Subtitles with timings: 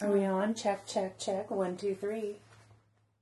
[0.00, 0.54] Are we on?
[0.54, 1.50] Check, check, check.
[1.50, 2.36] One, two, three.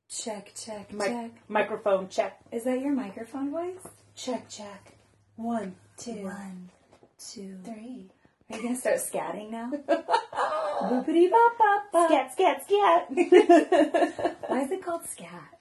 [0.08, 1.30] Check, check, Mic- check.
[1.48, 2.40] Microphone check.
[2.52, 3.78] Is that your microphone voice?
[4.16, 4.92] Check, check.
[5.36, 6.70] One, two, One,
[7.18, 8.10] two, three.
[8.50, 9.70] Are you gonna start scatting now?
[9.88, 12.08] Boopity bop bop bop.
[12.10, 13.06] Scat, scat, scat.
[14.48, 15.58] Why is it called scat?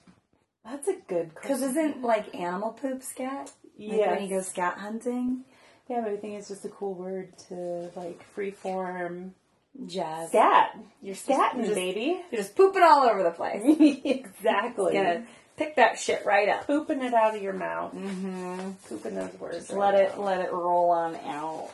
[0.64, 1.70] That's a good Because question.
[1.70, 3.52] isn't like animal poop scat?
[3.78, 4.10] Like Yes.
[4.20, 5.44] when you go scat hunting?
[5.88, 9.30] Yeah, but I think it's just a cool word to like freeform.
[9.86, 10.28] Jazz.
[10.30, 10.78] Scat.
[11.02, 12.20] You're scatting, just- baby.
[12.30, 13.62] You're just pooping all over the place.
[14.04, 14.92] exactly.
[14.94, 15.24] Gonna
[15.56, 16.66] pick that shit right up.
[16.66, 17.94] Pooping it out of your mouth.
[17.94, 18.70] Mm-hmm.
[18.88, 19.70] Pooping those words.
[19.70, 21.70] Let it let it roll on out.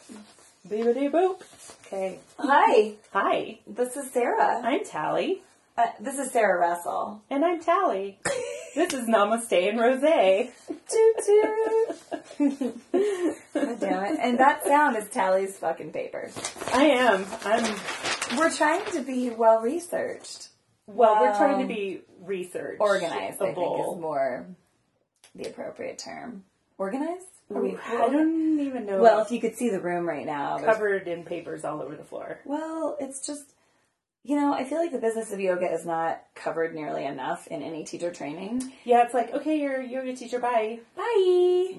[0.69, 1.41] Beepity boop.
[1.87, 2.19] Okay.
[2.39, 3.59] Hi, Hi.
[3.67, 4.61] this is Sarah.
[4.63, 5.43] I'm Tally.
[5.81, 7.23] Uh, this is Sarah Russell.
[7.31, 8.19] And I'm Tally.
[8.75, 10.01] this is Namaste and Rose.
[10.89, 12.75] Toot toot.
[13.55, 14.19] God damn it!
[14.21, 16.37] And that sound is Tally's fucking papers.
[16.73, 17.25] I am.
[17.45, 17.77] I'm.
[18.39, 20.49] We're trying to be well researched,
[20.87, 23.41] Well, we're trying to be research organized.
[23.41, 24.47] I think is more
[25.35, 26.45] the appropriate term.
[26.77, 27.25] Organized?
[27.55, 29.01] Are we- I don't even know.
[29.01, 31.97] Well, if you could see the room right now, there's- covered in papers all over
[31.97, 32.39] the floor.
[32.45, 33.53] Well, it's just,
[34.23, 37.63] you know, I feel like the business of yoga is not covered nearly enough in
[37.63, 38.73] any teacher training.
[38.85, 40.39] Yeah, it's like okay, you're a yoga teacher.
[40.39, 40.81] Bye.
[40.97, 41.75] Bye.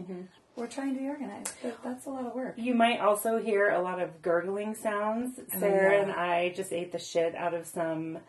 [0.58, 2.56] We're trying to be organized, but that's a lot of work.
[2.58, 5.40] You might also hear a lot of gurgling sounds.
[5.58, 6.02] Sarah yeah.
[6.04, 8.20] and I just ate the shit out of some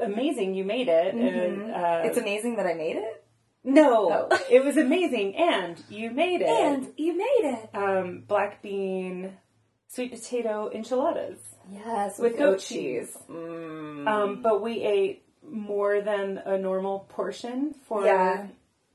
[0.00, 0.54] amazing.
[0.54, 1.14] You made it.
[1.14, 3.24] And, uh, It's amazing that I made it.
[3.64, 4.38] no, Oh.
[4.50, 6.48] it was amazing, and you made it.
[6.48, 7.70] And you made it.
[7.74, 9.32] um, black bean,
[9.88, 11.38] sweet potato enchiladas.
[11.70, 13.16] Yes, With with goat goat cheese.
[13.30, 14.06] Mm.
[14.06, 18.46] Um, but we ate more than a normal portion for Yeah.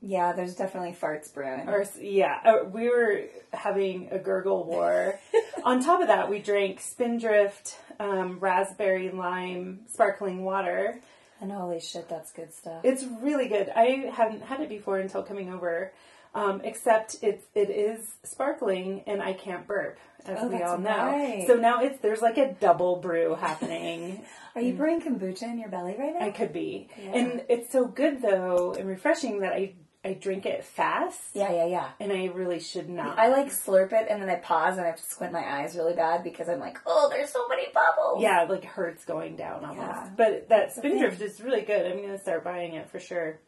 [0.02, 1.68] Yeah, there's definitely farts brewing.
[1.68, 5.20] Or, yeah, uh, we were having a gurgle war.
[5.64, 11.00] On top of that, we drank Spindrift um, raspberry lime sparkling water.
[11.42, 12.80] and holy shit, that's good stuff.
[12.82, 13.70] It's really good.
[13.76, 15.92] I hadn't had it before until coming over,
[16.34, 20.90] um, except it's it is sparkling and I can't burp, as Oh, we all know.
[20.90, 21.44] right.
[21.46, 24.24] So now it's there's like a double brew happening.
[24.54, 24.78] Are you mm.
[24.78, 26.26] brewing kombucha in your belly right now?
[26.26, 27.12] I could be, Yeah.
[27.14, 31.66] and it's so good though and refreshing that I I drink it fast, yeah, yeah,
[31.66, 31.88] yeah.
[32.00, 33.18] and I really should not.
[33.18, 35.76] I like slurp it and then I pause and I have to squint my eyes
[35.76, 38.22] really bad because I'm like, oh, there's so many bubbles.
[38.22, 39.86] Yeah, like hurts going down almost.
[39.86, 40.08] Yeah.
[40.16, 41.84] But that Spindrift is really good.
[41.84, 43.40] I'm gonna start buying it for sure.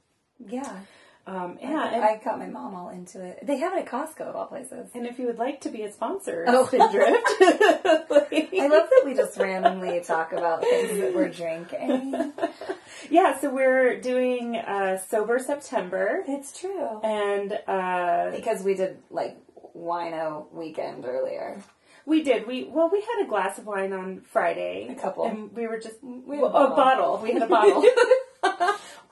[0.46, 0.80] Yeah.
[1.24, 1.88] Um, Yeah.
[1.94, 3.38] and, I got my mom all into it.
[3.46, 4.90] They have it at Costco of all places.
[4.94, 6.66] and if you would like to be a sponsor, Oh.
[6.66, 7.26] Spindrift.
[7.40, 12.32] I love that we just randomly talk about things that we're drinking.
[13.10, 17.00] yeah, so we're doing uh, sober September, It's true.
[17.04, 19.36] and uh, Because we did like
[19.76, 21.62] wino weekend earlier.
[22.04, 25.24] we did we well we had a glass of wine on Friday, A couple.
[25.24, 26.76] and we were just We well, a bottle.
[26.76, 27.18] bottle.
[27.22, 27.84] We had a bottle.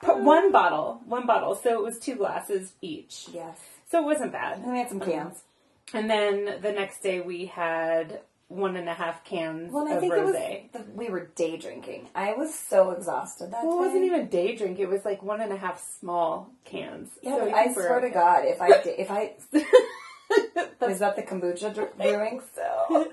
[0.02, 1.54] Put one bottle, one bottle.
[1.54, 3.26] So it was two glasses each.
[3.32, 3.58] Yes.
[3.90, 4.58] So it wasn't bad.
[4.58, 5.36] And we had some cans.
[5.36, 5.98] Uh-huh.
[5.98, 10.10] And then the next day we had one and a half cans Well, of was
[10.34, 10.94] rosé.
[10.94, 12.08] we were day drinking.
[12.14, 14.78] I was so exhausted that Well, it wasn't even day drink.
[14.80, 17.10] It was like one and a half small cans.
[17.22, 19.34] Yeah, So I swear to God, if I di- if I
[20.88, 22.42] is that the kombucha brewing?
[22.54, 23.12] So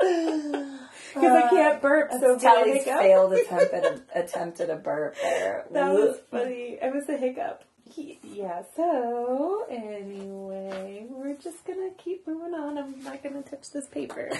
[1.14, 2.10] because I can't uh, burp.
[2.20, 5.64] So Tally's failed attempt at a, attempt at a burp there.
[5.72, 6.78] That was funny.
[6.80, 7.64] It was a hiccup.
[7.96, 8.62] Yeah.
[8.74, 12.78] So anyway, we're just gonna keep moving on.
[12.78, 14.30] I'm not gonna touch this paper.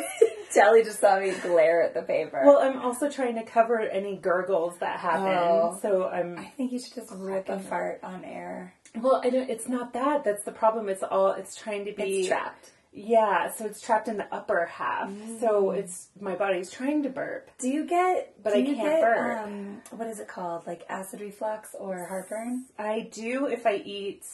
[0.54, 2.42] Tally just saw me glare at the paper.
[2.44, 5.26] well, I'm also trying to cover any gurgles that happen.
[5.26, 5.78] Oh.
[5.80, 8.74] So I'm I think you should just rip a fart on air.
[8.96, 10.24] Well, I don't, it's not that.
[10.24, 10.88] That's the problem.
[10.88, 11.32] It's all.
[11.32, 12.70] It's trying to be It's trapped.
[12.96, 15.10] Yeah, so it's trapped in the upper half.
[15.40, 17.50] So it's my body's trying to burp.
[17.58, 18.34] Do you get?
[18.42, 19.44] But do I you can't get, burp.
[19.46, 20.64] Um, what is it called?
[20.66, 22.66] Like acid reflux or heartburn?
[22.78, 24.24] I do if I eat,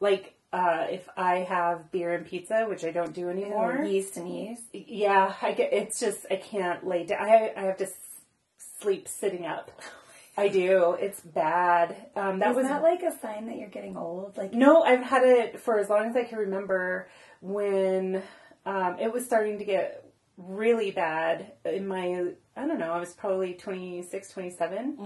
[0.00, 3.76] like, uh, if I have beer and pizza, which I don't do anymore.
[3.80, 4.62] Or yeast and yeast?
[4.72, 5.74] Yeah, I get.
[5.74, 7.20] It's just I can't lay down.
[7.28, 7.92] I I have to s-
[8.80, 9.70] sleep sitting up.
[10.38, 10.92] I do.
[11.00, 11.96] It's bad.
[12.14, 14.36] Um, that Is was that like a sign that you're getting old?
[14.38, 17.08] Like No, I've had it for as long as I can remember
[17.40, 18.22] when
[18.66, 20.04] um, it was starting to get
[20.36, 22.24] really bad in my,
[22.56, 24.98] I don't know, I was probably 26, 27.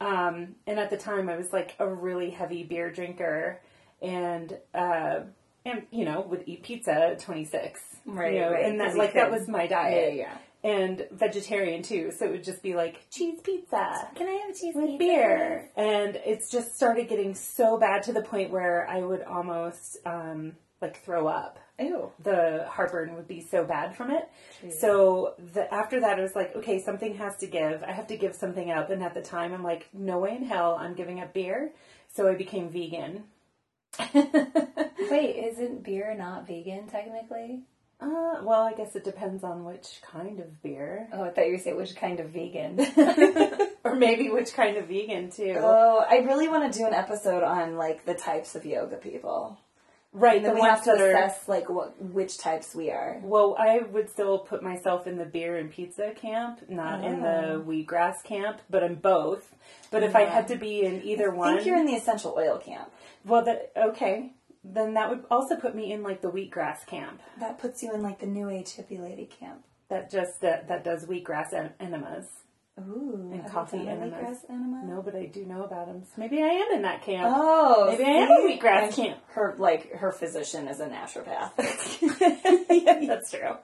[0.00, 3.60] Um, and at the time I was like a really heavy beer drinker
[4.02, 5.20] and, uh,
[5.64, 7.80] and you know, would eat pizza at 26.
[8.04, 10.16] Right, you know, right, And that, like, that was my diet.
[10.16, 12.10] Yeah, And vegetarian too.
[12.10, 14.98] So it would just be like cheese pizza Can I have a cheese with pizza?
[14.98, 15.70] beer.
[15.76, 20.52] And it's just started getting so bad to the point where I would almost um,
[20.82, 21.58] like throw up.
[21.78, 24.28] Ew, the heartburn would be so bad from it.
[24.78, 27.82] So the, after that, it was like, okay, something has to give.
[27.82, 28.90] I have to give something up.
[28.90, 31.72] And at the time, I'm like, no way in hell, I'm giving up beer.
[32.14, 33.24] So I became vegan.
[34.14, 37.62] Wait, isn't beer not vegan technically?
[38.00, 41.52] Uh, well, I guess it depends on which kind of beer, Oh, I thought you
[41.52, 42.80] were saying which kind of vegan.
[43.84, 45.54] or maybe which kind of vegan too.
[45.58, 49.58] oh, I really want to do an episode on like the types of yoga people.
[50.14, 51.10] Right, And then the we have to that are.
[51.10, 53.20] assess like what which types we are.
[53.22, 57.54] Well, I would still put myself in the beer and pizza camp, not in the
[57.56, 57.64] Oh.
[57.66, 59.54] wheatgrass camp, but in both.
[59.90, 60.32] But if I uh-huh.
[60.34, 62.90] had to be in either I one, I think you're in the essential oil camp.
[63.24, 64.32] well, that okay,
[64.64, 67.20] then that would also put me in like the wheatgrass camp.
[67.38, 69.62] That puts you in like the new age hippie lady camp.
[69.90, 72.26] That just that that does wheatgrass en- enemas.
[72.80, 74.38] Ooh, And coffee enemas.
[74.50, 74.82] enema?
[74.84, 76.02] No, but I do know about them.
[76.02, 77.32] So maybe I am in that camp.
[77.36, 78.58] Oh, Maybe I am a see?
[78.58, 79.18] wheatgrass And camp.
[79.28, 81.52] Her like her physician is a naturopath.
[82.70, 83.56] yeah, that's true.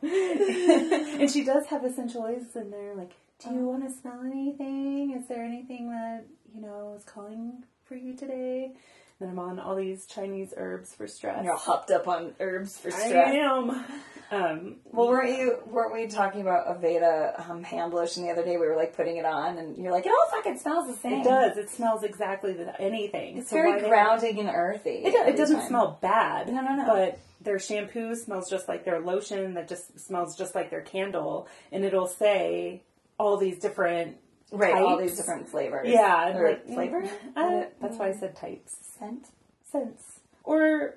[1.20, 2.94] and she does have essential oils in there.
[2.94, 3.10] Like,
[3.42, 5.16] do you want to smell anything?
[5.20, 6.24] Is there anything that
[6.54, 8.72] you know is calling for you today?
[9.20, 11.44] Then I'm on all these Chinese herbs for stress.
[11.44, 13.12] You're all hopped up on herbs for stress.
[13.12, 13.84] I am.
[14.32, 18.56] Um, Well, weren't you weren't we talking about Aveda um, hand lotion the other day?
[18.56, 21.20] We were like putting it on, and you're like, it all fucking smells the same.
[21.20, 21.58] it does.
[21.58, 23.38] It smells exactly the, anything.
[23.38, 25.02] It's So very grounding and earthy.
[25.04, 25.68] It, it doesn't time.
[25.68, 26.48] smell bad.
[26.48, 26.86] No, no, no.
[26.86, 29.54] But their shampoo smells just like their lotion.
[29.54, 32.82] That just smells just like their candle, and it'll say
[33.18, 34.16] all these different
[34.50, 34.74] right.
[34.74, 35.88] All these different flavors.
[35.88, 37.04] Yeah, and or like flavor.
[37.36, 39.26] Uh, that's why I said types, Scent.
[39.70, 40.96] sense, or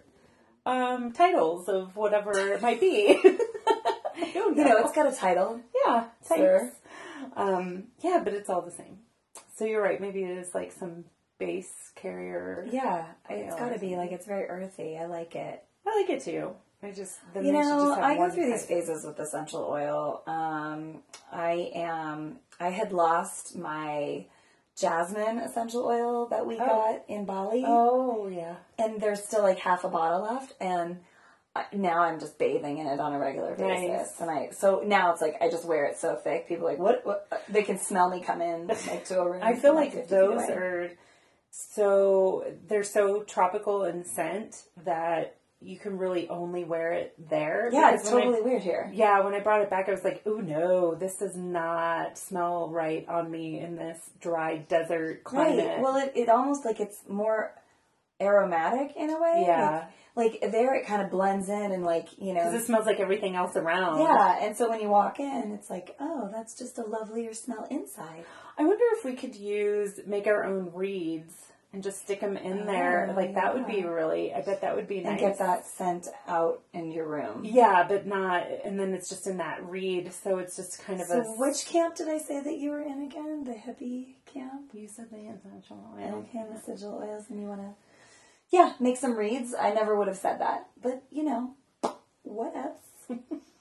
[0.66, 3.20] um, titles of whatever it might be.
[4.34, 5.60] Don't You know, it's got a title.
[5.86, 6.76] yeah, types.
[7.36, 9.00] Um, yeah, but it's all the same.
[9.56, 10.00] So you're right.
[10.00, 11.06] Maybe it is like some
[11.40, 12.68] base carrier.
[12.72, 14.98] Yeah, it's got to be like it's very earthy.
[14.98, 15.64] I like it.
[15.86, 16.52] I like it too.
[16.84, 20.22] I just You know, I go through these phases with essential oil.
[20.28, 21.02] Um,
[21.32, 22.40] I am.
[22.60, 24.26] I had lost my
[24.78, 28.56] jasmine essential oil that we got in Bali, Oh yeah.
[28.78, 30.98] and there's still like half a bottle left, and
[31.56, 34.20] I, now I'm just bathing in it on a regular basis.
[34.20, 34.22] Nice.
[34.22, 36.48] And I so now it's like I just wear it so thick.
[36.48, 37.06] People are like what?
[37.06, 37.44] what?
[37.48, 39.42] They can smell me come in like to a room.
[39.44, 40.92] I feel from, like those are
[41.52, 47.70] so they're so tropical in scent that you can really only wear it there.
[47.72, 48.90] yeah, it's when I- totally weird here.
[48.94, 52.70] yeah, when I brought it back, I was like, "Oh no, this does not smell
[52.70, 55.80] right on me in this dry desert climate." Right.
[55.82, 57.54] Well, it, it almost like it's more
[58.22, 59.44] aromatic in a way.
[59.48, 59.86] Yeah.
[60.16, 62.44] Like, like there, it kind of blends in and like you know.
[62.44, 64.00] because it smells like everything else around.
[64.02, 67.66] Yeah, and so when you walk in, it's like, oh, that's just a lovelier smell
[67.72, 68.24] inside.
[68.58, 71.34] I wonder if we could use make our own reeds
[71.74, 72.66] and just stick them in oh.
[72.66, 73.10] there.
[73.12, 74.34] Oh, Like that would be really.
[74.34, 75.12] I bet that would be nice.
[75.12, 77.42] And get that scent out in your room.
[77.44, 81.08] Yeah, but not, and then it's just in that reed, so it's just kind of
[81.08, 81.40] So, a.
[81.40, 83.44] which camp did I say that you were in again?
[83.44, 84.70] The hippie camp?
[84.74, 86.26] You said the essential oil.
[86.30, 87.74] Okay, the essential oils, and you want to,
[88.52, 89.56] yeah, make some reeds.
[89.60, 91.56] I never would have said that, but you know,
[92.22, 93.20] what else?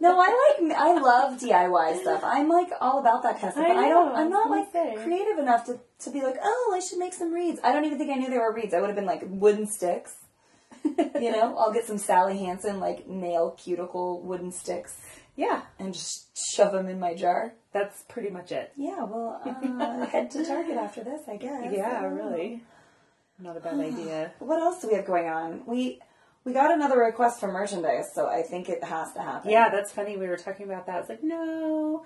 [0.00, 2.22] no, I like, I love DIY stuff.
[2.24, 3.64] I'm like all about that kind of stuff.
[3.64, 4.14] I but I don't.
[4.14, 4.96] I'm not like say.
[5.02, 7.58] creative enough to, to be like, oh, I should make some reeds.
[7.64, 8.74] I don't even think I knew they were reeds.
[8.74, 10.14] I would have been like wooden sticks.
[10.84, 14.96] you know, I'll get some Sally Hansen like nail cuticle wooden sticks
[15.36, 17.54] Yeah, and just shove them in my jar.
[17.72, 18.72] that's pretty much it.
[18.76, 21.72] Yeah, well, uh, head to Target after this, I guess.
[21.72, 22.62] Yeah, really.
[23.38, 24.32] Not a bad idea.
[24.38, 25.62] What else do we have going on?
[25.66, 26.00] We
[26.44, 29.50] we got another request for merchandise, so I think it has to happen.
[29.50, 30.16] Yeah, that's funny.
[30.16, 30.96] We were talking about that.
[30.96, 32.04] I was like, no.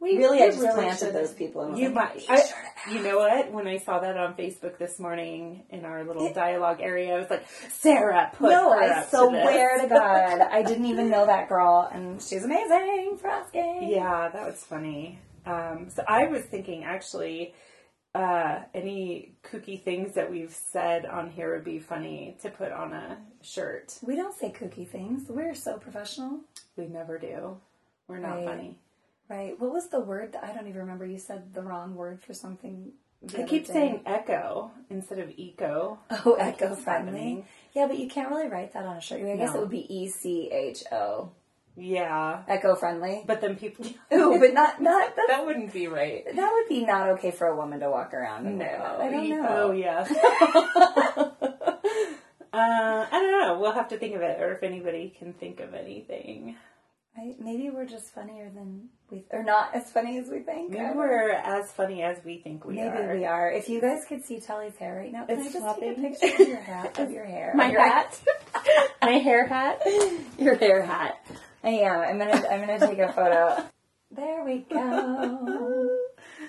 [0.00, 1.62] We Really, we I just really planted should- those people.
[1.62, 2.30] And You like, might.
[2.30, 3.50] I, you know what?
[3.50, 7.28] When I saw that on Facebook this morning in our little dialogue area, I was
[7.28, 11.10] like, Sarah, put No, her I up to this." swear to God, I didn't even
[11.10, 13.88] know that girl, and she's amazing for asking.
[13.88, 15.18] Yeah, that was funny.
[15.44, 17.54] Um, so I was thinking actually,
[18.18, 22.92] uh, any kooky things that we've said on here would be funny to put on
[22.92, 23.96] a shirt.
[24.02, 25.28] We don't say kooky things.
[25.28, 26.40] We're so professional,
[26.76, 27.56] We never do.
[28.08, 28.44] We're not Right.
[28.46, 28.78] funny.
[29.28, 29.60] right?
[29.60, 30.32] What was the word?
[30.32, 31.04] That, I don't even remember.
[31.06, 32.92] You said the wrong word for something.
[33.36, 33.72] I keep day.
[33.72, 35.98] saying echo instead of eco.
[36.24, 37.44] Oh, echo friendly.
[37.74, 39.20] Yeah, but you can't really write that on a shirt.
[39.22, 39.58] I guess No.
[39.58, 41.30] it would be E C H O.
[41.80, 43.22] Yeah, Eco friendly.
[43.26, 43.86] but then people.
[44.12, 46.24] Ooh, but not not that, that wouldn't be right.
[46.34, 48.58] that would be not okay for a woman to walk around.
[48.58, 48.98] No.
[49.00, 49.46] I don't know.
[49.48, 50.00] Oh yeah.
[52.52, 53.58] uh, I don't know.
[53.60, 56.56] We'll have to think of it, or if anybody can think of anything.
[57.16, 60.70] I, maybe we're just funnier than we, or not as funny as we think.
[60.70, 63.06] Maybe we're as funny as we think we Maybe are.
[63.08, 63.50] Maybe we are.
[63.50, 65.96] If you guys could see Tally's hair right now, can It's I just flopping.
[65.96, 66.98] take a picture of your hat?
[66.98, 67.52] Of your hair.
[67.56, 68.20] My your hat.
[69.02, 69.82] My hair hat.
[70.38, 71.24] your hair hat.
[71.64, 72.00] I am.
[72.00, 72.46] I'm gonna.
[72.48, 73.64] I'm gonna take a photo.
[74.10, 75.96] There we go.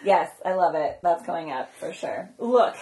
[0.04, 1.00] Yes, I love it.
[1.04, 2.30] That's going up for sure.
[2.38, 2.76] Look,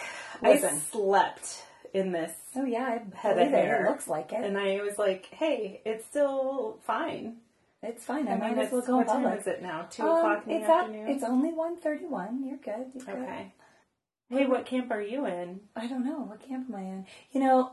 [0.44, 0.80] I Listen.
[0.92, 3.66] slept in this Oh yeah, I Head of believe it.
[3.66, 3.86] hair.
[3.86, 4.44] It looks like it.
[4.44, 7.38] and I was like, hey, it's still fine.
[7.82, 8.28] It's fine.
[8.28, 9.40] I, I might mean, as well go what time public.
[9.42, 9.88] is it now?
[9.90, 11.08] Two Um, o'clock in the it's at- afternoon?
[11.10, 12.46] it's only 1.31.
[12.46, 12.92] You're good.
[12.94, 13.24] You're good.
[13.24, 13.54] okay.
[14.30, 15.60] Hey, what camp are you in?
[15.76, 16.20] I don't know.
[16.22, 17.06] What camp am I in?
[17.32, 17.72] You know,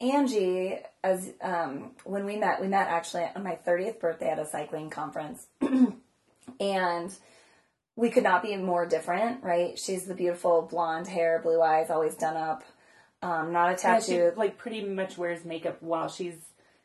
[0.00, 4.46] Angie, as um, when we met, we met actually on my 30th birthday at a
[4.46, 5.46] cycling conference.
[6.60, 7.14] and
[7.96, 9.78] we could not be more different, right?
[9.78, 12.62] She's the beautiful blonde hair, blue eyes, always done up,
[13.22, 14.32] um, not a Yeah, she tattoo.
[14.36, 16.34] like pretty much wears makeup while she's.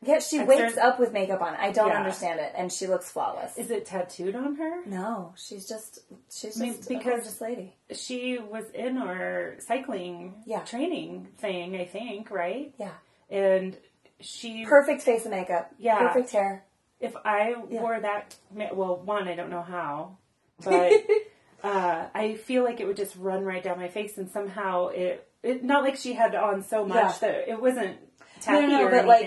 [0.04, 1.54] Yeah, she wakes up with makeup on.
[1.54, 1.98] I don't Yeah.
[1.98, 3.56] understand it, and she looks flawless.
[3.56, 4.84] Is it tattooed on her?
[4.84, 7.76] no, she's just she's I mean, just because- a gorgeous lady.
[7.92, 10.60] She was in our cycling Yeah.
[10.64, 12.74] training thing, I think, right?
[12.78, 12.94] Yeah,
[13.30, 13.76] And
[14.20, 15.70] she, perfect face and makeup.
[15.78, 15.98] Yeah.
[16.08, 16.64] perfect hair.
[17.00, 20.18] if I wore that, ma- well, one, I don't know how,
[20.64, 20.92] but
[21.64, 25.28] uh, I feel like it would just run right down my face, and somehow it,
[25.42, 27.18] it not like she had on so much Yeah.
[27.28, 27.98] that it wasn't
[28.42, 29.26] tacky no, no, or but, like.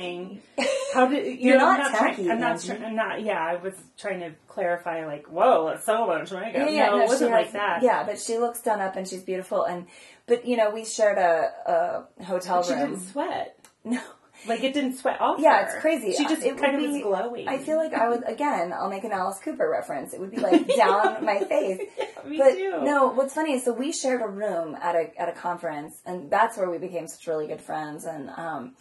[0.94, 2.62] How did you You're know, not I'm not trying- tacky, I'm not.
[2.64, 3.22] Try- I'm not.
[3.22, 5.06] Yeah, I was trying to clarify.
[5.06, 6.70] Like, whoa, that's so much makeup.
[6.72, 7.84] Yeah, no, it wasn't she like that.
[7.84, 9.64] Yeah, but she looks done up and she's beautiful.
[9.66, 9.88] And
[10.26, 12.92] but you know, we shared a, a hotel she room.
[12.92, 13.58] didn't sweat.
[13.88, 14.02] No,
[14.48, 15.40] Like it didn't sweat off.
[15.40, 15.66] yeah, her.
[15.74, 16.14] it's crazy.
[16.14, 17.48] She just It kind of would was be- glowing.
[17.48, 18.72] I feel like I would again.
[18.74, 20.14] I'll make an Alice Cooper reference.
[20.14, 21.82] It would be like down my face.
[22.26, 22.80] me but too.
[22.84, 26.32] no, what's funny is so we shared a room at a at a conference, and
[26.32, 28.06] that's where we became such really good friends.
[28.06, 28.74] And um,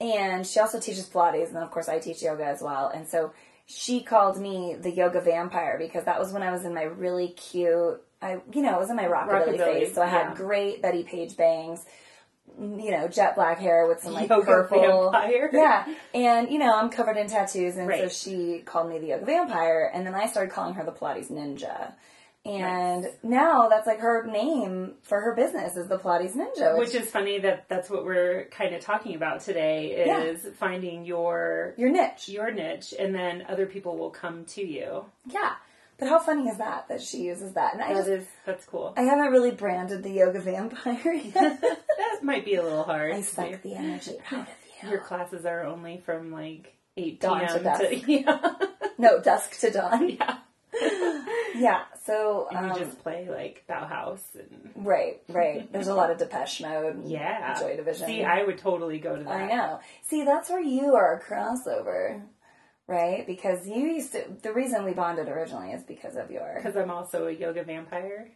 [0.00, 2.88] and she also teaches Pilates, and then of course I teach yoga as well.
[2.88, 3.32] And so
[3.66, 7.28] she called me the yoga vampire because that was when I was in my really
[7.28, 8.02] cute.
[8.22, 10.34] I you know it was in my rockabilly, Rockabilly, phase, so I had yeah.
[10.34, 11.84] great Bettie Page bangs.
[12.58, 15.10] You know, jet black hair with some like Yoga purple.
[15.12, 15.50] vampire.
[15.52, 19.24] Yeah, and you know I'm covered in tattoos, and so she called me the yoga
[19.24, 21.92] vampire, and then I started calling her the Pilates ninja.
[22.44, 27.02] And now that's like her name for her business is the Pilates Ninja, which, Which
[27.02, 30.20] is funny that that's what we're kind of talking about today Yeah.
[30.22, 32.28] is finding your your niche.
[32.30, 35.04] your niche, and then other people will come to you.
[35.26, 35.52] Yeah.
[35.98, 37.74] But how funny is that that she uses that?
[37.74, 38.94] And I just is that's cool.
[38.96, 41.60] I haven't really branded the yoga vampire yet.
[41.60, 43.12] that might be a little hard.
[43.12, 44.88] I suck the energy out of you.
[44.92, 47.58] Your classes are only from like eight Dawn p.m.
[47.58, 48.04] to dusk.
[48.08, 48.52] yeah.
[48.96, 50.08] No, dusk to dawn.
[50.08, 50.38] yeah.
[51.54, 51.82] Yeah.
[52.06, 55.70] So um, you just play like Bauhaus and right, right.
[55.72, 56.94] There's a lot of Depeche Mode.
[56.96, 58.06] and yeah, Joy Division.
[58.06, 59.30] See, I would totally go to that.
[59.32, 59.80] I know.
[60.06, 62.22] See, that's where you are a crossover,
[62.86, 63.26] right?
[63.26, 64.24] Because you used to.
[64.42, 66.54] The reason we bonded originally is because of your.
[66.56, 68.30] because I'm also a yoga vampire.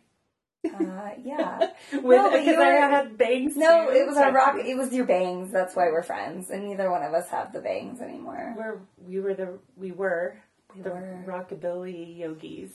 [0.66, 1.58] Uh, yeah.
[1.92, 3.56] With No, but because you I were- had bangs.
[3.56, 3.96] No, too.
[3.96, 4.56] it was our rock.
[4.58, 5.52] It was your bangs.
[5.52, 8.54] That's why we're friends, and neither one of us have the bangs anymore.
[8.56, 10.36] We're we were the we were
[10.74, 11.24] We the were.
[11.26, 12.70] rockabilly yogis.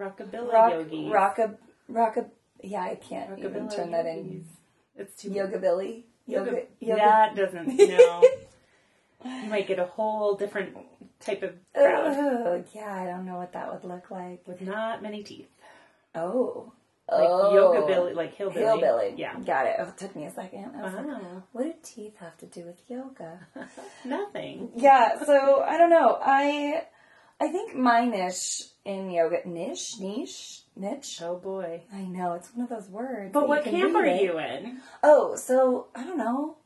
[0.00, 1.12] Rockabilly Rock, yogis.
[1.12, 1.56] rocka,
[1.90, 2.26] rocka.
[2.62, 4.44] Yeah, I can't even turn that in.
[4.96, 6.06] It's too Yoga Billy.
[6.26, 6.62] Yoga.
[6.80, 7.00] yoga.
[7.00, 7.76] That doesn't.
[7.76, 8.22] No.
[9.24, 10.76] you might get a whole different
[11.20, 14.46] type of crowd Ugh, yeah, I don't know what that would look like.
[14.46, 15.48] with not many teeth,
[16.14, 16.72] Oh.
[17.10, 17.54] like oh.
[17.54, 18.64] yoga billy, like hillbilly.
[18.64, 19.14] Hillbilly.
[19.16, 19.38] Yeah.
[19.40, 19.76] Got it.
[19.78, 20.72] Oh, it took me a second.
[20.76, 21.42] I was like, ah.
[21.52, 23.46] what do teeth have to do with yoga?
[24.04, 24.70] Nothing.
[24.76, 26.18] yeah, so I don't know.
[26.22, 26.84] I
[27.40, 31.20] I think my niche in yoga niche niche niche.
[31.22, 31.82] Oh boy.
[31.92, 33.32] I know it's one of those words.
[33.32, 34.22] But what can camp are it.
[34.22, 34.80] you in?
[35.02, 36.56] Oh, so I don't know.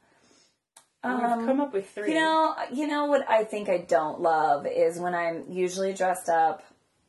[1.05, 2.09] We've Um, come up with three.
[2.13, 6.29] You know, you know what I think I don't love is when I'm usually dressed
[6.29, 6.63] up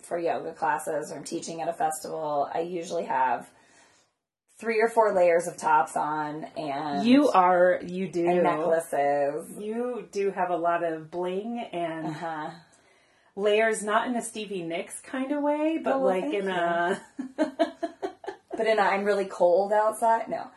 [0.03, 2.49] for yoga classes or I'm teaching at a festival.
[2.53, 3.49] I usually have
[4.57, 7.79] three or four layers of tops on and you are.
[7.85, 8.23] You do.
[8.25, 9.51] necklaces.
[9.57, 12.49] You do have a lot of bling and Uh-huh.
[13.39, 16.51] Layers, not in a Stevie Nicks kind of way, but Oh, well, like in you.
[16.51, 17.01] a.
[18.57, 20.27] But in a, I'm really cold outside.
[20.27, 20.47] No,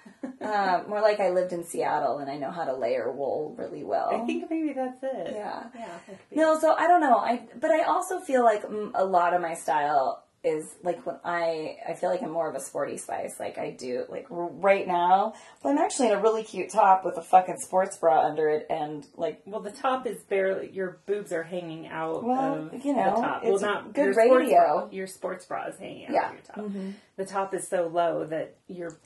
[0.44, 3.84] um, more like I lived in Seattle and I know how to layer wool really
[3.84, 4.10] well.
[4.12, 5.28] I think maybe that's it.
[5.36, 5.62] Yeah.
[5.72, 5.86] Yeah.
[5.86, 7.16] that could be No, so I don't know.
[7.18, 8.64] I but I also feel like
[8.96, 12.56] a lot of my style is like when I I feel like I'm more of
[12.56, 13.38] a sporty spice.
[13.38, 15.34] Like I do like right now.
[15.62, 18.66] But I'm actually in a really cute top with a fucking sports bra under it
[18.68, 20.70] and like Well, the top is barely.
[20.72, 23.42] Your boobs are hanging out Well, of you know, the top.
[23.44, 24.56] it's well, not good your sports radio.
[24.80, 26.26] Bra, your sports bra is hanging out Yeah.
[26.28, 26.82] of your top.
[27.16, 28.96] The top is so low that you're.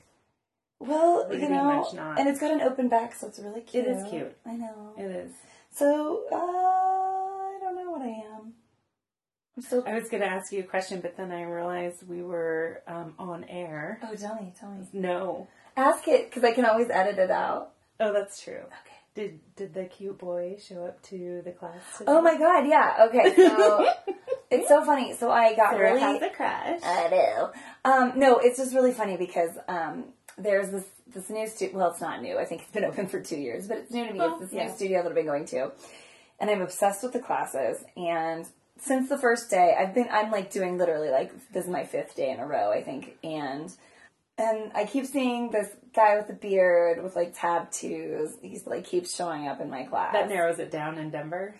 [0.79, 2.19] well, you know, much not.
[2.19, 3.85] and it's got an open back, so it's really cute.
[3.85, 4.35] It is cute.
[4.45, 4.93] I know.
[4.97, 5.31] It is.
[5.71, 8.26] So uh, I don't know what I am.
[9.59, 9.83] So.
[9.85, 13.15] I was going to ask you a question, but then I realized we were um,
[13.17, 13.99] on air.
[14.03, 14.85] Oh, tell me, tell me.
[14.93, 15.47] No.
[15.75, 17.71] Ask it because I can always edit it out.
[17.99, 18.53] Oh, that's true.
[18.53, 18.97] Okay.
[19.15, 21.81] Did did the cute boy show up to the class?
[21.97, 22.11] Today?
[22.11, 23.07] Oh my god, yeah.
[23.07, 23.89] Okay, so
[24.51, 25.15] it's so funny.
[25.15, 26.01] So I got Sarah really.
[26.01, 26.81] has a crush.
[26.83, 27.89] I do.
[27.89, 30.05] Um, no, it's just really funny because um,
[30.37, 31.77] there's this this new studio.
[31.77, 32.37] Well, it's not new.
[32.37, 34.19] I think it's been open for two years, but it's new to me.
[34.19, 34.67] Well, it's this yeah.
[34.67, 35.71] new studio that I've been going to,
[36.39, 37.83] and I'm obsessed with the classes.
[37.95, 38.45] And
[38.79, 42.15] since the first day, I've been I'm like doing literally like this is my fifth
[42.15, 43.71] day in a row, I think, and.
[44.39, 48.35] And I keep seeing this guy with a beard with like tattoos.
[48.43, 50.13] He's like keeps showing up in my class.
[50.13, 51.55] that narrows it down in Denver.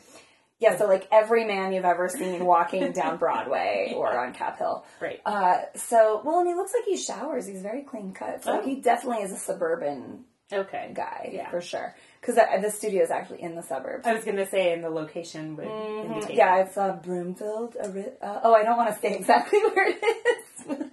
[0.59, 4.86] Yeah, so like every man you've ever seen walking down Broadway or on Cap Hill.
[5.01, 5.19] Right.
[5.25, 7.47] Uh, so, well, and he looks like he showers.
[7.47, 8.43] He's very clean cut.
[8.43, 8.63] So Oh.
[8.63, 10.91] he definitely is a suburban Okay.
[10.93, 11.50] guy, Yeah.
[11.50, 11.95] for sure.
[12.19, 14.05] Because the studio is actually in the suburbs.
[14.07, 16.36] I was going to say, in the location would indicate.
[16.36, 17.75] Yeah, it's uh, Broomfield.
[17.79, 20.65] Uh, oh, I don't want to say exactly where it is.
[20.69, 20.89] I'm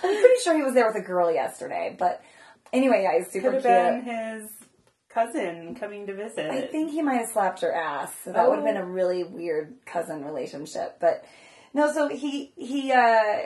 [0.00, 1.96] pretty sure he was there with a girl yesterday.
[1.98, 2.22] But
[2.72, 3.72] anyway, yeah, he's super Could cute.
[3.74, 4.50] have been his
[5.08, 6.50] cousin coming to visit.
[6.50, 8.12] I think he might have slapped her ass.
[8.24, 8.72] So that would have Oh.
[8.72, 10.98] been a really weird cousin relationship.
[11.00, 11.24] But
[11.74, 13.38] no, so he he uh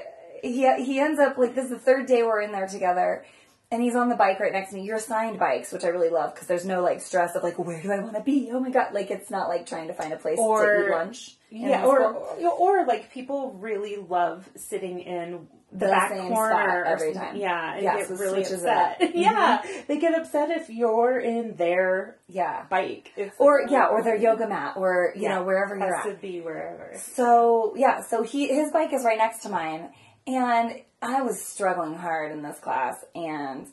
[0.43, 3.25] he he ends up like this is the third day we're in there together.
[3.73, 4.83] And he's on the bike right next to me.
[4.83, 7.81] You're assigned bikes, which I really love because there's no like stress of like where
[7.83, 8.51] do I want to be?
[8.53, 8.93] Oh my god!
[8.93, 10.43] Like it's not like trying to find a place to
[10.87, 11.37] eat lunch.
[11.51, 11.97] Yeah, or,
[12.37, 12.37] school.
[12.61, 17.15] or or like people really love sitting in the, The back same corner spot every
[17.15, 17.37] time.
[17.37, 19.03] Yeah, and Yeah, get so really switches it upset.
[19.03, 19.09] up.
[19.09, 19.19] Mm-hmm.
[19.19, 23.13] yeah, they get upset if you're in their yeah, bike.
[23.17, 26.15] It's or yeah, or their yoga mat, or you Yeah, know wherever you're has at.
[26.15, 26.93] to be wherever.
[26.99, 29.91] So yeah, so he his bike is right next to mine,
[30.27, 33.67] and I was struggling hard in this class, and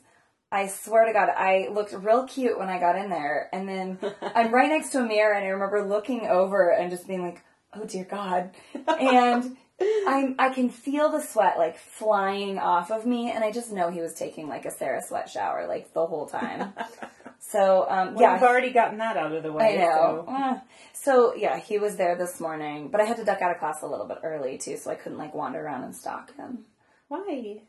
[0.52, 3.98] I swear to God, I looked real cute when I got in there, and then
[4.34, 7.42] I'm right next to a mirror, and I remember looking over and just being like,
[7.74, 8.50] "Oh dear God,"
[8.86, 9.56] and.
[10.06, 13.90] I'm, I can feel the sweat like flying off of me, and I just know
[13.90, 16.74] he was taking like a Sarah sweat shower like the whole time.
[17.42, 19.74] So um, Well, yeah, you've already gotten that out of the way.
[19.74, 20.24] I know.
[20.26, 20.32] So.
[20.32, 20.60] Uh,
[20.92, 23.82] So yeah, he was there this morning, but I had to duck out of class
[23.82, 26.66] a little bit early too, so I couldn't like wander around and stalk him.
[27.08, 27.62] Why?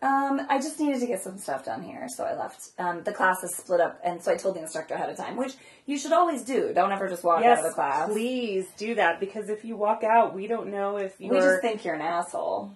[0.00, 2.70] Um, I just needed to get some stuff done here, so I left.
[2.78, 5.36] Um, the class is split up, and so I told the instructor ahead of time,
[5.36, 5.52] which
[5.84, 6.72] you should always do.
[6.74, 8.08] Don't ever just walk Yes, out of the class.
[8.10, 11.34] please do that because if you walk out, we don't know if you're.
[11.34, 12.70] We just think you're an asshole.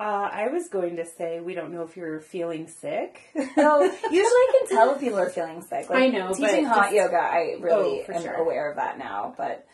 [0.00, 3.20] Uh, I was going to say we don't know if you're feeling sick.
[3.56, 5.90] No, usually I can tell if people are feeling sick.
[5.90, 8.32] Like, I know, but teaching hot just- yoga, I really Oh, am sure.
[8.34, 9.34] aware of that now.
[9.36, 9.66] But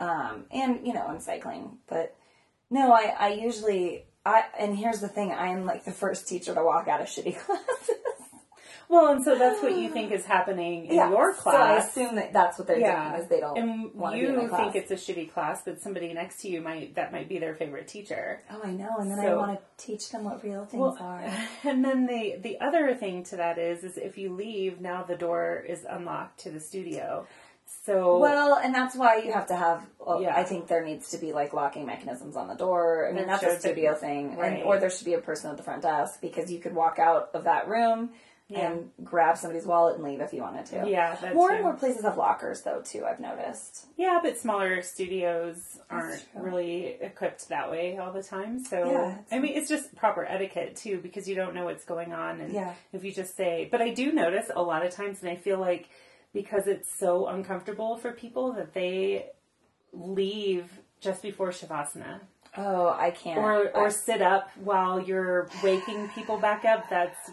[0.00, 1.78] um, and you know, I'm cycling.
[1.88, 2.14] But
[2.70, 6.54] no, I I usually I and here's the thing: I am like the first teacher
[6.54, 7.96] to walk out of shitty classes.
[8.88, 11.54] Well, and so that's what you um, think is happening in your class.
[11.54, 14.20] So I assume that that's what they're yeah, doing is they don't and want to
[14.20, 17.12] be in you think it's a shitty class, but somebody next to you might that
[17.12, 18.42] might be their favorite teacher.
[18.50, 21.30] oh, I know, and then I want to teach them what real things Well, are.
[21.64, 25.16] and then the the other thing to that is is if you leave now the
[25.16, 27.26] door is unlocked to the studio.
[27.84, 29.86] So Well, and that's why you have to have.
[29.98, 30.34] Well, Yeah.
[30.34, 33.08] I think there needs to be like locking mechanisms on the door.
[33.08, 34.54] I mean, that's a studio thing, Right.
[34.54, 36.98] and, or there should be a person at the front desk because you could walk
[36.98, 38.10] out of that room
[38.50, 38.72] Yeah.
[38.72, 40.84] and grab somebody's wallet and leave if you wanted to.
[40.88, 41.54] Yeah, more too.
[41.56, 43.04] and more places have lockers though too.
[43.04, 43.86] I've noticed.
[43.98, 48.64] Yeah, but smaller studios aren't really equipped that way all the time.
[48.64, 52.14] So Yeah, I mean, it's just proper etiquette too, because you don't know what's going
[52.14, 52.72] on, and Yeah.
[52.94, 53.68] if you just say.
[53.70, 55.90] But I do notice a lot of times, and I feel like
[56.32, 59.26] because it's so uncomfortable for people that they
[59.92, 62.20] leave just before shavasana,
[62.56, 63.38] Oh, I can't.
[63.38, 66.88] or or I- sit up while you're waking people back up.
[66.88, 67.30] That's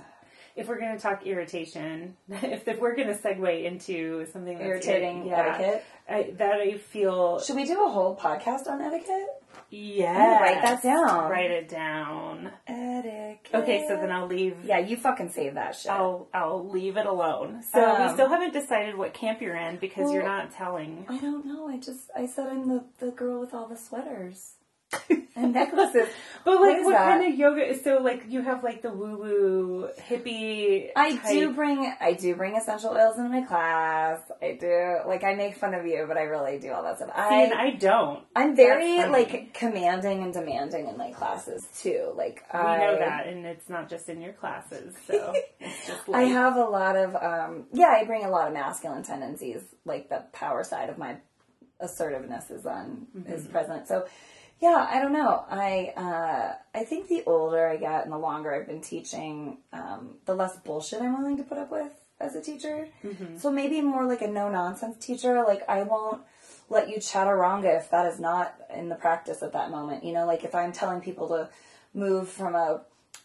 [0.55, 5.27] if we're going to talk irritation, if, if we're going to segue into something irritating
[5.27, 5.85] yeah, etiquette.
[6.07, 9.27] I, that I feel Should we do a whole podcast on etiquette?
[9.71, 10.39] yeah.
[10.39, 11.29] write that down.
[11.31, 12.51] Write it down.
[12.67, 13.53] Etiquette.
[13.63, 14.55] Okay, so then I'll leave.
[14.63, 15.91] yeah, you fucking save that shit.
[15.91, 17.63] I'll I'll leave it alone.
[17.71, 21.05] So we Um, still haven't decided what camp you're in because you're not telling.
[21.09, 21.67] I don't know.
[21.67, 24.54] I just I said I'm the the girl with all the sweaters
[25.35, 26.07] and necklaces.
[26.43, 27.67] But like, is what kind of yoga?
[27.67, 30.89] is So like, you have like the woo woo hippie.
[30.95, 34.19] I type- do bring I do bring essential oils in my class.
[34.41, 37.09] I do like I make fun of you, but I really do all that stuff.
[37.15, 38.23] See, and I I don't.
[38.35, 42.11] I'm very like commanding and demanding in my classes too.
[42.15, 44.93] Like We I know that, and it's not just in your classes.
[45.07, 48.53] So it's just I have a lot of um yeah, I bring a lot of
[48.53, 51.17] masculine tendencies, like the power side of my
[51.79, 53.31] assertiveness is on Mm-hmm.
[53.33, 53.87] is present.
[53.87, 54.05] So
[54.61, 55.45] yeah, I don't know.
[55.49, 60.15] I uh I think the older I get and the longer I've been teaching, um,
[60.25, 62.87] the less bullshit I'm willing to put up with as a teacher.
[63.03, 63.37] Mm-hmm.
[63.37, 65.43] So maybe more like a no nonsense teacher.
[65.43, 66.21] Like I won't
[66.69, 70.03] let you chaturanga if that is not in the practice at that moment.
[70.03, 71.49] You know, like if I'm telling people to
[71.93, 72.81] move from a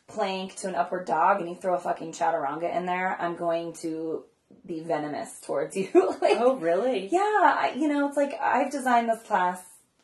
[0.08, 3.72] plank to an upward dog and you throw a fucking chaturanga in there, I'm going
[3.74, 4.24] to
[4.66, 5.88] be venomous towards you.
[6.20, 7.06] like, Oh, really?
[7.06, 9.60] yeah, I, you know, it's like I've designed this class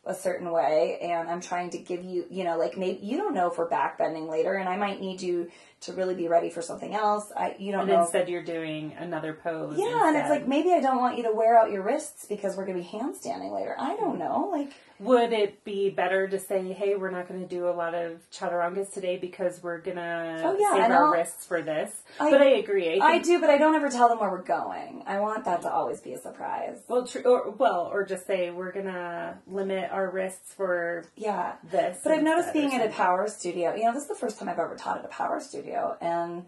[0.06, 3.34] a certain way and I'm trying to give you, you know, like maybe you don't
[3.34, 5.50] know if we're backbending later and I might need you
[5.82, 7.30] to really be ready for something else.
[7.36, 8.02] I you don't And know.
[8.02, 9.78] instead, you're doing another pose.
[9.78, 12.56] yeah, and it's like maybe I don't want you to wear out your wrists because
[12.56, 13.76] we're going to be handstanding later.
[13.78, 14.20] I don't mm.
[14.20, 14.48] know.
[14.50, 17.94] Like Would it be better to say, "Hey, we're not going to do a lot
[17.94, 21.92] of chaturangas today because we're gonna Oh, yeah, save our I'll- wrists for this"?
[22.18, 22.98] I- but I agree.
[22.98, 25.02] I I do, but I don't ever tell them where we're going.
[25.06, 26.78] I want that to always be a surprise.
[26.88, 31.56] well, tr- or well, or just say we're gonna limit our wrists for Yeah.
[31.70, 32.00] this.
[32.02, 34.48] But I've noticed being at a power studio, you know, this is the first time
[34.48, 35.65] I've ever taught at a power studio.
[35.74, 36.46] And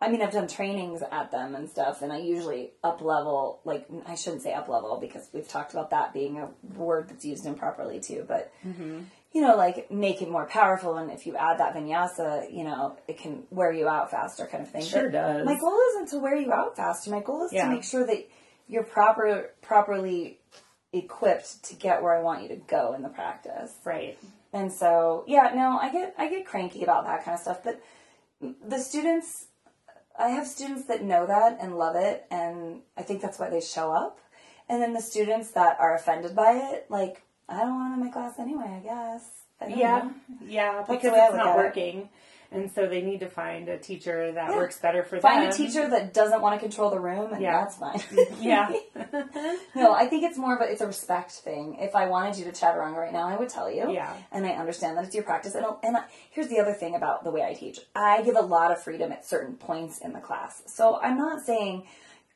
[0.00, 3.86] I mean, I've done trainings at them and stuff, and I usually up level, like,
[4.06, 7.46] I shouldn't say up level because we've talked about that being a word that's used
[7.46, 9.00] improperly too, but, Mm-hmm.
[9.32, 10.96] you know, like make it more powerful.
[10.98, 14.62] And if you add that vinyasa, you know, it can wear you out faster kind
[14.62, 14.84] of thing.
[14.84, 15.44] Sure But does.
[15.44, 17.10] My goal isn't to wear you out faster.
[17.10, 17.64] My goal is Yeah.
[17.64, 18.28] to make sure that
[18.68, 20.38] you're proper, properly
[20.92, 23.72] equipped to get where I want you to go in the practice.
[23.84, 24.16] right.
[24.52, 27.78] And so, yeah, no, I get I get cranky about that kind of stuff, but
[28.40, 29.46] the students
[30.18, 33.60] I have students that know that and love it and I think that's why they
[33.60, 34.18] show up.
[34.68, 38.06] And then the students that are offended by it, like, I don't want them in
[38.06, 39.30] my class anyway, I guess.
[39.60, 40.14] I Yeah, know.
[40.44, 41.98] yeah, because it's not working.
[42.00, 42.08] it.
[42.50, 44.56] And so they need to find a teacher that Yeah.
[44.56, 45.52] works better for Find them.
[45.52, 47.60] Find a teacher that doesn't want to control the room and Yeah.
[47.60, 48.00] that's fine.
[48.40, 48.72] Yeah.
[49.74, 51.76] no, I think it's more of a it's a respect thing.
[51.80, 53.90] If I wanted you to chaturanga right now, I would tell you.
[53.92, 54.12] Yeah.
[54.32, 55.54] And I understand that it's your practice.
[55.54, 57.78] And, and I, here's the other thing about the way I teach.
[57.94, 60.62] I give a lot of freedom at certain points in the class.
[60.66, 61.84] So I'm not saying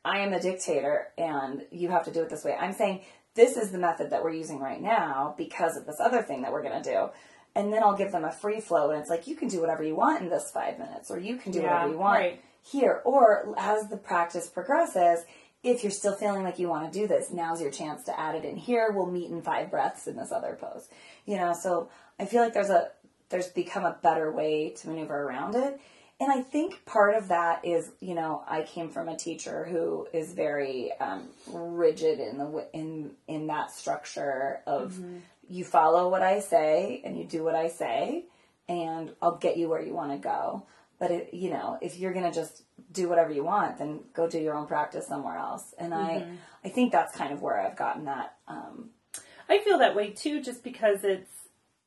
[0.05, 2.53] I am a dictator and you have to do it this way.
[2.53, 3.01] I'm saying
[3.35, 6.51] this is the method that we're using right now because of this other thing that
[6.51, 7.09] we're going to do.
[7.55, 9.83] And then I'll give them a free flow and it's like you can do whatever
[9.83, 12.41] you want in this 5 minutes or you can do Yeah, whatever you want right.
[12.63, 13.01] here.
[13.05, 15.23] Or as the practice progresses,
[15.63, 18.35] if you're still feeling like you want to do this, now's your chance to add
[18.35, 18.91] it in here.
[18.91, 20.89] We'll meet in five breaths in this other pose.
[21.25, 21.89] You know, so
[22.19, 22.89] I feel like there's a
[23.29, 25.79] there's become a better way to maneuver around it.
[26.19, 30.07] And I think part of that is, you know, I came from a teacher who
[30.13, 34.97] is very um, rigid in the in in that structure of
[35.49, 38.25] you follow what I say and you do what I say,
[38.69, 40.63] and I'll get you where you want to go.
[40.99, 44.39] But it, you know, if you're gonna just do whatever you want, then go do
[44.39, 45.73] your own practice somewhere else.
[45.77, 46.25] And I,
[46.63, 48.35] I think that's kind of where I've gotten that.
[48.47, 48.91] Um,
[49.49, 51.29] I feel that way too, just because it's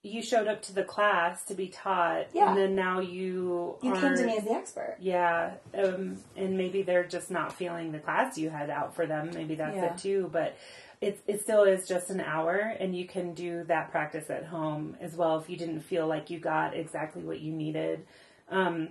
[0.06, 2.48] you showed up to the class to be taught, Yeah.
[2.50, 4.96] and then now you you came to me as the expert.
[5.00, 9.30] Yeah, um, and maybe they're just not feeling the class you had out for them.
[9.34, 9.92] Maybe that's Yeah.
[9.92, 10.28] it too.
[10.32, 10.54] But
[11.00, 14.96] it it still is just an hour, and you can do that practice at home
[15.00, 18.06] as well if you didn't feel like you got exactly what you needed.
[18.48, 18.90] Um,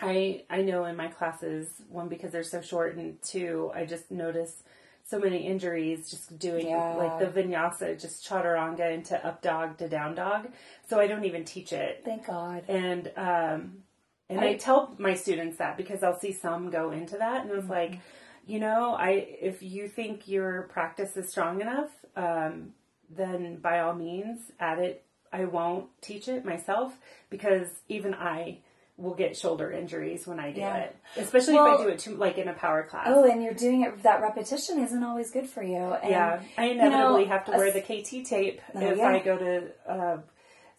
[0.00, 4.10] I I know in my classes one because they're so short, and two I just
[4.10, 4.62] notice
[5.10, 6.94] so many injuries just doing Yeah.
[6.94, 10.48] like the vinyasa, just chaturanga into up dog to down dog.
[10.88, 12.62] So I don't even teach it Thank God.
[12.68, 13.82] and um
[14.28, 17.50] and I, I- tell my students that because I'll see some go into that and
[17.50, 17.70] it's Mm-hmm.
[17.72, 17.98] like
[18.46, 19.10] you know I
[19.50, 22.72] if you think your practice is strong enough um
[23.10, 26.92] then by all means add it I won't teach it myself
[27.28, 28.58] because even I
[29.00, 30.76] will get shoulder injuries when I do Yeah.
[30.76, 33.54] it especially if I do it too like in a power class Oh, and you're
[33.54, 34.02] doing it.
[34.02, 35.76] That repetition isn't always good for you.
[35.76, 39.08] And, yeah, I inevitably have to wear the KT tape Oh, if yeah.
[39.08, 40.18] I go to uh,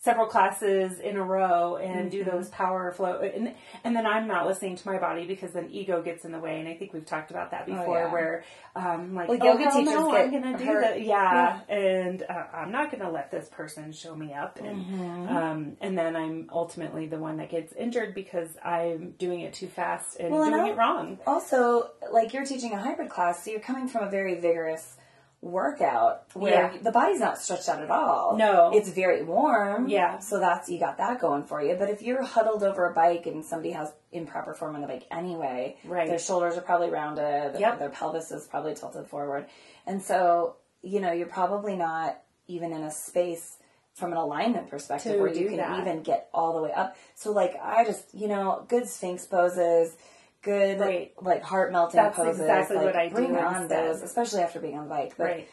[0.03, 2.29] several classes in a row and do Mm-hmm.
[2.37, 6.01] those power flow, and and then I'm not listening to my body because then ego
[6.01, 8.11] gets in the way, and I think we've talked about that before, Oh, yeah.
[8.11, 8.43] where
[8.75, 10.81] um, like Well, oh, yoga teachers no, I'm gonna do hurt.
[10.81, 15.35] that, yeah, and uh, I'm not gonna let this person show me up, and Mm-hmm.
[15.37, 19.67] um, and then I'm ultimately the one that gets injured because I'm doing it too
[19.67, 21.19] fast and Well, and doing I'll- it wrong.
[21.27, 24.97] also, like you're teaching a hybrid class, so you're coming from a very vigorous
[25.41, 26.81] workout where Yeah.
[26.81, 28.37] the body's not stretched out at all.
[28.37, 28.71] No.
[28.73, 29.87] It's very warm.
[29.87, 30.19] Yeah.
[30.19, 31.75] So that's you got that going for you.
[31.75, 35.07] But if you're huddled over a bike and somebody has improper form on the bike
[35.09, 36.07] anyway, Right.
[36.07, 37.79] their shoulders are probably rounded, Yep.
[37.79, 39.47] their pelvis is probably tilted forward.
[39.87, 43.57] And so, you know, you're probably not even in a space
[43.93, 45.79] from an alignment perspective To where you can that.
[45.79, 46.95] even get all the way up.
[47.15, 49.97] So like I just, you know, good sphinx poses,
[50.41, 51.13] good Right.
[51.21, 52.39] like heart melting That's poses.
[52.41, 53.87] exactly like, what I do bring on instead.
[53.93, 55.13] those, especially after being on the bike.
[55.17, 55.47] But Right.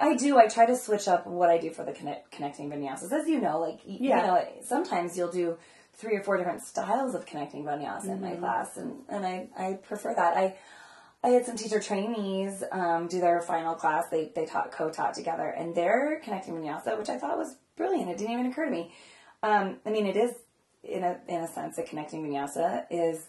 [0.00, 0.38] I do.
[0.38, 3.12] I try to switch up what I do for the connect, connecting vinyasas.
[3.12, 4.20] As you know, like Yeah.
[4.20, 5.56] you know, sometimes you'll do
[5.94, 8.24] three or four different styles of connecting vinyasa in Mm-hmm.
[8.24, 10.36] my class, and and I I prefer that.
[10.36, 10.54] I
[11.24, 14.08] I had some teacher trainees um, do their final class.
[14.08, 18.08] They they taught co-taught together, and their connecting vinyasa, which I thought was brilliant.
[18.08, 18.92] It didn't even occur to me.
[19.42, 20.32] Um, I mean, it is
[20.84, 23.26] in a in a sense a connecting vinyasa is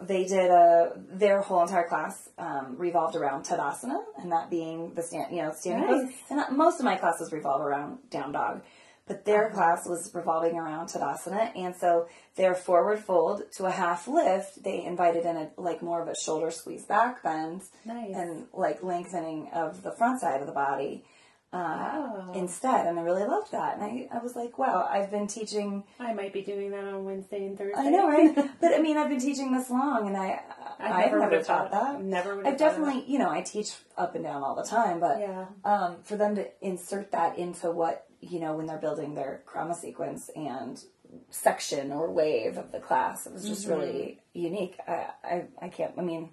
[0.00, 5.02] they did a their whole entire class um, revolved around tadasana, and that being the
[5.02, 6.04] stand you know standing Nice.
[6.10, 6.14] pose.
[6.30, 8.62] And that- most of my classes revolve around down dog.
[9.04, 14.06] But their class was revolving around Tadasana, and so their forward fold to a half
[14.06, 18.14] lift, they invited in a like more of a shoulder squeeze back bend, Nice.
[18.14, 21.04] and like lengthening of the front side of the body
[21.52, 22.32] uh, Wow.
[22.34, 22.86] instead.
[22.86, 23.74] And I really loved that.
[23.76, 25.84] And I, I was like, wow, I've been teaching.
[26.00, 27.80] I might be doing that on Wednesday and Thursday.
[27.80, 28.34] I know, right?
[28.60, 30.40] but I mean, I've been teaching this long, and I
[30.80, 32.00] I never never, would've taught that.
[32.02, 35.46] never I've definitely, you know, I teach up and down all the time, but Yeah.
[35.64, 39.74] um, for them to insert that into what you know when they're building their krama
[39.74, 40.82] sequence and
[41.30, 43.78] section or wave of the class, it was just Mm-hmm.
[43.78, 44.76] really unique.
[44.88, 45.92] I, I I can't.
[45.98, 46.30] I mean,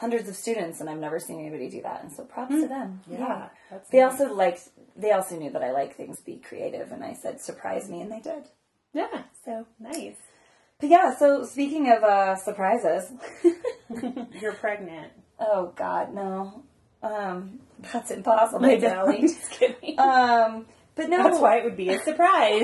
[0.00, 3.00] hundreds of students, and I've never seen anybody do that, and so props to them.
[3.08, 4.12] Yeah, that's they nice.
[4.20, 4.68] also liked.
[4.96, 8.10] They also knew that I like things be creative, and I said surprise me, and
[8.10, 8.44] they did.
[8.92, 9.22] Yeah.
[9.44, 10.16] So, Nice.
[10.80, 11.14] but yeah.
[11.16, 13.12] So speaking of uh, surprises.
[14.40, 15.12] You're pregnant.
[15.38, 16.64] Oh God, no.
[17.02, 17.60] Um,
[17.92, 18.60] that's impossible.
[18.66, 19.20] I.
[19.20, 19.76] Just kidding.
[19.98, 22.62] Um, but no, That's why it would be a surprise.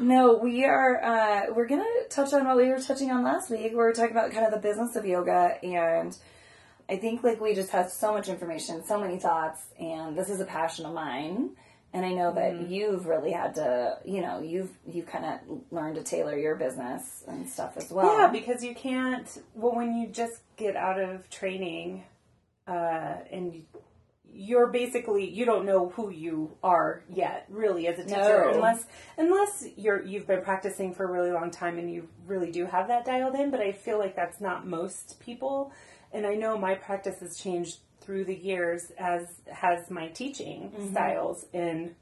[0.00, 1.02] No, we are.
[1.02, 3.70] Uh, we're gonna touch on what we were touching on last week.
[3.70, 6.16] We were talking about kind of the business of yoga, and
[6.88, 10.40] I think like we just have so much information, so many thoughts, and this is
[10.40, 11.50] a passion of mine.
[11.94, 15.96] And I know that you've really had to, you know, you've you've kind of learned
[15.96, 18.18] to tailor your business and stuff as well.
[18.18, 19.28] Yeah, because you can't.
[19.54, 22.04] Well, when you just get out of training,
[22.66, 23.64] uh, and
[24.34, 28.52] you're basically you don't know who you are yet, really, as a teacher, No.
[28.54, 28.86] unless
[29.18, 32.88] unless you're you've been practicing for a really long time and you really do have
[32.88, 33.50] that dialed in.
[33.50, 35.72] But I feel like that's not most people,
[36.12, 40.90] and I know my practice has changed through the years, as has my teaching mm-hmm.
[40.90, 41.94] styles and.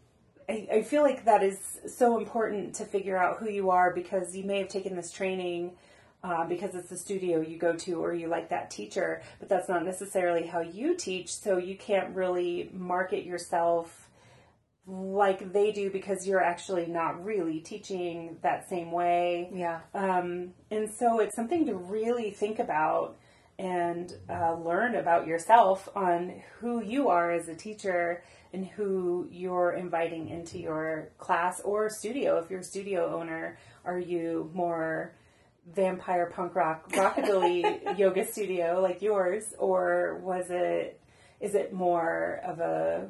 [0.48, 4.34] I, I feel like that is so important to figure out who you are because
[4.34, 5.76] you may have taken this training
[6.22, 9.68] uh, because it's the studio you go to or you like that teacher, but that's
[9.68, 11.32] not necessarily how you teach.
[11.34, 14.08] So you can't really market yourself
[14.86, 19.50] like they do because you're actually not really teaching that same way.
[19.54, 23.16] yeah, Um, and so it's something to really think about
[23.58, 29.72] and uh, learn about yourself on who you are as a teacher and who you're
[29.72, 32.38] inviting into your class or studio.
[32.38, 35.14] If you're a studio owner, are you more
[35.66, 41.00] vampire punk rock rockabilly yoga studio like yours, or was it?
[41.40, 43.08] Is it more of a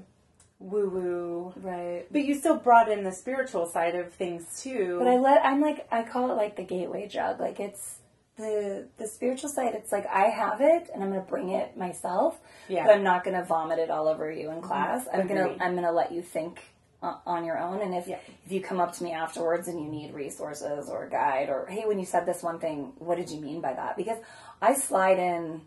[0.58, 1.52] woo woo?
[1.56, 2.06] right.
[2.10, 4.96] But you still brought in the spiritual side of things too.
[4.98, 7.40] But I let I'm like I call it like the gateway drug.
[7.40, 7.96] Like it's
[8.36, 9.74] the the spiritual side.
[9.74, 12.38] It's like I have it and I'm gonna bring it myself.
[12.68, 12.86] Yeah.
[12.86, 15.06] But I'm not gonna vomit it all over you in class.
[15.12, 16.60] I'm gonna I'm gonna let you think
[17.02, 17.80] uh, on your own.
[17.80, 18.18] And if Yeah.
[18.44, 21.66] if you come up to me afterwards and you need resources or a guide or
[21.66, 23.96] hey, when you said this one thing, what did you mean by that?
[23.96, 24.18] Because
[24.60, 25.62] I slide in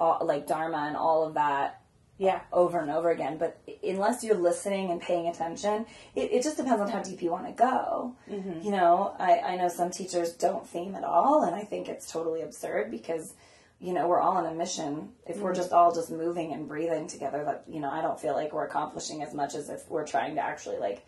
[0.00, 1.82] all, like dharma and all of that
[2.18, 2.40] yeah.
[2.52, 3.38] over and over again.
[3.38, 7.30] But unless you're listening and paying attention, it, it just depends on how deep you
[7.30, 8.14] want to go.
[8.62, 12.10] You know, I, I know some teachers don't theme at all, and I think it's
[12.10, 13.34] totally absurd because,
[13.80, 15.10] you know, we're all on a mission.
[15.26, 18.34] If we're just all just moving and breathing together, that, you know, I don't feel
[18.34, 21.06] like we're accomplishing as much as if we're trying to actually, like,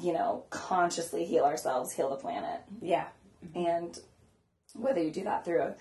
[0.00, 2.60] you know, consciously heal ourselves, heal the planet.
[2.80, 3.08] Yeah.
[3.56, 3.98] And
[4.74, 5.74] whether you do that through a,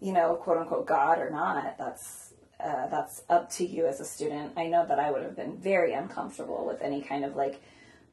[0.00, 4.04] you know, quote unquote God or not, that's uh, that's up to you as a
[4.04, 4.52] student.
[4.56, 7.60] I know that I would have been very uncomfortable with any kind of like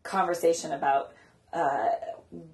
[0.03, 1.13] conversation about
[1.53, 1.89] uh,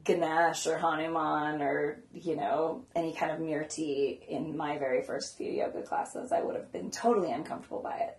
[0.03, 5.51] Ganesh or Hanuman or you know any kind of Murti in my very first few
[5.51, 6.31] yoga classes.
[6.31, 8.17] I would have been totally uncomfortable by it.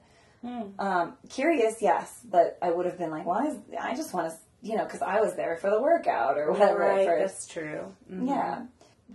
[0.78, 3.48] Um, curious, yes, but I would have been like, why?
[3.48, 6.52] Is, I just want to, you know, because I was there for the workout or
[6.52, 6.84] whatever.
[6.84, 7.34] at Right, first.
[7.34, 7.92] that's true.
[8.10, 8.28] Mhm.
[8.28, 8.62] Yeah.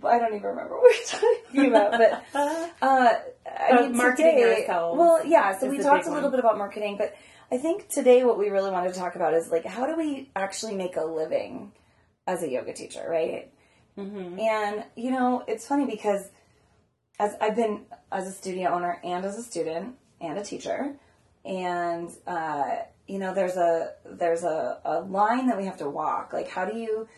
[0.06, 1.92] I don't even remember what we were talking about.
[1.92, 3.14] But uh,
[3.46, 5.56] I Uh, mean, marketing today, Well, yeah.
[5.58, 6.32] So we talked a little one.
[6.32, 7.14] bit about marketing, but
[7.50, 10.30] I think today what we really wanted to talk about is like how do we
[10.36, 11.72] actually make a living
[12.26, 13.50] as a yoga teacher, right?
[13.98, 14.38] Mm-hmm.
[14.38, 16.28] And you know, it's funny because
[17.18, 20.96] as I've been as a studio owner and as a student and a teacher,
[21.44, 26.32] and uh, you know, there's a there's a, a line that we have to walk.
[26.32, 27.08] Like, how do you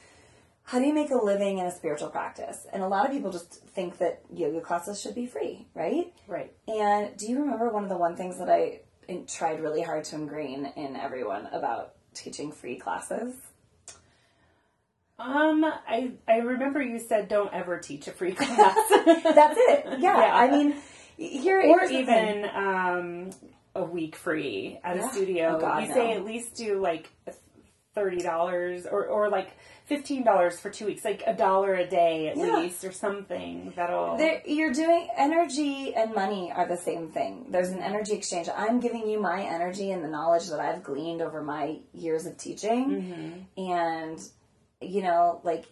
[0.64, 2.66] how do you make a living in a spiritual practice?
[2.72, 6.12] And a lot of people just think that yoga classes should be free, right?
[6.26, 6.52] Right.
[6.66, 8.80] And do you remember one of the one things that I
[9.28, 13.36] tried really hard to ingrain in everyone about teaching free classes?
[15.18, 18.76] Um, I I remember you said don't ever teach a free class.
[19.24, 19.84] That's it.
[20.00, 20.18] Yeah.
[20.18, 20.34] Yeah.
[20.34, 20.74] I mean,
[21.16, 23.30] here or even um,
[23.74, 25.06] a week free at Yeah.
[25.08, 25.54] a studio.
[25.56, 25.94] Oh, God, you no.
[25.94, 27.10] say at least do like
[27.94, 29.48] thirty dollars or or like
[29.86, 32.58] fifteen dollars for two weeks, like a dollar a day at Yeah.
[32.58, 34.18] least, or something that'll.
[34.18, 37.46] There, you're doing energy and money are the same thing.
[37.48, 38.50] There's an energy exchange.
[38.54, 42.36] I'm giving you my energy and the knowledge that I've gleaned over my years of
[42.36, 44.18] teaching, and
[44.80, 45.66] you know, like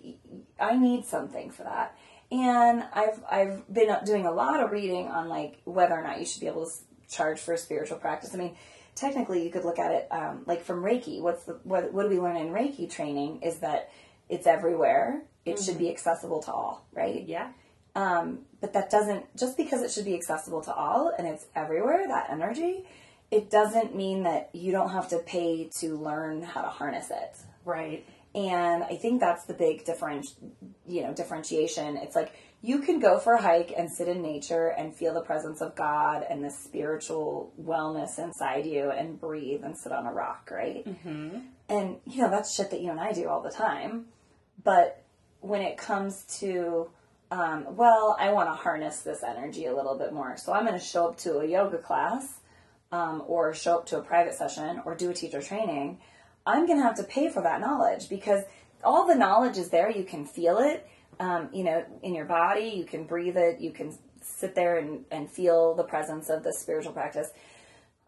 [0.59, 1.97] I need something for that.
[2.31, 6.27] And I've I've been doing a lot of reading on like whether or not you
[6.27, 6.73] should be able to
[7.09, 8.35] charge for a spiritual practice.
[8.35, 8.57] I mean,
[8.95, 11.21] technically, you could look at it um, like from Reiki.
[11.21, 13.91] What's the what, what do we learn in Reiki training is that
[14.29, 15.23] it's everywhere.
[15.45, 17.23] It should be accessible to all, right?
[17.29, 17.51] yeah.
[17.95, 22.05] Um, but that doesn't just because it should be accessible to all and it's everywhere
[22.09, 22.87] that energy
[23.31, 27.37] it doesn't mean that you don't have to pay to learn how to harness it
[27.65, 28.05] Right.
[28.35, 30.27] And i think that's the big different
[30.87, 31.97] you know differentiation.
[31.97, 35.21] It's like you can go for a hike and sit in nature and feel the
[35.21, 40.13] presence of god and the spiritual wellness inside you and breathe and sit on a
[40.13, 40.87] rock right?
[40.87, 41.39] Mm-hmm.
[41.69, 44.07] and you know that's shit that you and i do all the time.
[44.63, 45.03] But
[45.41, 46.89] when it comes to
[47.31, 50.79] um, well i want to harness this energy a little bit more so i'm going
[50.79, 52.41] to show up to a yoga class
[52.93, 55.99] um, or show up to a private session or do a teacher training
[56.47, 58.45] i'm going to have to pay for that knowledge because
[58.83, 60.87] all the knowledge is there you can feel it
[61.21, 65.05] um, you know in your body you can breathe it you can sit there and,
[65.11, 67.31] and feel the presence of the spiritual practice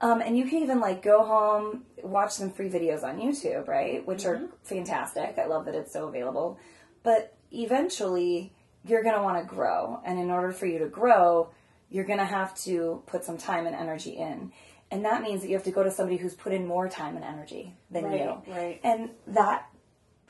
[0.00, 4.06] um, and you can even like go home, watch some free videos on YouTube, right?
[4.06, 5.38] Which are fantastic.
[5.38, 6.58] I love that it's so available.
[7.02, 8.52] But eventually,
[8.84, 10.00] you're going to want to grow.
[10.04, 11.48] And in order for you to grow,
[11.88, 14.52] you're going to have to put some time and energy in.
[14.90, 17.16] And that means that you have to go to somebody who's put in more time
[17.16, 18.42] and energy than Right, you.
[18.54, 18.80] right.
[18.84, 19.68] And that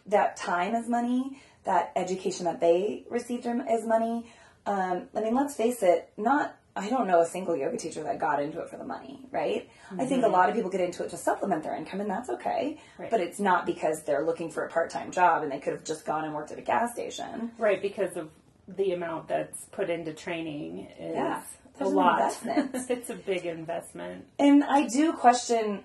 [0.07, 1.41] that time is money.
[1.65, 4.27] That education that they received is money.
[4.67, 6.11] Um, I mean, let's face it.
[6.17, 9.27] Not I don't know a single yoga teacher that got into it for the money,
[9.31, 9.69] right?
[9.99, 12.29] I think a lot of people get into it to supplement their income, and that's
[12.29, 12.79] okay.
[12.99, 13.11] Right.
[13.11, 15.85] But it's not because they're looking for a part time job and they could have
[15.85, 17.51] just gone and worked at a gas station.
[17.59, 18.29] Right, because of
[18.69, 21.43] the amount that's put into training is Yeah,
[21.79, 22.21] there's an lot.
[22.21, 22.71] investment.
[22.91, 24.27] it's a big investment.
[24.39, 25.85] And I do question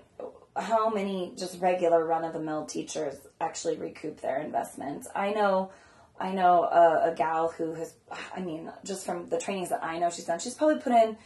[0.56, 5.08] how many just regular run of the mill teachers actually recoup their investments.
[5.16, 5.72] I know,
[6.20, 7.94] I know a, a gal who has,
[8.36, 11.18] I mean, just from the trainings that I know she's done, she's probably put in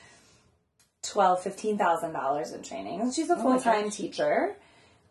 [1.02, 3.12] twelve, fifteen thousand dollars in training.
[3.12, 3.96] She's a full time gosh.
[3.96, 4.56] teacher,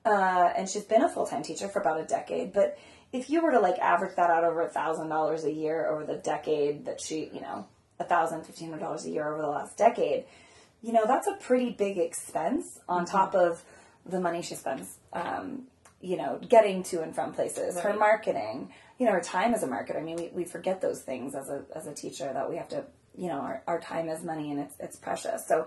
[0.04, 2.52] uh, and she's been a full time teacher for about a decade.
[2.52, 2.78] But
[3.12, 6.04] if you were to like average that out over a thousand dollars a year over
[6.04, 9.48] the decade that she, you know, a thousand, fifteen hundred dollars a year over the
[9.48, 10.24] last decade,
[10.82, 13.62] you know, that's a pretty big expense on top of
[14.04, 15.62] the money she spends, um,
[16.00, 19.68] you know, getting to and from places, her marketing, you know, her time as a
[19.68, 19.98] marketer.
[19.98, 22.68] I mean, we, we forget those things as a, as a teacher that we have
[22.68, 22.84] to,
[23.16, 25.46] you know, our, our time is money and it's, it's precious.
[25.46, 25.66] So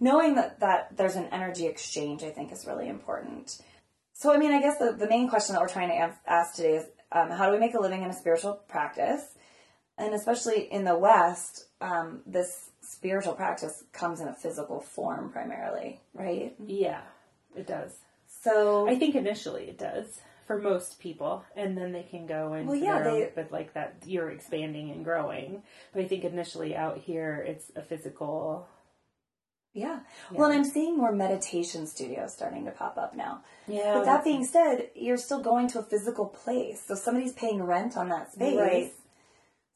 [0.00, 3.62] knowing that, that there's an energy exchange, I think is really important.
[4.12, 6.56] So, I mean, I guess the, the main question that we're trying to ask, ask
[6.56, 9.22] today is um, how do we make a living in a spiritual practice?
[9.96, 16.00] And especially in the West, um, this spiritual practice comes in a physical form primarily,
[16.14, 16.54] right?
[16.64, 17.02] Yeah,
[17.56, 17.92] it does.
[18.42, 22.66] So, I think initially it does for most people, and then they can go and
[22.68, 25.62] Well, yeah, their own, but like that you're expanding and growing.
[25.92, 28.66] But I think initially out here it's a physical.
[29.74, 30.00] yeah.
[30.32, 33.42] Well, and I'm seeing more meditation studios starting to pop up now.
[33.66, 36.82] Yeah, But that being said, you're still going to a physical place.
[36.86, 38.56] So somebody's paying rent on that space.
[38.58, 38.92] Right.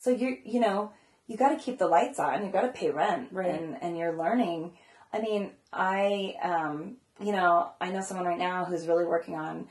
[0.00, 0.92] So you're, you know,
[1.26, 2.44] you got to keep the lights on.
[2.44, 3.48] You got to pay rent, Right.
[3.48, 4.72] And and you're learning.
[5.12, 9.68] I mean, I, um, you know, I know someone right now who's really working on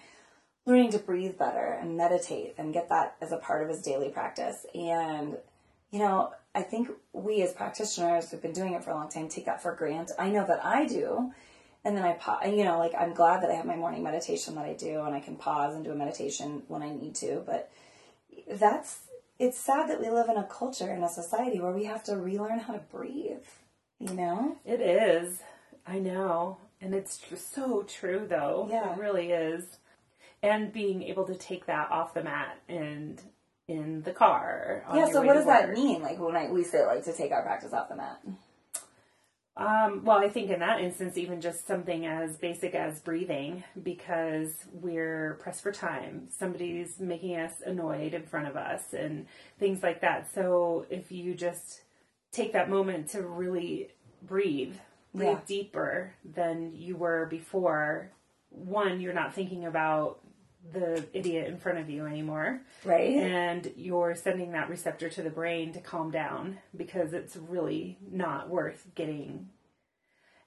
[0.65, 4.09] learning to breathe better and meditate and get that as a part of his daily
[4.09, 4.65] practice.
[4.75, 5.37] And
[5.91, 9.27] you know, I think we as practitioners who've been doing it for a long time
[9.29, 10.15] take that for granted.
[10.19, 11.31] I know that I do.
[11.83, 14.55] And then I pause, you know, like I'm glad that I have my morning meditation
[14.55, 17.41] that I do and I can pause and do a meditation when I need to.
[17.45, 17.71] But
[18.49, 18.99] that's,
[19.41, 22.15] it's sad that we live in a culture in a society where we have to
[22.15, 23.47] relearn how to breathe,
[23.99, 24.55] you know?
[24.63, 25.39] It is.
[25.85, 26.57] I know.
[26.79, 28.67] And it's tr- so true, though.
[28.69, 28.93] Yeah.
[28.93, 29.63] It really is.
[30.43, 33.19] And being able to take that off the mat and
[33.67, 34.83] in the car.
[34.93, 36.03] yeah, so what does that mean?
[36.03, 38.21] Like when I, we say like to take our practice off the mat.
[39.57, 44.53] Um, well, I think in that instance, even just something as basic as breathing, because
[44.71, 46.27] we're pressed for time.
[46.29, 49.27] Somebody's making us annoyed in front of us and
[49.59, 50.33] things like that.
[50.33, 51.81] So if you just
[52.31, 53.89] take that moment to really
[54.21, 54.75] breathe,
[55.13, 55.39] breathe Yeah.
[55.45, 58.11] deeper than you were before,
[58.49, 60.20] one, you're not thinking about
[60.73, 62.61] the idiot in front of you anymore.
[62.85, 63.15] Right.
[63.15, 68.49] And you're sending that receptor to the brain to calm down because it's really not
[68.49, 69.49] worth getting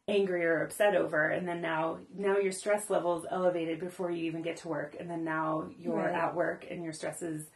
[0.06, 4.24] angry or upset over and then now now your stress level is elevated before you
[4.24, 6.14] even get to work and then now you're Right.
[6.14, 7.46] at work and your stress is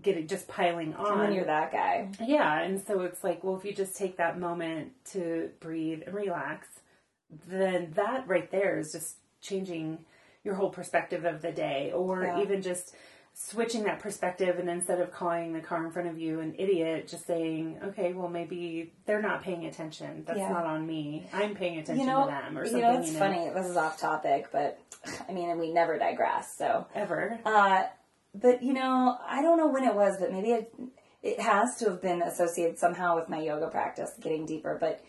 [0.00, 2.08] getting just piling on and then you're that guy.
[2.24, 6.14] yeah, and so it's like, well, if you just take that moment to breathe and
[6.14, 6.68] relax,
[7.48, 9.98] then that right there is just changing
[10.44, 12.42] your whole perspective of the day, or Yeah.
[12.42, 12.94] even just
[13.36, 17.08] switching that perspective and instead of calling the car in front of you an idiot,
[17.08, 20.22] just saying, okay, well, maybe they're not paying attention.
[20.24, 20.50] That's Yeah.
[20.50, 21.26] not on me.
[21.32, 22.92] I'm paying attention You know, to them, or you something.
[22.92, 23.48] know, it's funny.
[23.52, 24.78] This is off topic, but
[25.28, 26.54] I mean, we never digress.
[26.56, 27.40] So, Ever.
[27.44, 27.84] uh,
[28.36, 30.72] but you know, I don't know when it was, but maybe it,
[31.22, 34.76] it has to have been associated somehow with my yoga practice, getting deeper.
[34.80, 35.02] But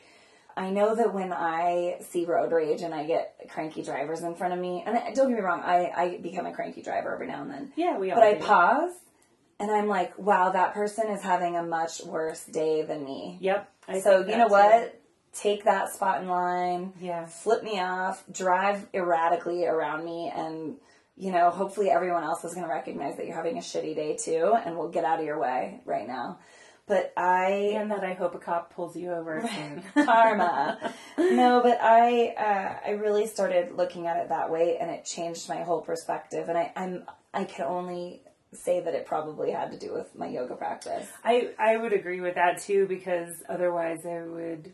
[0.57, 4.53] I know that when I see road rage and I get cranky drivers in front
[4.53, 7.27] of me, and I, don't get me wrong, I, I become a cranky driver every
[7.27, 7.73] now and then.
[7.75, 8.39] Yeah, we all But I do.
[8.45, 8.93] pause
[9.59, 13.37] and I'm like, wow, that person is having a much worse day than me.
[13.39, 13.71] Yep.
[13.87, 15.01] I So you know what?
[15.33, 16.93] Take that spot in line.
[16.99, 17.25] Yeah.
[17.25, 18.23] Flip me off.
[18.31, 20.77] Drive erratically around me, and
[21.17, 24.15] you know, hopefully everyone else is going to recognize that you're having a shitty day
[24.17, 26.39] too, and will get out of your way right now.
[26.87, 30.05] But I And that I hope a cop pulls you over soon.
[30.05, 30.93] karma.
[31.17, 35.49] no, but I uh, I really started looking at it that way, and it changed
[35.49, 36.47] my whole perspective.
[36.47, 38.21] And I, I'm I can only
[38.53, 41.07] say that it probably had to do with my yoga practice.
[41.23, 44.71] I I would agree with that too because otherwise I would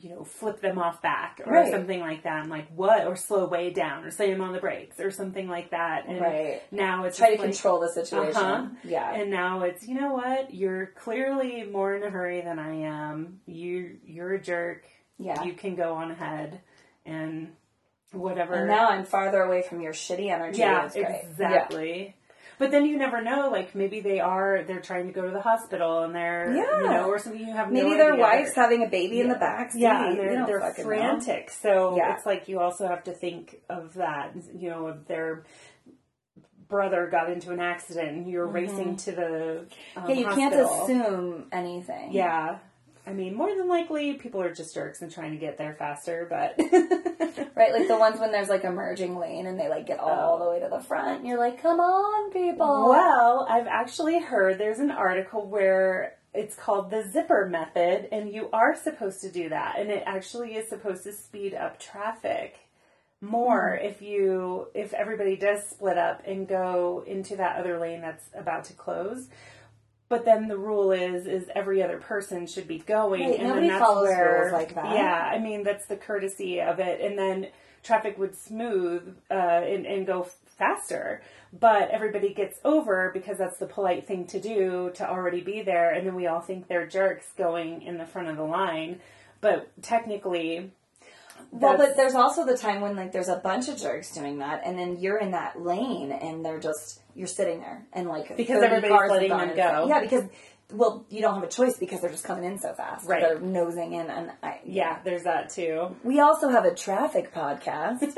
[0.00, 1.70] you know flip them off back or Right.
[1.70, 2.42] something like that.
[2.42, 5.70] I'm like what or slow way down or slam on the brakes or something like
[5.70, 6.06] that.
[6.06, 6.62] And Right.
[6.70, 8.36] now it's Try to like, control the situation.
[8.42, 8.66] uh-huh.
[8.84, 9.12] Yeah.
[9.12, 13.40] And now it's you know what you're clearly more in a hurry than I am.
[13.46, 14.84] You you're a jerk.
[15.18, 15.42] Yeah.
[15.42, 16.60] You can go on ahead
[17.04, 17.52] and
[18.12, 18.54] whatever.
[18.54, 20.58] and now I'm farther away from your shitty energy.
[20.60, 22.14] Yeah, It's great.
[22.60, 23.48] But then you never know.
[23.50, 27.06] Like maybe they are they're trying to go to the hospital and they're you know
[27.08, 28.22] or something you have Maybe no their idea.
[28.22, 29.80] wife's having a baby in the back seat.
[29.80, 30.88] yeah and they're, they're fucking know.
[30.90, 31.50] frantic.
[31.50, 32.14] So Yeah.
[32.14, 34.34] it's like you also have to think of that.
[34.54, 35.44] You know, if their
[36.68, 39.58] brother got into an accident and you're racing to the
[39.96, 40.08] um, Mm-hmm.
[40.10, 42.12] Yeah, you can't assume anything.
[42.12, 42.58] Yeah.
[43.10, 46.26] I mean, more than likely, people are just jerks and trying to get there faster,
[46.30, 46.54] but
[47.56, 50.36] Right, like the ones when there's like a merging lane and they like get all
[50.36, 50.44] oh.
[50.44, 52.88] the way to the front and you're like, come on, people.
[52.88, 58.48] Well, I've actually heard there's an article where it's called the zipper method, and you
[58.52, 62.60] are supposed to do that, and it actually is supposed to speed up traffic
[63.20, 63.86] more hmm.
[63.86, 68.64] if you if everybody does split up and go into that other lane that's about
[68.64, 69.28] to close.
[70.10, 73.88] But then the rule is is every other person should be going, and then that's
[73.88, 74.94] where like that.
[74.96, 77.46] yeah, I mean that's the courtesy of it, and then
[77.84, 81.22] traffic would smooth uh, and, and go faster.
[81.58, 85.92] But everybody gets over because that's the polite thing to do to already be there,
[85.92, 88.98] and then we all think they're jerks going in the front of the line.
[89.40, 90.72] But technically,
[91.50, 94.62] Well, but there's also the time when like there's a bunch of jerks doing that,
[94.64, 98.62] and then you're in that lane, and they're just you're sitting there, and like Because
[98.62, 99.86] everybody's letting them go.
[99.88, 100.24] Yeah, because
[100.72, 103.06] well, you don't have a choice because they're just coming in so fast.
[103.06, 103.22] Right.
[103.22, 105.96] They're nosing in, and I, yeah, there's that too.
[106.04, 108.02] We also have a traffic podcast.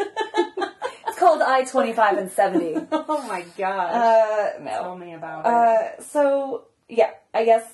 [1.07, 2.77] it's called I twenty five and seventy.
[2.93, 3.95] Oh my gosh.
[3.95, 4.71] Uh, no.
[4.71, 5.47] Tell me about it.
[5.47, 7.65] Uh, so yeah, I guess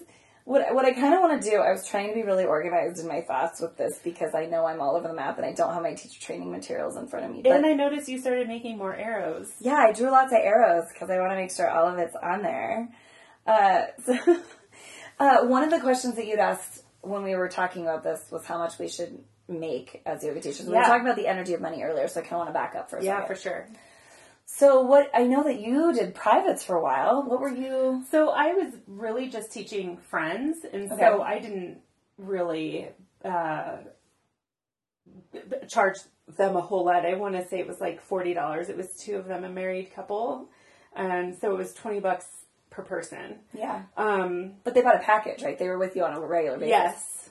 [0.49, 1.59] what what I kind of want to do.
[1.59, 4.65] I was trying to be really organized in my thoughts with this because I know
[4.65, 7.27] I'm all over the map and I don't have my teacher training materials in front
[7.27, 7.43] of me.
[7.43, 9.53] But and I noticed you started making more arrows.
[9.61, 12.17] yeah, I drew lots of arrows because I want to make sure all of it's
[12.17, 12.89] on there.
[13.47, 14.17] Uh, so
[15.21, 18.47] uh, one of the questions that you'd asked when we were talking about this was
[18.47, 19.19] how much we should
[19.49, 20.67] make as yoga teachers.
[20.67, 22.55] We were talking about the energy of money earlier, so I kind of want to
[22.55, 23.37] back up for a Yeah, second.
[23.37, 23.69] for sure.
[24.51, 27.23] So what I know that you did privates for a while.
[27.23, 28.03] What were you?
[28.11, 31.01] So I was really just teaching friends, and Okay.
[31.01, 31.79] so I didn't
[32.17, 32.89] really
[33.23, 33.77] uh,
[35.69, 35.97] charge
[36.39, 37.05] them a whole lot.
[37.05, 38.71] I want to say it was like forty dollars.
[38.71, 40.49] It was two of them, a married couple,
[40.97, 42.27] and so it was twenty bucks
[42.71, 43.41] per person.
[43.53, 45.59] Yeah, Um, but they bought a package, right?
[45.59, 46.71] They were with you on a regular basis.
[46.71, 47.31] Yes.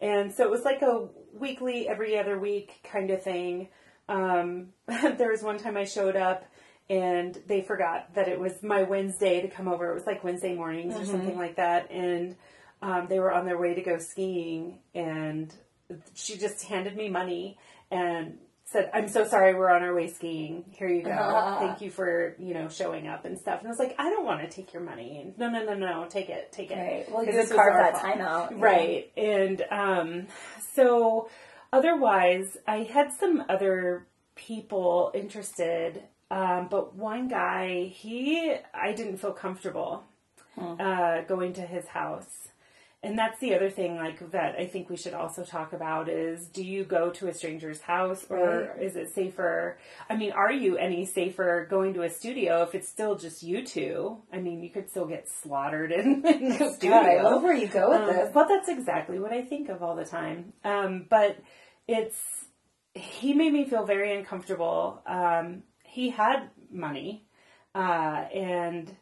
[0.00, 3.68] And so it was like a weekly, every other week kind of thing.
[4.08, 6.44] Um, there was one time I showed up
[6.90, 9.90] and they forgot that it was my Wednesday to come over.
[9.90, 11.90] It was like Wednesday mornings or something like that.
[11.90, 12.36] And
[12.82, 15.52] um, they were on their way to go skiing and
[16.14, 17.58] she just handed me money
[17.90, 20.64] and said, I'm so sorry, we're on our way skiing.
[20.72, 21.56] Here you go.
[21.60, 23.58] Thank you for, you know, showing up and stuff.
[23.60, 25.20] And I was like, I don't want to take your money.
[25.22, 26.74] And, no, no, no, no, take it, take it.
[26.76, 27.10] Right.
[27.10, 28.04] Well, you 'Cause could this was carve our that fault.
[28.04, 28.50] time out.
[28.52, 28.64] yeah.
[28.64, 29.10] Right.
[29.16, 30.26] And um,
[30.74, 31.28] so
[31.72, 39.32] otherwise, I had some other people interested Um, but one guy, he, I didn't feel
[39.32, 40.04] comfortable
[40.58, 42.48] uh, going to his house.
[43.00, 46.48] And that's the other thing, like that I think we should also talk about is:
[46.48, 48.82] Do you go to a stranger's house, or Right.
[48.82, 49.78] is it safer?
[50.10, 53.64] I mean, are you any safer going to a studio if it's still just you
[53.64, 54.18] two?
[54.32, 56.90] I mean, you could still get slaughtered in, in the studio.
[56.90, 58.30] God, I love where you go with Um, this.
[58.34, 60.52] But that's exactly what I think of all the time.
[60.64, 61.36] Um, but
[61.86, 62.18] it's
[62.94, 65.00] he made me feel very uncomfortable.
[65.06, 65.62] Um,
[65.98, 67.24] he had money,
[67.74, 68.94] uh, and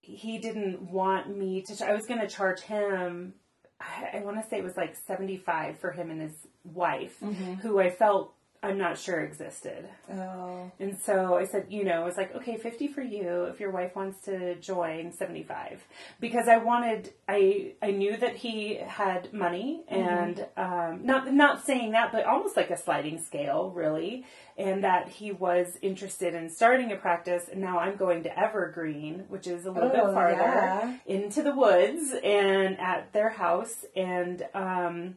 [0.00, 1.86] he didn't want me to.
[1.86, 3.34] I was going to charge him.
[3.78, 6.32] I, I want to say it was like seventy five for him and his
[6.64, 7.18] wife,
[7.60, 9.88] who I felt I'm not sure existed.
[10.12, 13.70] Oh, And so I said, you know, it's like, okay, 50 for you if your
[13.70, 15.86] wife wants to join 75.
[16.18, 21.92] Because I wanted, I, I knew that he had money and, um, not, not saying
[21.92, 24.24] that, but almost like a sliding scale, really.
[24.56, 27.44] And that he was interested in starting a practice.
[27.52, 30.96] And now I'm going to Evergreen, which is a little Oh, bit farther yeah.
[31.06, 33.84] into the woods and at their house.
[33.94, 35.14] And, um,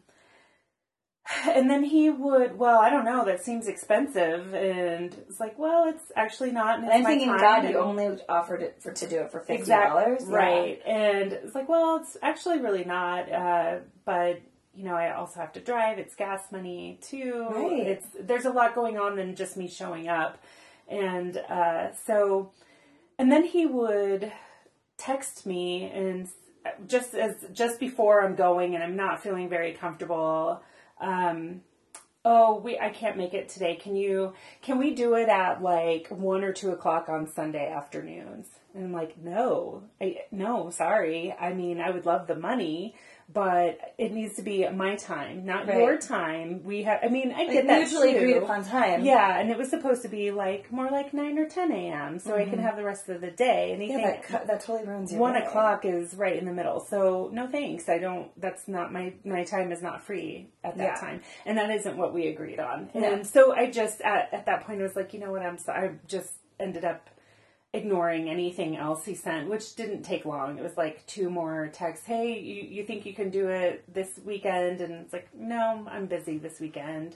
[1.48, 4.54] and then he would, well, I don't know, that seems expensive.
[4.54, 6.80] And it's like, well, it's actually not.
[6.80, 10.04] And, I'm thinking, God, you only offered it for to do it for fifty Exactly.
[10.04, 10.82] dollars, Right.
[10.86, 13.32] And it's like, well, it's actually really not.
[13.32, 14.42] Uh, but,
[14.74, 16.00] you know, I also have to drive.
[16.00, 17.48] It's gas money too.
[17.50, 17.88] Right.
[17.88, 20.44] It's, there's a lot going on than just me showing up.
[20.88, 22.52] And, uh, so,
[23.18, 24.32] and then he would
[24.98, 26.28] text me and
[26.88, 30.62] just as, just before I'm going and I'm not feeling very comfortable,
[31.02, 31.62] um,
[32.24, 33.76] oh we i can't make it today.
[33.76, 38.48] Can you can we do it at like one or two o'clock on sunday afternoons?
[38.74, 39.84] And i'm like no.
[40.00, 41.34] I, no sorry.
[41.40, 42.96] I mean i would love the money
[43.34, 45.78] but it needs to be my time not Right.
[45.78, 48.18] your time we have i mean i Like get that mutually too.
[48.18, 49.04] agreed upon time.
[49.04, 52.36] yeah and it was supposed to be like more like 9 or 10 a.m so
[52.36, 54.00] i can have the rest of the day and Mm-hmm.
[54.00, 55.44] Yeah, that cu- that totally ruins your one day.
[55.46, 56.80] o'clock is right in the middle.
[56.80, 57.90] So no thanks.
[57.90, 58.30] I don't.
[58.40, 60.96] That's not my my time is not free at that Yeah.
[60.96, 62.90] time, and that isn't what we agreed on.
[62.94, 65.42] And so I just at at that point I was like, you know what?
[65.42, 67.10] I'm so I just ended up
[67.74, 70.58] ignoring anything else he sent, which didn't take long.
[70.58, 72.06] It was like two more texts.
[72.06, 74.82] Hey, you you think you can do it this weekend?
[74.82, 77.16] And it's like, no, I'm busy this weekend.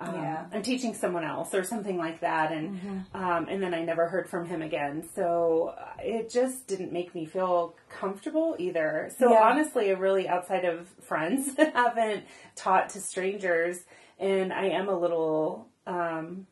[0.00, 0.46] Um, Yeah.
[0.52, 4.28] I'm teaching someone else or something like that, and um, and then I never heard
[4.28, 5.08] from him again.
[5.14, 9.12] So uh, it just didn't make me feel comfortable either.
[9.16, 9.42] So Yeah.
[9.44, 12.24] honestly, I really outside of friends haven't
[12.56, 13.84] taught to strangers,
[14.18, 15.68] and I am a little.
[15.86, 16.48] Um,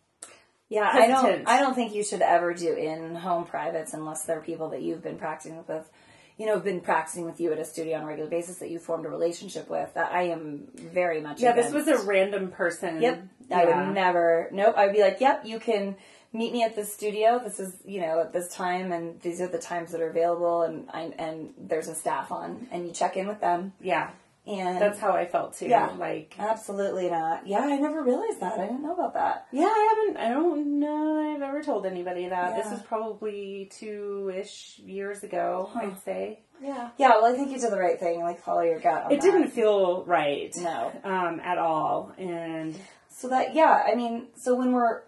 [0.72, 1.46] Yeah, I don't.
[1.46, 5.18] I don't think you should ever do in-home privates unless they're people that you've been
[5.18, 5.90] practicing with,
[6.38, 8.70] you know, have been practicing with you at a studio on a regular basis that
[8.70, 9.92] you formed a relationship with.
[9.94, 11.42] That I am very much.
[11.42, 13.02] yeah, this was a random person.
[13.02, 13.22] Yep.
[13.50, 14.48] I would never.
[14.50, 14.74] Nope.
[14.78, 15.96] I'd be like, yep, you can
[16.32, 17.38] meet me at this studio.
[17.38, 20.62] This is, you know, at this time, and these are the times that are available,
[20.62, 24.10] and I, and there's a staff on, and you check in with them, Yeah,
[24.46, 25.66] and that's how I felt too.
[25.68, 25.90] Yeah.
[25.98, 27.46] Like, absolutely not.
[27.46, 28.58] Yeah, I never realized that.
[28.58, 29.46] I didn't know about that.
[29.52, 30.22] yeah, I haven't.
[30.22, 31.16] I don't know.
[31.16, 32.56] that I've ever told anybody that.
[32.56, 32.72] This Yeah.
[32.72, 35.70] was probably two ish years ago.
[35.74, 36.40] I'd say.
[36.60, 36.90] Yeah.
[36.98, 37.10] Yeah.
[37.20, 38.20] Well, I think you did the right thing.
[38.22, 39.10] Like follow your gut.
[39.12, 39.22] It that.
[39.22, 40.52] didn't feel right.
[40.56, 40.92] No.
[41.04, 42.12] Um, at all.
[42.18, 42.76] And
[43.08, 45.02] So that yeah, I mean, so when we're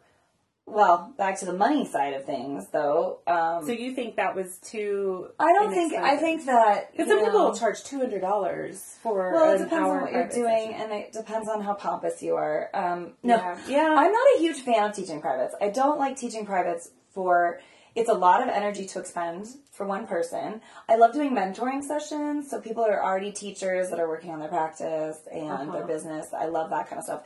[0.67, 3.19] well, back to the money side of things, though.
[3.27, 5.29] Um, so you think that was too?
[5.39, 5.93] I don't think.
[5.93, 9.33] I think that because some people will charge two hundred dollars for.
[9.33, 10.81] Well, it depends on what you're doing, session.
[10.81, 12.71] and it depends on how pompous you are.
[12.73, 13.59] Um, no, Yeah.
[13.69, 13.95] Yeah.
[13.99, 15.55] I'm not a huge fan of teaching privates.
[15.61, 17.61] I don't like teaching privates for.
[17.95, 20.61] It's a lot of energy to expend for one person.
[20.89, 24.49] I love doing mentoring sessions, so people are already teachers that are working on their
[24.49, 25.87] practice and their Uh-huh.
[25.87, 26.27] business.
[26.35, 27.23] I love that kind of stuff.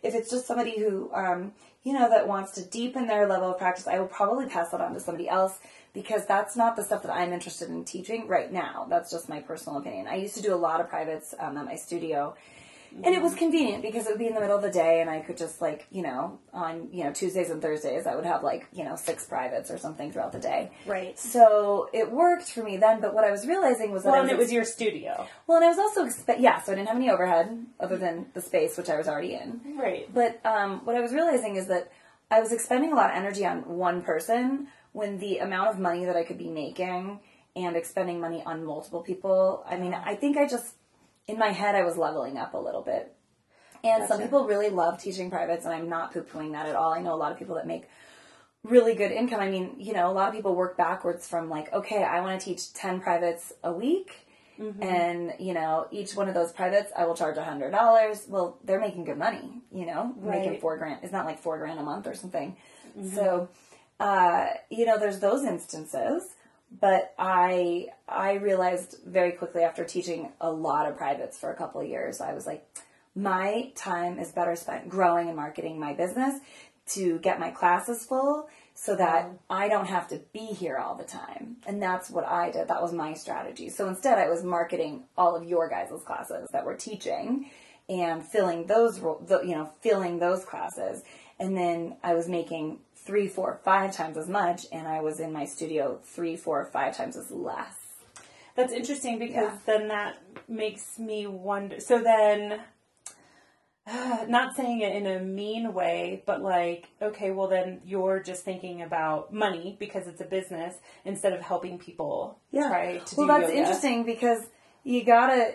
[0.00, 3.58] If it's just somebody who, um, you know, that wants to deepen their level of
[3.58, 5.58] practice, I will probably pass that on to somebody else
[5.92, 8.86] because that's not the stuff that I'm interested in teaching right now.
[8.88, 10.06] That's just my personal opinion.
[10.06, 12.34] I used to do a lot of privates um, at my studio.
[13.02, 15.08] And it was convenient because it would be in the middle of the day and
[15.08, 18.42] I could just like, you know, on, you know, Tuesdays and Thursdays, I would have
[18.42, 20.70] like, you know, six privates or something throughout the day.
[20.86, 21.18] Right.
[21.18, 24.22] So it worked for me then, but what I was realizing was that Well, I
[24.22, 25.26] and was it was your studio.
[25.46, 28.26] well, and I was also expe- yeah, so I didn't have any overhead other than
[28.34, 29.60] the space which I was already in.
[29.78, 30.12] Right.
[30.12, 31.90] But um, what I was realizing is that
[32.30, 36.04] I was expending a lot of energy on one person when the amount of money
[36.04, 37.20] that I could be making
[37.56, 39.64] and expending money on multiple people.
[39.68, 40.74] I mean, I think I just
[41.28, 43.14] in my head I was leveling up a little bit.
[43.84, 46.92] And some people really love teaching privates, and I'm not poo pooing that at all.
[46.92, 47.88] I know a lot of people that make
[48.62, 49.40] really good income.
[49.40, 52.38] I mean, you know, a lot of people work backwards from like, okay, I want
[52.40, 54.26] to teach 10 privates a week.
[54.80, 58.26] And, you know, each one of those privates, I will charge a hundred dollars.
[58.28, 60.60] Well, they're making good money, you know, making Right.
[60.60, 61.00] four grand.
[61.02, 62.56] It's not like four grand a month or something.
[63.14, 63.48] So,
[63.98, 66.36] uh, you know, there's those instances,
[66.80, 71.80] but I I realized very quickly after teaching a lot of privates for a couple
[71.80, 72.66] of years, I was like,
[73.14, 76.40] my time is better spent growing and marketing my business
[76.84, 79.38] to get my classes full so that mm.
[79.50, 81.56] I don't have to be here all the time.
[81.66, 82.68] And that's what I did.
[82.68, 83.68] That was my strategy.
[83.68, 87.50] So instead, I was marketing all of your guys' classes that we're teaching
[87.88, 91.02] and filling those, you know, filling those classes.
[91.38, 95.32] And then I was making three, four, five times as much, and I was in
[95.32, 97.76] my studio three, four, five times as less.
[98.54, 99.58] That's interesting because Yeah.
[99.66, 100.16] then that
[100.48, 101.80] makes me wonder.
[101.80, 102.60] So then,
[104.28, 108.82] not saying it in a mean way, but like, okay, well then you're just thinking
[108.82, 113.56] about money because it's a business instead of helping people try to well, that's yoga.
[113.56, 114.42] interesting because
[114.84, 115.52] you gotta,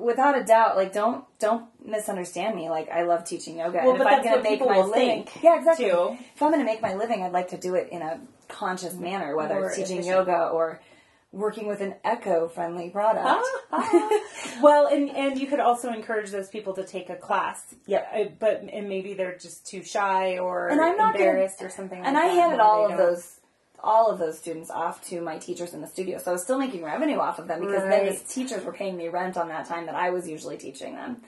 [0.00, 2.68] without a doubt, like don't don't misunderstand me.
[2.70, 3.78] Like I love teaching yoga.
[3.84, 5.86] Well, and but if I'm gonna what make my living, think, yeah, exactly.
[5.86, 6.16] too.
[6.34, 9.36] If I'm gonna make my living, I'd like to do it in a conscious manner,
[9.36, 10.16] whether it's teaching efficient.
[10.28, 10.80] yoga or
[11.32, 13.44] working with an eco-friendly product.
[14.62, 17.74] well, and and you could also encourage those people to take a class.
[17.86, 21.60] yeah Uh, but and maybe they're just too shy or And I'm not gonna- embarrassed
[21.62, 22.00] or something.
[22.04, 23.40] and like I handed Maybe all of those
[23.84, 26.18] all of those students off to my teachers in the studio.
[26.18, 28.96] So I was still making revenue off of them because then the teachers were paying
[28.96, 31.22] me rent on that time that I was usually teaching them.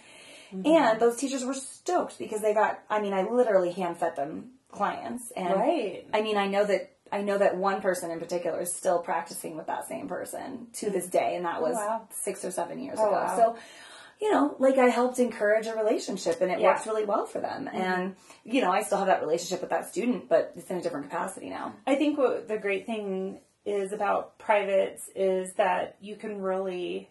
[0.54, 0.66] Mm-hmm.
[0.66, 4.52] And those teachers were stoked because they got I mean, I literally hand fed them
[4.72, 5.32] clients.
[5.36, 6.06] And Right.
[6.12, 9.56] I mean I know that I know that one person in particular is still practicing
[9.56, 12.08] with that same person to this day, and that was wow.
[12.10, 13.14] six or seven years Oh, ago.
[13.14, 13.36] wow.
[13.36, 13.56] So
[14.20, 16.68] you know, like I helped encourage a relationship and it Yeah.
[16.74, 17.68] worked really well for them.
[17.72, 20.82] And, you know, I still have that relationship with that student, but it's in a
[20.82, 21.74] different capacity now.
[21.86, 27.10] I think what the great thing is about privates is that you can really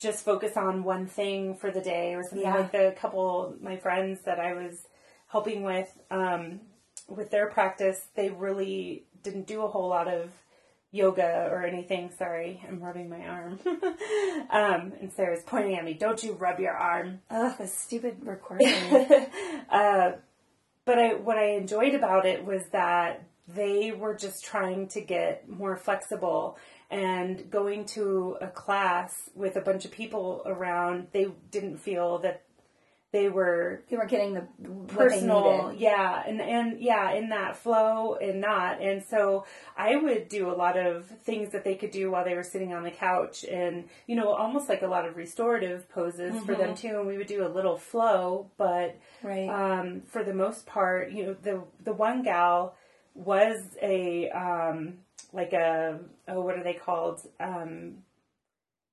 [0.00, 2.56] just focus on one thing for the day or something Yeah.
[2.56, 4.86] like the couple my friends that I was
[5.28, 6.60] helping with um,
[7.08, 10.30] with their practice they really didn't do a whole lot of
[10.94, 16.22] yoga or anything sorry I'm rubbing my arm um, and Sarah's pointing at me don't
[16.22, 18.68] you rub your arm Ugh, this stupid recording.
[19.70, 20.12] uh,
[20.84, 25.48] but I, what I enjoyed about it was that they were just trying to get
[25.48, 26.56] more flexible
[26.90, 31.08] and going to a class with a bunch of people around.
[31.12, 32.42] They didn't feel that
[33.14, 34.44] they were they weren't getting the
[34.88, 38.82] personal yeah and and yeah in that flow and not.
[38.82, 39.46] And so
[39.76, 42.72] i would do a lot of things that they could do while they were sitting
[42.74, 46.74] on the couch and you know almost like a lot of restorative poses for them
[46.74, 46.98] too.
[46.98, 49.48] And we would do a little flow but Right.
[49.48, 52.74] um, for the most part you know the the one gal
[53.14, 54.94] was a um,
[55.32, 57.20] like a oh what are they called?
[57.38, 57.98] Um,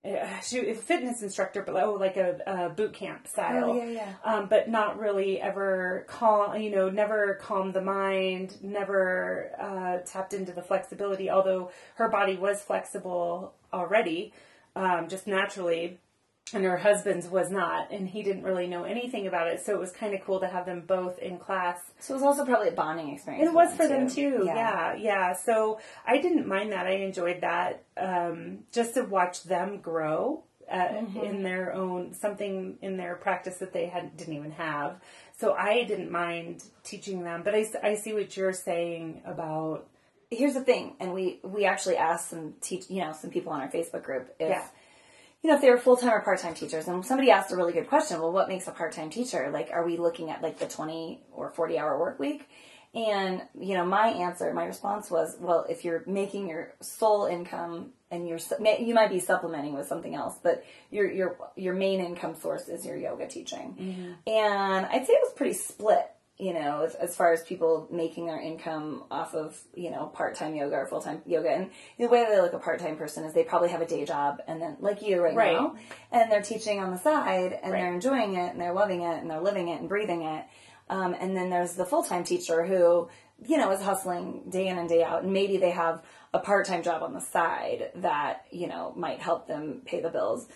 [0.04, 3.72] uh, she a fitness instructor, but oh, like a, a boot camp style.
[3.72, 4.14] Oh, yeah, yeah.
[4.26, 6.60] Um, but not really ever calm.
[6.60, 8.58] You know, never calmed the mind.
[8.64, 11.30] Never uh, tapped into the flexibility.
[11.30, 14.34] Although her body was flexible already,
[14.76, 15.99] um, just naturally,
[16.54, 19.66] and her husband's was not, and he didn't really know anything about it.
[19.66, 22.24] So it was kind of cool to have them both in class So it was
[22.24, 23.48] also probably a bonding experience.
[23.50, 24.44] it was for them too.
[24.46, 24.56] Yeah.
[24.56, 24.96] Yeah.
[24.96, 26.88] yeah, So I didn't mind that.
[26.88, 27.84] I enjoyed that.
[27.96, 31.20] Um, just to watch them grow uh, Mm-hmm.
[31.26, 35.00] in their own something in their practice that they had didn't even have.
[35.38, 37.42] So I didn't mind teaching them.
[37.44, 39.88] But I, I see what you're saying about
[40.34, 43.60] Here's the thing, and we we actually asked some teach, you know, some people on
[43.60, 44.66] our Facebook group if Yeah.
[45.44, 46.88] You know if they were full time or part time teachers.
[46.88, 48.20] And somebody asked a really good question.
[48.20, 49.50] Well, what makes a part time teacher?
[49.52, 52.48] Like, are we looking at like the twenty or forty hour work week?
[52.94, 57.92] And you know, my answer, my response was, well, if you're making your sole income
[58.12, 58.39] and you're
[58.80, 62.86] you might be supplementing with something else, but your your your main income source is
[62.86, 63.76] your yoga teaching.
[63.80, 64.30] Mm-hmm.
[64.30, 66.06] And I'd say it was pretty split.
[66.42, 70.34] You know, as, as far as people making their income off of you know part
[70.36, 71.70] time yoga or full time yoga, and
[72.00, 74.04] the way that they look a part time person is they probably have a day
[74.06, 75.54] job, and then like you right, Right.
[75.54, 75.76] now,
[76.12, 79.30] and they're teaching on the side, and they're enjoying it, and they're loving it, and
[79.30, 80.44] they're living it and breathing it.
[80.89, 83.08] Um, and then there's the full time teacher who,
[83.46, 85.24] you know, is hustling day in and day out.
[85.24, 89.20] And maybe they have a part time job on the side that, you know, might
[89.20, 90.48] help them pay the bills.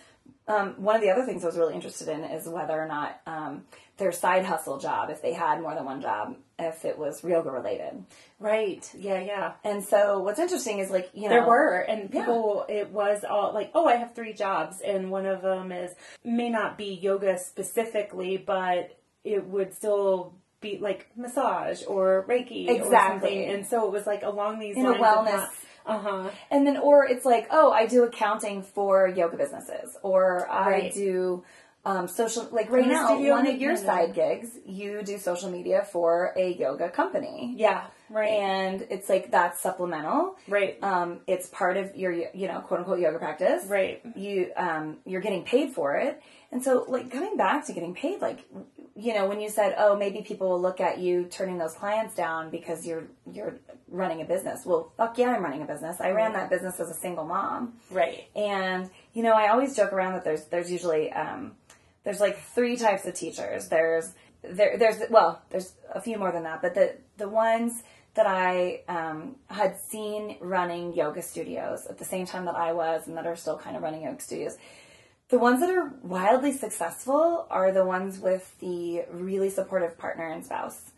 [0.48, 3.20] Um, one of the other things I was really interested in is whether or not
[3.26, 3.64] um,
[3.98, 7.50] their side hustle job, if they had more than one job, if it was yoga
[7.50, 8.06] related.
[8.40, 8.88] right.
[8.98, 9.54] Yeah, yeah.
[9.64, 13.54] And so what's interesting is like, you know, There were, and people, it was all
[13.54, 15.92] like, oh, I have three jobs, and one of them is
[16.24, 22.72] may not be yoga specifically, but it would still be like massage or Reiki or
[22.74, 23.30] Exactly.
[23.30, 23.46] something.
[23.50, 25.50] And so it was like along these In a lines wellness-
[25.86, 26.30] Uh huh.
[26.50, 31.44] And then, or it's like, oh, I do accounting for yoga businesses, or I do
[31.86, 36.34] um, social like right now one of your side gigs you do social media for
[36.36, 37.86] a yoga company Yeah.
[38.10, 38.30] Right.
[38.30, 40.78] and it's like that's supplemental right.
[40.84, 44.02] um, it's part of your you know quote unquote yoga practice right.
[44.16, 46.22] you um, you're getting paid for it
[46.52, 48.40] and so like coming back to getting paid like
[48.96, 52.16] you know when you said oh maybe people will look at you turning those clients
[52.16, 53.56] down because you're you're
[53.90, 56.90] running a business well fuck yeah i'm running a business i ran that business as
[56.90, 58.28] a single mom Right.
[58.36, 61.54] and you know i always joke around that there's there's usually um,
[62.04, 66.44] there's like three types of teachers there's there there's well there's a few more than
[66.44, 67.84] that but the the ones
[68.16, 73.08] that I um, had seen running yoga studios at the same time that I was,
[73.08, 74.56] and that are still kind of running yoga studios.
[75.30, 80.46] The ones that are wildly successful are the ones with the really supportive partner and
[80.46, 80.92] spouse.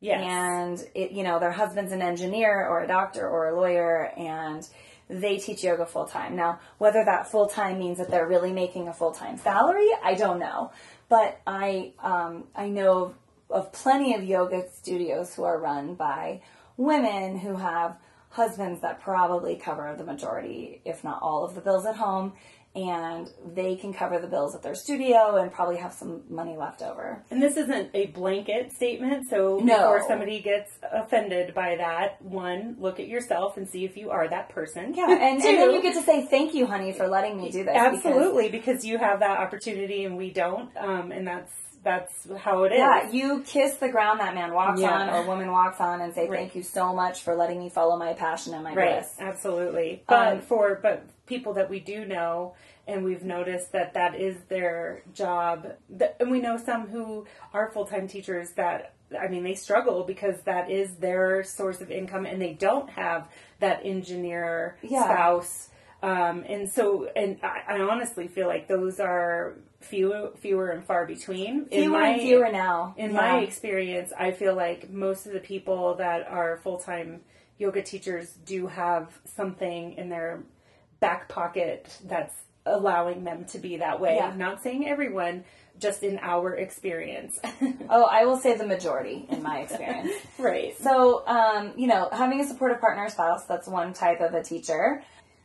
[0.00, 0.22] Yes.
[0.22, 4.66] And it, you know, their husband's an engineer or a doctor or a lawyer, and
[5.08, 6.36] they teach yoga full time.
[6.36, 10.14] Now, whether that full time means that they're really making a full time salary, I
[10.14, 10.72] don't know.
[11.08, 13.14] But I, um, I know
[13.50, 16.42] of plenty of yoga studios who are run by
[16.76, 17.96] women who have
[18.30, 22.32] husbands that probably cover the majority, if not all, of the bills at home,
[22.74, 26.80] and they can cover the bills at their studio and probably have some money left
[26.82, 27.22] over.
[27.30, 29.74] And this isn't a blanket statement, so No.
[29.76, 34.26] before somebody gets offended by that, one, look at yourself and see if you are
[34.28, 34.94] that person.
[34.94, 37.64] Yeah, and, and then you get to say thank you, honey, for letting me do
[37.64, 37.72] this.
[37.74, 41.52] because- absolutely because you have that opportunity and we don't, um, and that's
[41.84, 42.78] that's how it is.
[42.78, 44.92] yeah, you kiss the ground that man walks Yeah.
[45.02, 46.38] on or woman walks on and say Right.
[46.40, 49.16] thank you so much for letting me follow my passion and my Right, bliss.
[49.20, 50.02] absolutely.
[50.06, 52.54] But Um, for but people that we do know,
[52.86, 55.66] and we've noticed that that is their job,
[56.20, 60.40] and we know some who are full time teachers that I mean they struggle because
[60.42, 63.28] that is their source of income, and they don't have
[63.60, 65.02] that engineer Yeah.
[65.04, 65.68] spouse.
[66.02, 71.06] Um, and so, and I, I honestly feel like those are few, fewer and far
[71.06, 71.66] between.
[71.70, 72.94] In Fewer my- and fewer now.
[72.96, 73.16] in Yeah.
[73.16, 77.20] my experience, I feel like most of the people that are full time
[77.58, 80.42] yoga teachers do have something in their
[81.00, 82.34] back pocket that's
[82.66, 84.16] allowing them to be that way.
[84.16, 84.32] Yeah.
[84.36, 85.44] Not saying everyone,
[85.78, 87.38] just in our experience.
[87.90, 90.12] Oh, I will say the majority in my experience.
[90.38, 90.76] right.
[90.78, 94.42] So, um, you know, having a supportive partner or spouse, that's one type of a
[94.42, 95.02] teacher.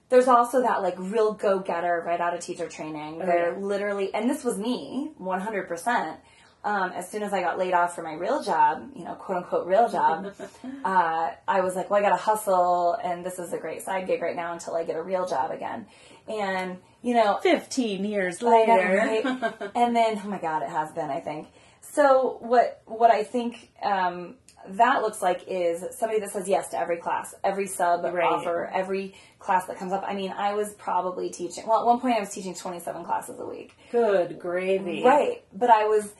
[0.09, 3.19] There's also that like real go getter right out of teacher training.
[3.19, 3.59] They're yeah.
[3.59, 6.17] literally, and this was me, 100%.
[6.63, 9.37] Um, as soon as I got laid off for my real job, you know, quote
[9.37, 10.33] unquote real job,
[10.85, 14.21] uh, I was like, well, I gotta hustle, and this is a great side gig
[14.21, 15.87] right now until I get a real job again.
[16.27, 18.97] And, you know, 15 years I know, later.
[18.97, 19.71] right?
[19.75, 21.47] and then, oh my God, it has been, I think.
[21.81, 24.35] So what, what I think, um,
[24.71, 28.23] that looks like is somebody that says yes to every class, every sub Right.
[28.23, 30.03] offer, every class that comes up.
[30.07, 33.39] I mean, I was probably teaching, well, at one point I was teaching 27 classes
[33.39, 33.73] a week.
[33.91, 35.03] Good gravy.
[35.03, 35.43] Right.
[35.53, 36.13] But I was,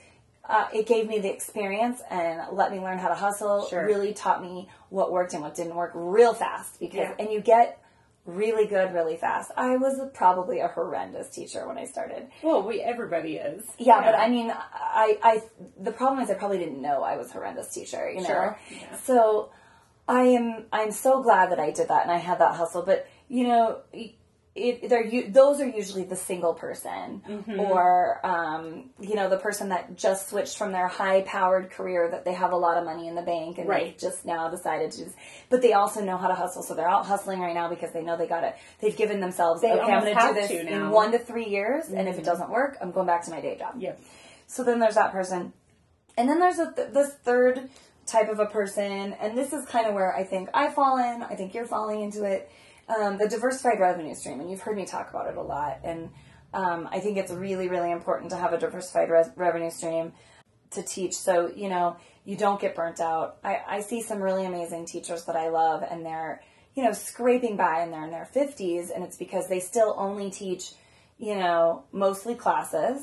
[0.48, 3.68] uh, it gave me the experience and let me learn how to hustle.
[3.68, 3.86] Sure.
[3.86, 7.14] Really taught me what worked and what didn't work real fast because, Yeah.
[7.20, 7.80] and you get
[8.28, 9.52] really good really fast.
[9.58, 12.28] I was probably a horrendous teacher when I started.
[12.44, 13.66] Well, we everybody is.
[13.80, 15.44] Yeah, but I mean, I, I,
[15.80, 18.28] the problem is I probably didn't know I was a horrendous teacher, you know?
[18.28, 18.96] Sure, yeah.
[18.98, 19.50] So
[20.08, 23.08] I am, I'm so glad that I did that and I had that hustle, but
[23.30, 23.80] you know,
[24.58, 27.60] it, they're, those are usually the single person Mm-hmm.
[27.60, 32.26] or, um, you know, the person that just switched from their high powered career that
[32.26, 33.96] they have a lot of money in the bank and Right.
[33.96, 35.06] they just now decided to,
[35.50, 36.64] but they also know how to hustle.
[36.64, 38.56] So they're out hustling right now because they know they got it.
[38.82, 40.68] They've given themselves, They okay, I'm going to do this to in.
[40.68, 40.90] Mm-hmm.
[40.92, 41.90] one to three years.
[41.90, 43.76] And if it doesn't work, I'm going back to my day job.
[43.78, 43.94] Yeah.
[44.48, 45.54] So then there's that person.
[46.18, 47.70] And then there's a th- this third
[48.08, 51.22] type of a person, and this is kind of where I think I fall in.
[51.22, 52.50] I think you're falling into it.
[52.88, 55.80] Um, the diversified revenue stream, and you've heard me talk about it a lot.
[55.84, 56.10] And
[56.54, 60.14] um, I think it's really, really important to have a diversified res- revenue stream
[60.72, 61.16] to teach.
[61.16, 63.38] So you know you don't get burnt out.
[63.44, 66.42] I, I see some really amazing teachers that I love, and they're
[66.76, 70.30] you know scraping by, and they're in their fifties, and it's because they still only
[70.30, 70.72] teach
[71.18, 73.02] you know mostly classes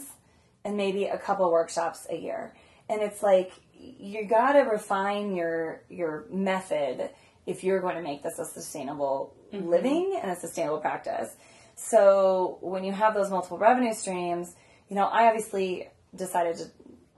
[0.64, 2.54] and maybe a couple workshops a year.
[2.88, 7.10] And it's like you got to refine your your method
[7.46, 9.68] if you're going to make this a sustainable Mm-hmm.
[9.68, 11.34] living and a sustainable practice.
[11.76, 14.54] So when you have those multiple revenue streams,
[14.88, 16.64] you know, I obviously decided to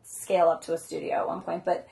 [0.04, 1.86] scale up to a studio at one point, but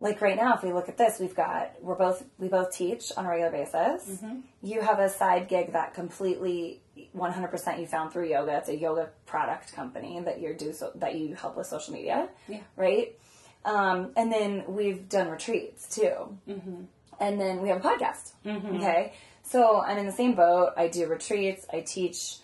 [0.00, 3.12] like right now, if we look at this, we've got we're both we both teach
[3.16, 4.08] on a regular basis.
[4.08, 4.40] Mm-hmm.
[4.62, 6.80] You have a side gig that completely
[7.16, 8.56] 100% you found through yoga.
[8.58, 12.28] It's a yoga product company that you do so that you help with social media,
[12.48, 12.60] Yeah.
[12.76, 13.16] right?
[13.64, 16.82] Um, and then we've done retreats too, mm-hmm.
[17.20, 18.32] and then we have a podcast.
[18.44, 19.12] Okay,
[19.52, 20.72] so I'm in the same boat.
[20.76, 21.66] I do retreats.
[21.72, 22.38] I teach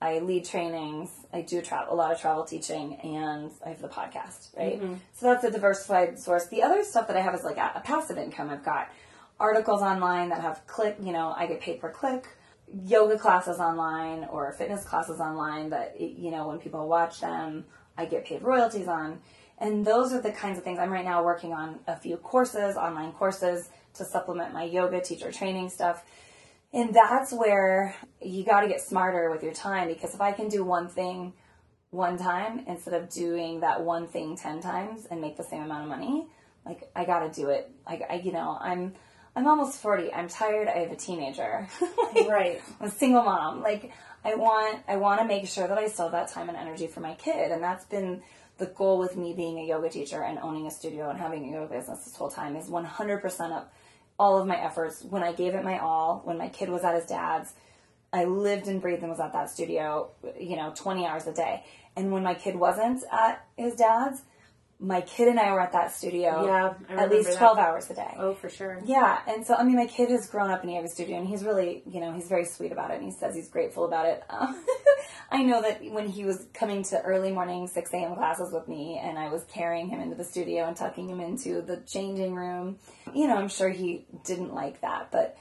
[0.00, 1.10] I lead trainings.
[1.32, 4.56] I do tra- a lot of travel teaching, and I have the podcast.
[4.56, 4.94] Right, mm-hmm.
[5.14, 6.46] so that's a diversified source.
[6.48, 8.50] The other stuff that I have is like a, a passive income.
[8.50, 8.90] I've got
[9.38, 10.96] articles online that have click.
[11.00, 12.26] You know, I get paid per click.
[12.84, 17.64] Yoga classes online or fitness classes online that you know when people watch them,
[17.96, 19.20] I get paid royalties on.
[19.58, 22.76] And those are the kinds of things I'm right now working on a few courses,
[22.76, 26.04] online courses to supplement my yoga teacher training stuff.
[26.74, 30.48] And that's where you got to get smarter with your time because if I can
[30.48, 31.32] do one thing
[31.90, 35.84] one time instead of doing that one thing 10 times and make the same amount
[35.84, 36.26] of money,
[36.66, 37.70] like I got to do it.
[37.86, 38.94] Like I, you know, I'm
[39.36, 40.12] I'm almost 40.
[40.12, 40.66] I'm tired.
[40.68, 41.68] I have a teenager.
[42.14, 42.62] Like, Right.
[42.80, 43.62] I'm a single mom.
[43.62, 43.92] Like
[44.24, 46.88] I want I want to make sure that I still have that time and energy
[46.88, 48.22] for my kid and that's been
[48.58, 51.52] the goal with me being a yoga teacher and owning a studio and having a
[51.52, 53.64] yoga business this whole time is 100% of
[54.18, 55.02] all of my efforts.
[55.02, 57.52] When I gave it my all when my kid was at his dad's
[58.12, 60.08] I lived and breathed and was at that studio
[60.38, 61.64] you know 20 hours a day.
[61.96, 64.22] And when my kid wasn't at his dad's
[64.80, 67.38] my kid and I were at that studio Yeah, at least remember that.
[67.38, 68.80] 12 hours a day Oh, for sure.
[68.84, 71.26] yeah, and so I mean, my kid has grown up in a yoga studio, and
[71.28, 74.06] he's really, you know, he's very sweet about it, and he says he's grateful about
[74.06, 74.22] it.
[74.28, 74.64] Um,
[75.30, 78.14] I know that when he was coming to early morning six a.m.
[78.14, 81.62] classes with me, and I was carrying him into the studio and tucking him into
[81.62, 82.78] the changing room,
[83.14, 85.36] you know, I'm sure he didn't like that, but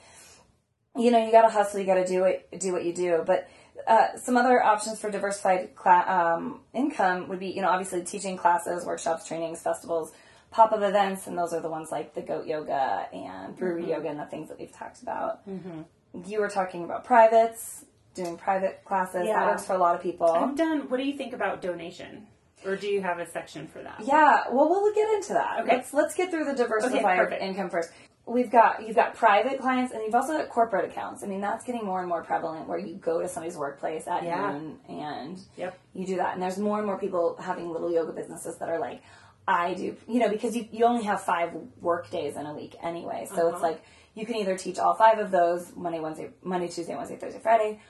[0.96, 3.24] you know, you got to hustle, you got to do what do what you do,
[3.26, 3.50] but.
[3.88, 5.70] Uh, some other options for diversified
[6.08, 10.12] um, income would be, you know, obviously teaching classes, workshops, trainings, festivals,
[10.52, 14.20] pop-up events, and those are the ones like the goat yoga and brewery yoga and
[14.20, 15.48] the things that we've talked about.
[15.50, 15.82] Mm-hmm.
[16.26, 19.24] You were talking about privates, doing private classes.
[19.26, 19.40] Yeah.
[19.40, 20.32] That works for a lot of people.
[20.32, 20.90] I'm done.
[20.90, 22.28] What do you think about donation?
[22.66, 24.02] Or do you have a section for that?
[24.06, 25.62] Yeah, well, we'll get into that.
[25.62, 25.76] Okay.
[25.76, 27.42] Let's let's get through the diversified perfect.
[27.42, 27.90] income first.
[28.26, 31.24] We've got you've got private clients and you've also got corporate accounts.
[31.24, 34.24] I mean, that's getting more and more prevalent where you go to somebody's workplace at
[34.24, 34.52] Yeah.
[34.54, 35.78] noon and Yep.
[35.94, 36.34] you do that.
[36.34, 39.02] And there's more and more people having little yoga businesses that are like,
[39.46, 41.52] I do, you know, because you, you only have five
[41.82, 43.28] work days in a week anyway.
[43.28, 43.68] So it's Uh-huh.
[43.68, 43.84] like
[44.16, 47.82] you can either teach all five of those Monday, Wednesday, Monday, Tuesday, Wednesday, Thursday, Friday,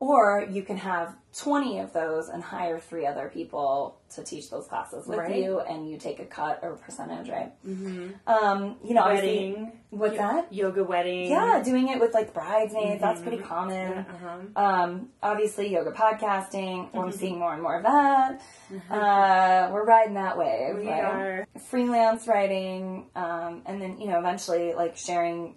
[0.00, 4.66] or you can have 20 of those and hire three other people to teach those
[4.66, 5.36] classes with Right.
[5.36, 7.52] you and you take a cut or percentage, right?
[7.64, 8.08] Mm-hmm.
[8.26, 9.72] Um, you know, obviously- Wedding.
[9.90, 10.52] What's that?
[10.52, 11.30] Yoga wedding.
[11.30, 13.92] Yeah, doing it with like bridesmaids, that's pretty common.
[13.98, 14.38] Uh-huh.
[14.56, 16.88] Um, obviously, yoga podcasting.
[16.96, 18.40] I'm seeing more and more of that.
[18.88, 20.76] Uh, we're riding that wave.
[20.76, 21.04] We right?
[21.04, 21.46] are.
[21.68, 25.56] freelance writing, um, and then you know eventually like sharing.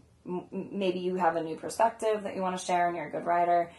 [0.52, 3.26] Maybe you have a new perspective that you want to share, and you're a good
[3.26, 3.72] writer.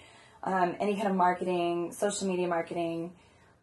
[0.45, 3.13] Um, any kind of marketing, social media marketing,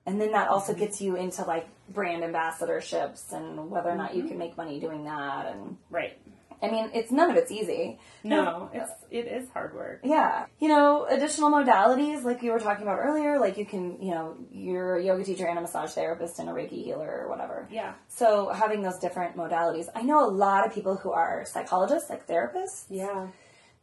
[0.07, 4.23] and then that also gets you into like brand ambassadorships and whether or not you
[4.23, 5.45] can make money doing that.
[5.45, 6.17] And Right.
[6.63, 7.97] I mean, it's none of it's easy.
[8.23, 10.01] No, it's it is hard work.
[10.03, 10.45] Yeah.
[10.59, 14.38] You know, additional modalities like you were talking about earlier, like you can, you know,
[14.51, 17.67] you're a yoga teacher and a massage therapist and a Reiki healer or whatever.
[17.71, 17.93] Yeah.
[18.09, 19.86] So having those different modalities.
[19.95, 23.27] I know a lot of people who are psychologists, like therapists, Yeah.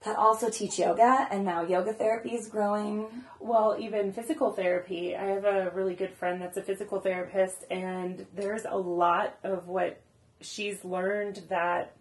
[0.05, 3.09] That also teach yoga and now yoga therapy is growing.
[3.41, 5.17] Well, even physical therapy.
[5.17, 9.67] I have a really good friend that's a physical therapist, and there's a lot of
[9.67, 10.01] what
[10.41, 11.97] she's learned that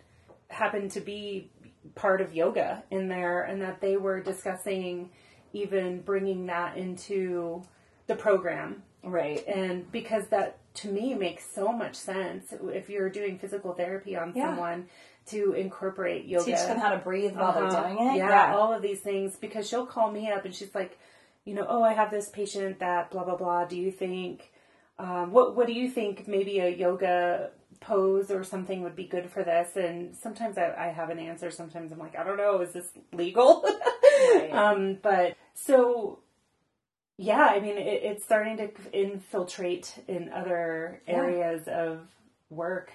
[0.49, 1.49] happened to be
[1.95, 5.09] part of yoga in there, and that they were discussing
[5.53, 7.63] even bringing that into
[8.05, 8.83] the program.
[9.07, 9.45] Right.
[9.47, 14.33] And because that to me makes so much sense if you're doing physical therapy on
[14.35, 14.49] Yeah.
[14.49, 14.87] someone
[15.27, 17.69] to incorporate yoga Teach them how to breathe while uh-huh.
[17.69, 18.17] they're doing it.
[18.17, 20.97] Yeah, all of these things because she'll call me up and she's like,
[21.45, 23.65] you know, oh, I have this patient that blah blah blah.
[23.65, 24.51] Do you think
[24.99, 29.29] um, what what do you think maybe a yoga pose or something would be good
[29.29, 29.75] for this?
[29.75, 31.51] And sometimes I, I have an answer.
[31.51, 33.65] Sometimes I'm like, I don't know, is this legal?
[34.51, 36.19] um, but so.
[37.18, 41.15] Yeah, I mean, it, it's starting to infiltrate in other Yeah.
[41.15, 42.01] areas of
[42.49, 42.91] work.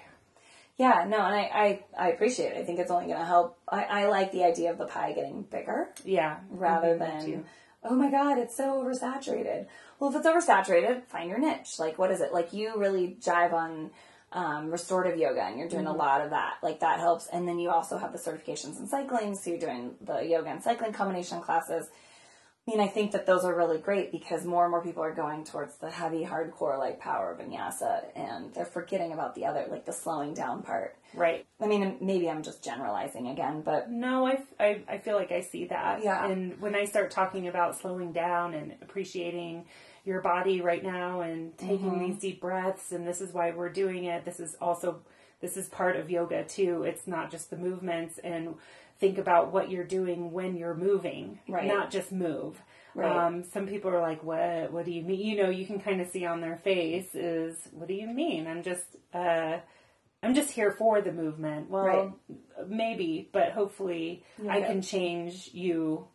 [0.77, 2.57] Yeah, no, and I, I, I appreciate it.
[2.57, 3.59] I think it's only going to help.
[3.67, 5.89] I, I like the idea of the pie getting bigger.
[6.03, 7.45] Yeah, rather than
[7.85, 9.65] oh my god it's so oversaturated
[9.99, 13.51] well if it's oversaturated find your niche like what is it like you really jive
[13.51, 13.91] on
[14.31, 15.93] um, restorative yoga and you're doing Mm-hmm.
[15.93, 18.87] a lot of that like that helps and then you also have the certifications in
[18.87, 21.89] cycling so you're doing the yoga and cycling combination classes
[22.65, 25.13] I mean, I think that those are really great because more and more people are
[25.13, 29.85] going towards the heavy, hardcore, like power vinyasa, and they're forgetting about the other, like
[29.85, 30.95] the slowing down part.
[31.13, 31.45] right.
[31.59, 35.41] I mean, maybe I'm just generalizing again, but No, I, I, I feel like I
[35.41, 36.03] see that.
[36.05, 36.25] Yeah.
[36.25, 39.65] And when I start talking about slowing down and appreciating
[40.05, 41.99] your body right now and taking Mm-hmm.
[42.11, 45.01] these deep breaths, and this is why we're doing it, this is also,
[45.41, 46.83] this is part of yoga too.
[46.83, 48.55] It's not just the movements and
[49.03, 51.67] think about what you're doing when you're moving, Right.
[51.67, 52.61] not just move.
[52.95, 53.11] Right.
[53.11, 54.71] Um, some people are like, "What?
[54.71, 57.67] What do you mean?" You know, you can kind of see on their face is,
[57.73, 59.57] "What do you mean?" I'm just, uh,
[60.21, 61.69] I'm just here for the movement.
[61.69, 61.85] Well,
[62.29, 62.69] Right.
[62.69, 66.07] maybe, but hopefully, I can change you,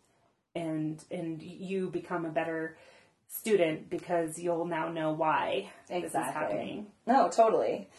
[0.54, 2.78] and and you become a better
[3.26, 6.86] student because you'll now know why this is happening.
[7.06, 7.90] No, totally.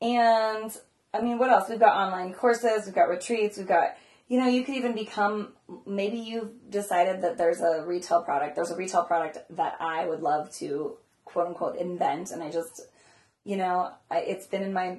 [0.00, 0.70] And
[1.14, 1.68] I mean, what else?
[1.68, 3.96] We've got online courses, we've got retreats, we've got,
[4.28, 5.52] you know, you could even become,
[5.86, 8.56] maybe you've decided that there's a retail product.
[8.56, 12.30] There's a retail product that I would love to quote unquote invent.
[12.30, 12.80] And I just,
[13.44, 14.98] you know, I, it's been in my,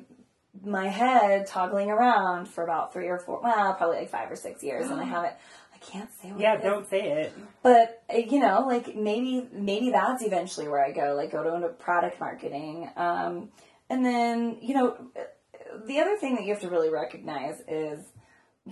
[0.63, 4.61] my head toggling around for about three or four, well, probably like five or six
[4.63, 4.89] years.
[4.89, 5.33] And I haven't,
[5.73, 6.63] I can't say what Yeah, it is.
[6.63, 7.33] don't say it.
[7.63, 11.15] But uh, you know, like maybe maybe that's eventually where I go.
[11.15, 13.49] Like go to into product marketing, um,
[13.89, 14.97] and then you know,
[15.85, 17.99] the other thing that you have to really recognize is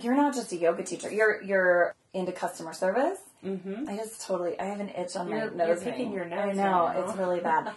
[0.00, 1.10] you're not just a yoga teacher.
[1.10, 3.18] You're you're into customer service.
[3.44, 3.88] Mm-hmm.
[3.88, 5.82] I just totally I have an itch on You're- my you're nose.
[5.84, 7.04] picking your nose I know right now.
[7.08, 7.72] it's really bad.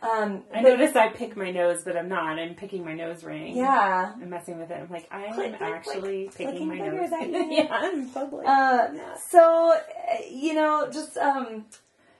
[0.00, 2.38] Um, I notice I pick my nose, but I'm not.
[2.38, 3.56] I'm picking my nose ring.
[3.56, 4.12] Yeah.
[4.14, 4.74] I'm messing with it.
[4.80, 6.50] I'm like, I am Click, actually click.
[6.52, 7.10] picking my nose.
[7.50, 8.44] yeah, I'm totally.
[8.46, 8.88] Uh,
[9.28, 11.64] so uh, you know, just um,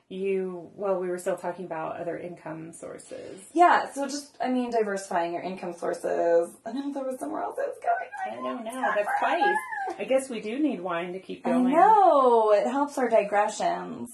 [0.09, 3.41] you, well, we were still talking about other income sources.
[3.53, 3.91] yeah.
[3.93, 6.51] So just I mean, diversifying your income sources.
[6.65, 8.93] I know there was somewhere else I was going I don't know.
[8.95, 9.99] That's twice.
[9.99, 11.71] I guess we do need wine to keep going.
[11.71, 14.11] know it helps our digressions.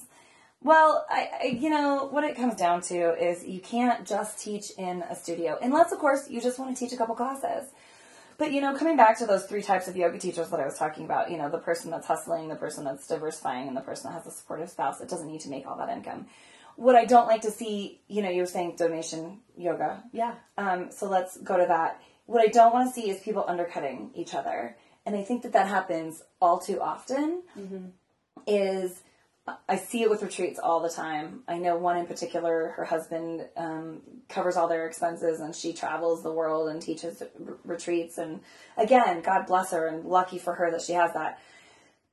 [0.62, 4.70] Well, I, I, you know, what it comes down to is you can't just teach
[4.78, 7.68] in a studio, unless, of course, you just want to teach a couple classes.
[8.37, 10.78] But you know, coming back to those three types of yoga teachers that I was
[10.78, 14.11] talking about, you know, the person that's hustling, the person that's diversifying, and the person
[14.11, 16.26] that has a supportive spouse, it doesn't need to make all that income.
[16.76, 20.03] What I don't like to see, you know, you were saying donation yoga.
[20.12, 20.35] Yeah.
[20.59, 22.03] Um, so let's go to that.
[22.26, 24.76] What I don't want to see is people undercutting each other,
[25.07, 27.43] and I think that that happens all too often.
[28.47, 29.01] Is
[29.68, 31.42] I see it with retreats all the time.
[31.47, 32.72] I know one in particular.
[32.76, 37.57] Her husband um, covers all their expenses, and she travels the world and teaches r-
[37.62, 38.16] retreats.
[38.16, 38.40] And
[38.78, 41.40] again, God bless her, and lucky for her that she has that.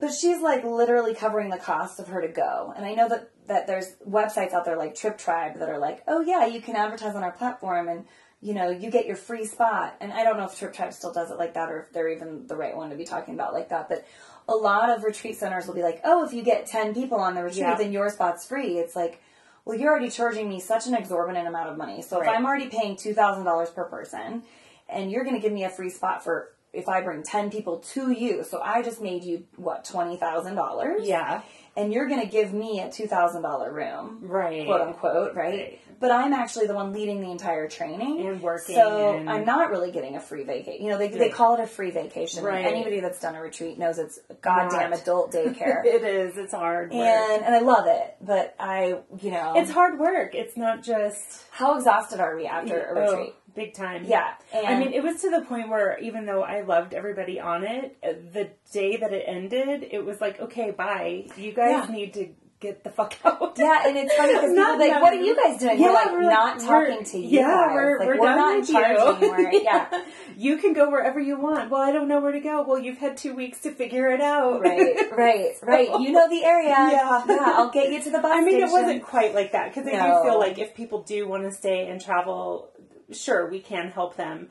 [0.02, 2.74] But she's like literally covering the cost of her to go.
[2.76, 6.04] And I know that that there's websites out there like Trip Tribe that are like,
[6.08, 8.06] oh yeah, you can advertise on our platform and
[8.42, 9.96] you know you get your free spot.
[10.02, 12.10] And I don't know if Trip Tribe still does it like that or if they're
[12.10, 13.88] even the right one to be talking about like that.
[13.88, 14.06] But
[14.52, 17.36] a lot of retreat centers will be like, oh, if you get ten people on
[17.36, 17.76] the retreat, Yeah.
[17.76, 18.78] then your spot's free.
[18.78, 19.22] It's like.
[19.64, 22.02] Well, you're already charging me such an exorbitant amount of money.
[22.02, 24.42] So if I'm already paying two thousand dollars per person,
[24.90, 27.78] and you're going to give me a free spot for if I bring ten people
[27.94, 31.44] to you, so I just made you what twenty thousand dollars, Yeah.
[31.76, 34.66] And you're going to give me a two thousand dollar room, Right.
[34.66, 35.54] quote unquote, right?
[35.54, 35.78] Right.
[36.00, 39.70] But I'm actually the one leading the entire training And working so and- I'm not
[39.70, 40.84] really getting a free vacation.
[40.84, 42.44] You know, they they call it a free vacation.
[42.44, 42.66] Right.
[42.66, 45.00] Anybody that's done a retreat knows it's goddamn Not.
[45.02, 45.86] adult daycare.
[45.86, 46.38] It is.
[46.38, 46.90] It's hard.
[46.92, 46.98] work.
[47.00, 50.34] And and I love it, but I, you know, it's hard work.
[50.34, 53.36] It's not just how exhausted are we after a Oh, retreat?
[53.56, 54.04] Big time.
[54.06, 57.64] Yeah, I mean, it was to the point where even though I loved everybody on
[57.64, 61.28] it, the day that it ended, it was like, okay, bye.
[61.38, 61.94] You guys Yeah.
[61.96, 62.28] need to
[62.60, 63.56] get the fuck out.
[63.58, 66.12] Yeah, and it's funny because people like, "What are you guys doing?" Yeah, we're like,
[66.12, 67.70] we're "Not talking to you Yeah, guys.
[67.74, 69.28] we're, like, we're, we're done not in with charge you.
[69.28, 70.02] anymore." Yeah,
[70.38, 71.70] you can go wherever you want.
[71.72, 72.62] Well, I don't know where to go.
[72.62, 74.62] Well, you've had two weeks to figure it out.
[74.62, 75.90] right, right, right.
[76.02, 76.70] You know the area.
[76.70, 77.24] Yeah.
[77.28, 77.38] yeah.
[77.58, 78.70] I'll get you to the bus I mean, station.
[78.70, 80.22] it wasn't quite like that because I No.
[80.24, 82.71] do feel like if people do want to stay and travel,
[83.14, 84.50] sure, we can help them.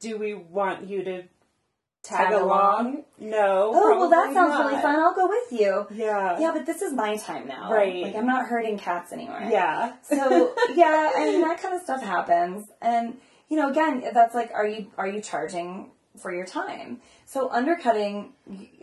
[0.00, 1.22] Do we want you to
[2.02, 3.04] tag, along?
[3.18, 3.72] No.
[3.74, 4.66] Oh well, that sounds not.
[4.66, 4.96] really fun.
[4.96, 5.86] I'll go with you.
[5.90, 6.38] Yeah.
[6.38, 7.72] Yeah, but this is my time now.
[7.72, 8.02] Right.
[8.02, 9.46] Like I'm not hurting cats anymore.
[9.50, 9.94] Yeah.
[10.02, 13.16] So yeah, I mean that kind of stuff happens, and
[13.48, 17.00] you know, again, that's like, are you are you charging for your time?
[17.26, 18.32] So undercutting,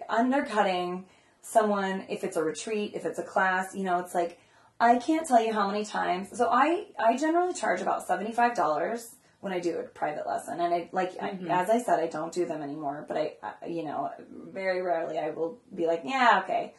[0.08, 1.06] undercutting
[1.42, 4.40] someone if it's a retreat, if it's a class, you know, it's like
[4.80, 6.38] I can't tell you how many times.
[6.38, 10.60] So I I generally charge about seventy five dollars when I do a private lesson,
[10.60, 11.50] and I like I, mm-hmm.
[11.50, 13.06] as I said, I don't do them anymore.
[13.08, 14.10] But I, I you know
[14.52, 16.74] very rarely I will be like, yeah, okay.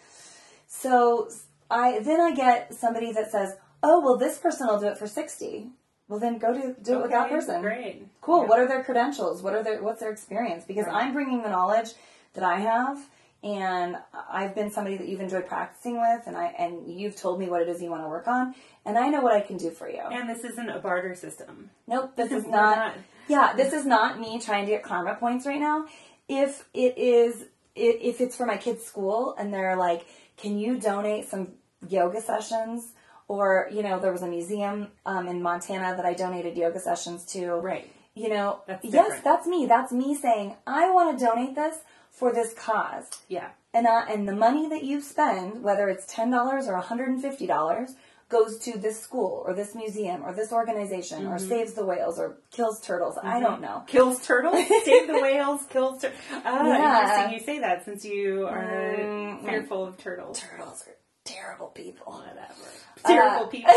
[0.66, 1.28] So
[1.70, 5.06] I then I get somebody that says, oh well, this person will do it for
[5.06, 5.70] sixty.
[6.08, 7.62] Well then go do do it with that person.
[7.62, 8.06] Great.
[8.20, 8.42] Cool.
[8.42, 8.48] Yeah.
[8.48, 9.42] What are their credentials?
[9.42, 10.64] What are their what's their experience?
[10.64, 11.04] Because Right.
[11.04, 11.92] I'm bringing the knowledge
[12.34, 12.98] that I have,
[13.42, 13.96] and
[14.30, 17.62] I've been somebody that you've enjoyed practicing with, and I and you've told me what
[17.62, 19.88] it is you want to work on, and I know what I can do for
[19.88, 20.00] you.
[20.00, 21.70] And this isn't a barter system.
[21.86, 22.94] Nope, this is not, not.
[23.28, 25.86] Yeah, this is not me trying to get karma points right now.
[26.28, 31.28] If it is, if it's for my kids' school and they're like, "Can you donate
[31.28, 31.52] some
[31.88, 32.92] yoga sessions?"
[33.26, 37.24] Or you know, there was a museum um, in Montana that I donated yoga sessions
[37.32, 37.52] to.
[37.54, 37.90] Right.
[38.12, 39.66] You know, That's yes, that's me.
[39.66, 41.76] That's me saying, I want to donate this
[42.10, 43.08] for this cause.
[43.28, 43.50] Yeah.
[43.72, 47.94] And, uh, and the money that you spend, whether it's $10 or $150,
[48.28, 52.38] goes to this school or this museum or this organization or saves the whales or
[52.52, 53.16] kills turtles.
[53.20, 53.82] I don't know.
[53.88, 54.54] Kills turtles,
[54.84, 56.20] save the whales, kills turtles.
[56.44, 57.00] Ah, Yeah.
[57.02, 60.38] interesting you say that since you are Mm, fearful of turtles.
[60.38, 60.94] Turtles are
[61.24, 62.12] terrible people.
[62.12, 62.70] Whatever.
[63.04, 63.72] Uh, Terrible people.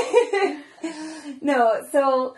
[1.41, 2.35] no, so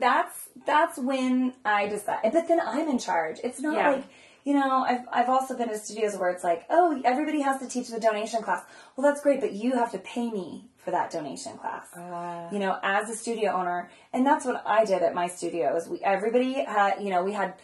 [0.00, 2.30] that's that's when I decide.
[2.32, 3.38] But then I'm in charge.
[3.44, 3.90] It's not Yeah.
[3.92, 4.04] like
[4.44, 4.84] you know.
[4.88, 8.00] I've I've also been to studios where it's like, oh, everybody has to teach the
[8.00, 8.62] donation class.
[8.96, 11.86] Well, that's great, but you have to pay me for that donation class.
[11.96, 15.88] Uh, you know, as a studio owner, and that's what I did at my studios.
[15.88, 17.54] We everybody had, you know, we had,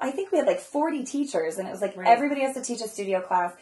[0.00, 2.08] I think we had like forty teachers, and it was like Right.
[2.08, 3.52] everybody has to teach a studio class.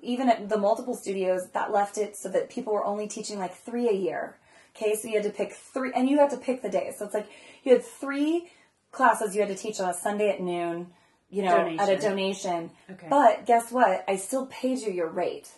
[0.00, 3.54] Even at the multiple studios, that left it so that people were only teaching like
[3.54, 4.38] three a year.
[4.74, 6.98] Okay, so you had to pick three, and you had to pick the days.
[6.98, 7.28] So it's like
[7.62, 8.48] you had three
[8.90, 10.88] classes you had to teach on a Sunday at noon.
[11.34, 12.00] You know, at a Donation.
[12.10, 12.70] donation.
[12.90, 13.06] Okay.
[13.10, 14.04] But guess what?
[14.08, 15.50] I still paid you your rate.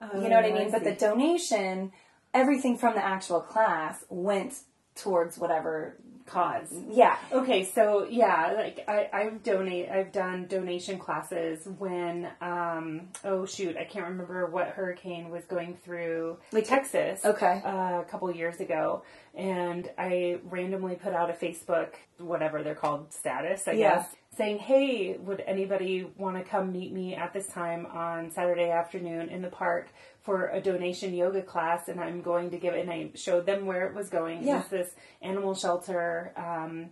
[0.00, 0.70] Oh, You know what I Oh, mean?
[0.70, 1.92] but the donation,
[2.32, 4.54] everything from the actual class went
[4.94, 5.96] towards whatever.
[6.26, 6.70] cause.
[6.90, 7.16] Yeah.
[7.32, 13.78] Okay, so yeah, like I, I've donate, I've done donation classes when, um, oh shoot,
[13.78, 17.24] I can't remember what hurricane was going through Like- Texas.
[17.24, 17.62] Okay.
[17.64, 19.04] uh, a couple years ago,
[19.34, 23.94] and I randomly put out a Facebook, whatever they're called, status, I Yeah.
[23.96, 28.70] guess, saying, "Hey, would anybody want to come meet me at this time on Saturday
[28.70, 29.88] afternoon in the park
[30.22, 32.80] for a donation yoga class?" And I'm going to give it.
[32.80, 34.38] And I showed them where it was going.
[34.38, 34.58] It Yeah.
[34.60, 36.90] was this animal shelter, um,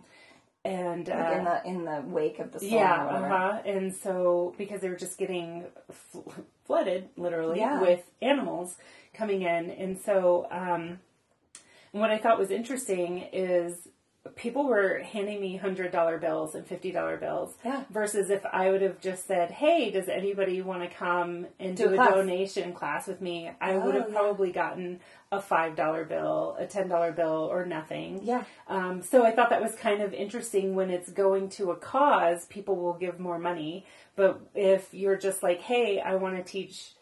[0.65, 3.61] and Like uh, in the in the wake of the storm yeah, uh-huh.
[3.65, 6.29] And so because they were just getting fl-
[6.65, 7.79] flooded, literally, Yeah.
[7.81, 8.75] with animals
[9.13, 10.99] coming in, and so um,
[11.93, 13.87] and what I thought was interesting is
[14.35, 17.83] people were handing me hundred dollar bills and fifty dollar bills, Yeah.
[17.89, 21.87] versus if I would have just said, "Hey, does anybody want to come and Do
[21.87, 22.11] do, a class.
[22.11, 24.17] donation class with me?" I would Oh, have yeah.
[24.19, 24.99] probably gotten
[25.31, 28.21] a five dollar bill, a ten dollar bill, or nothing.
[28.23, 28.43] Yeah.
[28.67, 32.45] Um, so I thought that was kind of interesting when it's going to a cause,
[32.45, 33.85] people will give more money.
[34.15, 36.93] But if you're just like, hey, I want to teach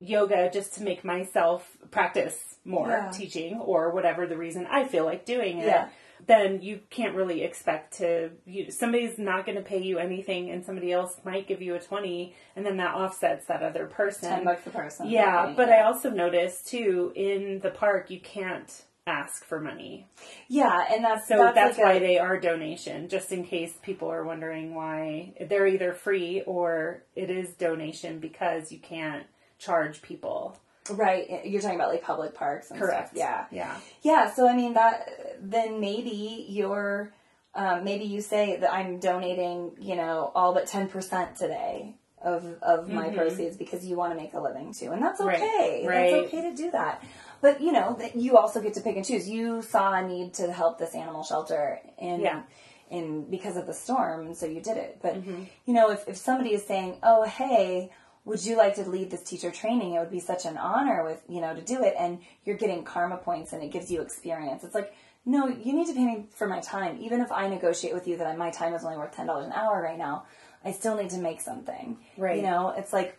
[0.00, 3.10] yoga just to make myself practice more Yeah.
[3.10, 5.88] teaching or whatever the reason I feel like doing it, Yeah.
[6.26, 8.30] Then you can't really expect to.
[8.46, 11.80] You, somebody's not going to pay you anything, and somebody else might give you a
[11.80, 14.28] twenty, and then that offsets that other person.
[14.30, 15.08] Ten bucks a person.
[15.08, 20.06] Yeah, but I also noticed too in the park you can't ask for money.
[20.48, 23.74] yeah, and that's So that's, that's, like why a, they are donation, just in case
[23.82, 29.26] people are wondering why they're either free or it is donation because you can't
[29.58, 30.56] charge people.
[30.90, 31.44] Right.
[31.46, 32.70] You're talking about like public parks.
[32.70, 33.08] And Correct.
[33.16, 33.18] Stuff.
[33.18, 33.46] Yeah.
[33.50, 33.76] Yeah.
[34.02, 37.12] Yeah, so I mean that then maybe you're
[37.54, 42.44] um, maybe you say that I'm donating, you know, all but ten percent today of
[42.62, 45.28] of my proceeds because you want to make a living too, and that's Mm-hmm.
[45.28, 45.86] Right, okay.
[45.86, 46.10] right.
[46.12, 47.02] That's okay to do that.
[47.40, 49.28] But you know, that you also get to pick and choose.
[49.28, 52.42] You saw a need to help this animal shelter, and Yeah.
[52.90, 54.98] and because of the storm, and so you did it.
[55.02, 55.42] But Mm-hmm.
[55.66, 57.90] you know, if if somebody is saying, "Oh, hey,"
[58.24, 59.94] would you like to lead this teacher training?
[59.94, 61.94] It would be such an honor with, you know, to do it.
[61.98, 64.64] And you're getting karma points and it gives you experience.
[64.64, 64.94] It's like,
[65.26, 66.98] no, you need to pay me for my time.
[67.00, 69.82] Even if I negotiate with you that my time is only worth $10 an hour
[69.82, 70.24] right now,
[70.64, 71.98] I still need to make something.
[72.16, 72.36] Right.
[72.36, 73.18] You know, it's like,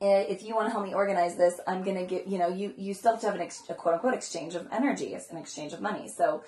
[0.00, 2.48] eh, if you want to help me organize this, I'm going to get, you know,
[2.48, 5.30] you, you still have to have an ex- a quote unquote exchange of energy, it's
[5.30, 6.08] an exchange of money.
[6.08, 6.44] So,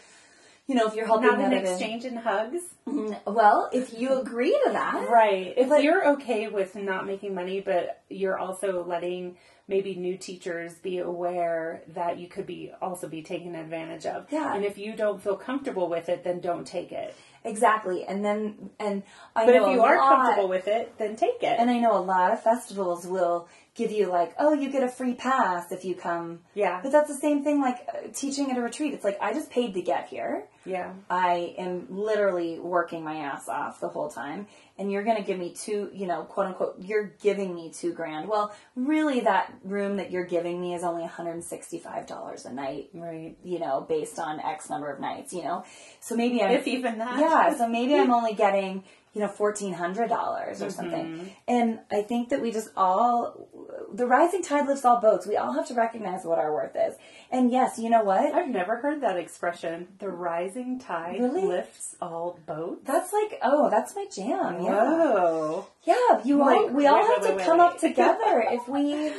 [0.67, 2.61] you know, if you're helping Not an out at a- exchange in hugs.
[2.89, 3.33] Mm-hmm.
[3.35, 5.55] well, if you agree to that, Right.
[5.57, 9.37] If But- you're okay with not making money, but you're also letting
[9.67, 14.27] maybe new teachers be aware that you could be also be taken advantage of.
[14.31, 14.55] Yeah.
[14.55, 17.15] And if you don't feel comfortable with it, then don't take it.
[17.45, 18.05] exactly.
[18.05, 19.03] And then, and
[19.37, 21.57] I But know if you are comfortable with it, then take it.
[21.59, 24.89] And I know a lot of festivals will give you like, oh, you get a
[24.89, 26.41] free pass if you come.
[26.55, 26.81] Yeah.
[26.83, 28.95] But that's the same thing like uh, teaching at a retreat.
[28.95, 30.45] It's like I just paid to get here.
[30.65, 30.93] yeah.
[31.11, 34.47] I am literally working my ass off the whole time.
[34.79, 37.93] And you're going to give me two, you know, quote unquote, you're giving me two
[37.93, 38.29] grand.
[38.29, 43.37] Well, really that room that you're giving me is only $165 a night, Right.
[43.45, 45.65] you know, based on X number of nights, you know?
[46.01, 47.19] So maybe I'm, If even that.
[47.19, 50.75] yeah, so maybe I'm only getting, you know, fourteen hundred dollars or Mm-hmm.
[50.75, 51.31] something.
[51.47, 53.49] And I think that we just all
[53.95, 55.27] the rising tide lifts all boats.
[55.27, 56.95] We all have to recognize what our worth is.
[57.31, 58.35] And yes, you know what?
[58.35, 59.89] I've never heard that expression.
[59.99, 61.45] The rising tide Really?
[61.47, 62.81] lifts all boats.
[62.85, 64.63] That's like, oh, that's my jam.
[64.63, 64.85] Yeah.
[64.85, 65.67] Whoa.
[65.85, 65.95] Yeah,
[66.25, 69.13] you all Like, we all have wait, to wait, come up together if we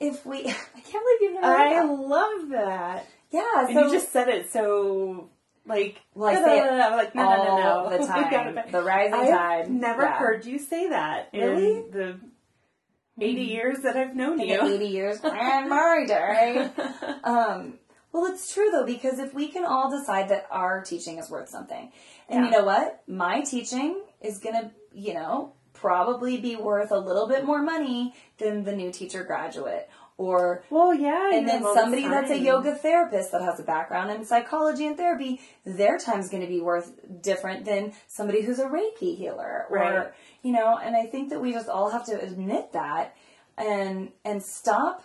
[0.00, 1.92] if we I can't believe you've never heard I that.
[1.92, 3.06] love that.
[3.30, 5.28] Yeah, And you just said it so
[5.66, 7.68] Like, Well, I say it like, no, no, no, no.
[7.84, 8.58] all the time.
[8.70, 9.70] The rising I've tide.
[9.70, 10.18] never Yeah.
[10.18, 11.82] heard you say that Really?
[11.90, 12.18] the
[13.20, 14.62] 80 years that I've known in you.
[14.62, 16.70] 80 years and my day.
[17.24, 17.78] Um,
[18.12, 21.48] well, it's true though, because if we can all decide that our teaching is worth
[21.48, 21.92] something,
[22.28, 23.02] and you know what?
[23.06, 28.64] My teaching is gonna, you know, probably be worth a little bit more money than
[28.64, 29.88] the new teacher graduate.
[30.18, 31.30] Or, well, yeah.
[31.34, 34.24] and then have all this somebody that's a yoga therapist that has a background in
[34.24, 39.16] psychology and therapy, their time's going to be worth different than somebody who's a Reiki
[39.16, 39.66] healer.
[39.68, 40.12] Or, Right.
[40.42, 43.14] you know, and I think that we just all have to admit that
[43.58, 45.04] and, and stop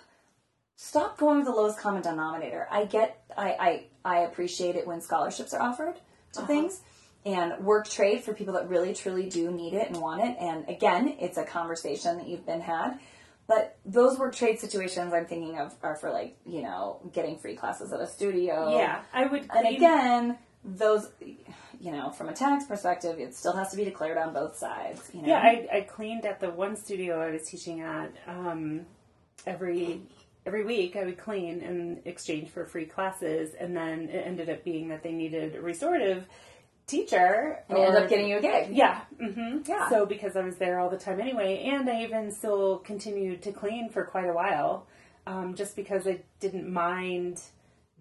[0.82, 2.68] stop going with the lowest common denominator.
[2.72, 5.94] I get, I, I, I appreciate it when scholarships are offered
[6.34, 6.48] to uh-huh.
[6.48, 6.82] things
[7.24, 10.36] and work trade for people that really truly do need it and want it.
[10.40, 12.98] And again, it's a conversation that you've been had.
[13.52, 17.58] But those work trade situations I'm thinking of are for like, you know, getting free
[17.58, 18.78] classes at a studio.
[18.78, 19.46] Yeah, I would.
[19.54, 24.18] And again, those, you know, from a tax perspective, it still has to be declared
[24.18, 25.10] on both sides.
[25.14, 25.28] You know?
[25.28, 28.14] Yeah, I, I cleaned at the one studio I was teaching at.
[28.26, 28.86] Um,
[29.46, 30.04] every
[30.46, 34.64] every week I would clean in exchange for free classes, and then it ended up
[34.64, 36.26] being that they needed restorative
[36.88, 37.60] teacher.
[37.70, 38.70] and they end up getting you a gig.
[38.76, 39.02] Yeah.
[39.20, 39.90] hmm Yeah.
[39.90, 43.52] So because I was there all the time anyway, and I even still continued to
[43.52, 44.88] clean for quite a while,
[45.28, 47.42] um, just because I didn't mind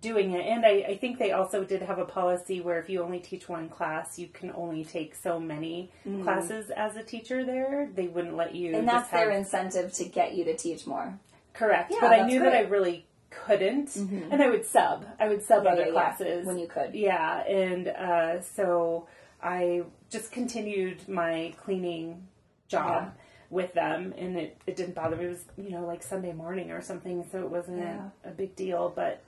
[0.01, 0.47] doing it.
[0.47, 3.49] And I, I think they also did have a policy where if you only teach
[3.51, 5.91] one class, you can only take so many
[6.23, 7.91] classes as a teacher there.
[7.95, 8.69] They wouldn't let you.
[8.71, 8.79] Mm-hmm.
[8.79, 11.19] And that's have- their incentive to get you to teach more.
[11.53, 11.91] correct.
[11.93, 12.55] Yeah, but I knew that.
[12.55, 15.05] I really couldn't, and I would sub.
[15.19, 16.95] I would sub Yeah, other yeah, classes when you could.
[16.95, 19.07] yeah, and uh, so
[19.43, 22.27] I just continued my cleaning
[22.69, 23.13] job
[23.51, 25.25] with them, and it, it didn't bother me.
[25.27, 27.81] It was you know like Sunday morning or something, so it wasn't
[28.25, 28.93] a big deal.
[28.95, 29.23] But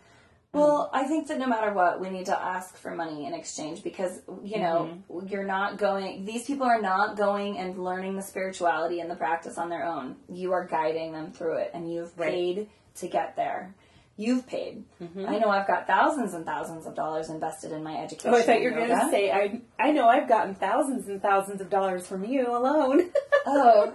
[0.52, 3.82] Well, I think that no matter what, we need to ask for money in exchange
[3.82, 5.26] because, you know, Mm-hmm.
[5.28, 9.56] you're not going, these people are not going and learning the spirituality and the practice
[9.56, 10.16] on their own.
[10.30, 12.28] You are guiding them through it and you've Right.
[12.32, 12.60] Mm-hmm.
[12.60, 13.74] paid to get there.
[14.16, 14.84] You've paid.
[15.02, 15.26] Mm-hmm.
[15.26, 18.34] I know I've got thousands and thousands of dollars invested in my education.
[18.34, 21.20] oh, I thought you were going to say I I know I've gotten thousands and
[21.22, 23.10] thousands of dollars from you alone.
[23.44, 23.92] Oh,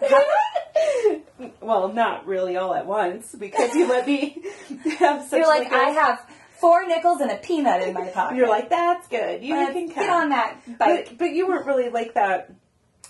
[1.61, 4.41] well, not really all at once because you let me
[4.99, 6.25] have such you're like, I have
[6.59, 8.37] four nickels and a peanut in my pocket.
[8.37, 9.43] You're like that's good.
[9.43, 10.09] You Let's can get count.
[10.09, 11.07] on that bike.
[11.09, 12.51] But, but you weren't really like that.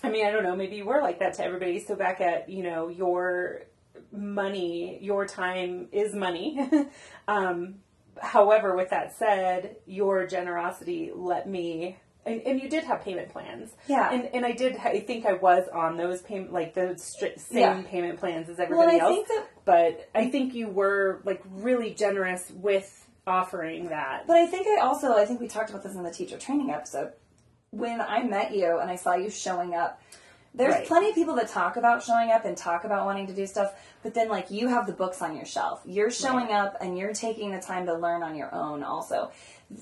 [0.02, 0.54] I mean, I don't know.
[0.54, 1.80] Maybe you were like that to everybody.
[1.80, 3.62] So back at you know your
[4.12, 6.58] money, your time is money.
[7.28, 7.76] um,
[8.20, 11.96] however, with that said, your generosity let me.
[12.26, 14.10] And, and you did have payment plans, Yeah.
[14.12, 14.76] And and I did.
[14.76, 17.82] I think I was on those payment, like the stri- same Yeah.
[17.86, 19.14] payment plans as everybody I else.
[19.14, 24.26] think that but I think you were like really generous with offering that.
[24.26, 26.70] But I think I also, I think we talked about this in the teacher training
[26.70, 27.12] episode.
[27.70, 30.00] When I met you and I saw you showing up,
[30.54, 30.86] there's Right.
[30.86, 33.72] plenty of people that talk about showing up and talk about wanting to do stuff,
[34.02, 35.80] but then like you have the books on your shelf.
[35.84, 39.30] You're showing up and you're taking the time to learn on your own also.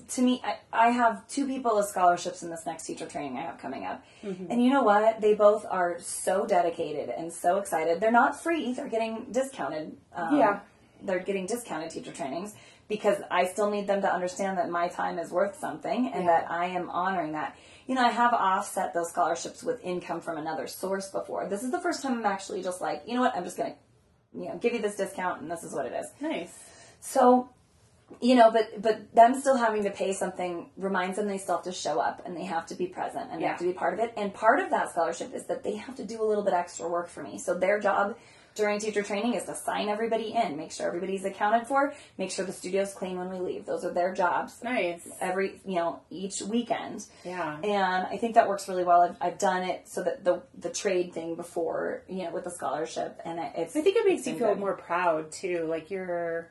[0.09, 3.41] To me, I, I have two people with scholarships in this next teacher training I
[3.43, 4.03] have coming up.
[4.21, 5.21] And you know what?
[5.21, 8.01] They both are so dedicated and so excited.
[8.01, 9.95] They're not free, they're getting discounted.
[10.13, 10.59] Um, Yeah.
[11.01, 12.53] they're getting discounted teacher trainings
[12.89, 16.41] because I still need them to understand that my time is worth something and Yeah.
[16.41, 17.55] that I am honoring that.
[17.87, 21.47] You know, I have offset those scholarships with income from another source before.
[21.47, 23.71] This is the first time I'm actually just like, you know what, I'm just going
[23.71, 26.07] to, you know, give you this discount and this is what it is.
[26.21, 26.53] nice.
[26.99, 27.49] So,
[28.21, 31.65] you know, but but them still having to pay something reminds them they still have
[31.65, 33.93] to show up and they have to be present and they have to be part
[33.93, 34.13] of it.
[34.17, 36.87] And part of that scholarship is that they have to do a little bit extra
[36.87, 37.37] work for me.
[37.37, 38.17] So their job
[38.57, 42.43] during teacher training is to sign everybody in, make sure everybody's accounted for, make sure
[42.45, 43.65] the studio's clean when we leave.
[43.65, 45.07] Those are their jobs Nice.
[45.21, 47.05] every you know each weekend.
[47.23, 47.57] Yeah.
[47.63, 49.01] And I think that works really well.
[49.01, 52.51] I've, I've done it so that the the trade thing before, you know, with the
[52.51, 53.75] scholarship, and it's.
[53.75, 54.59] I think it makes you feel good.
[54.59, 56.49] more proud too, like you're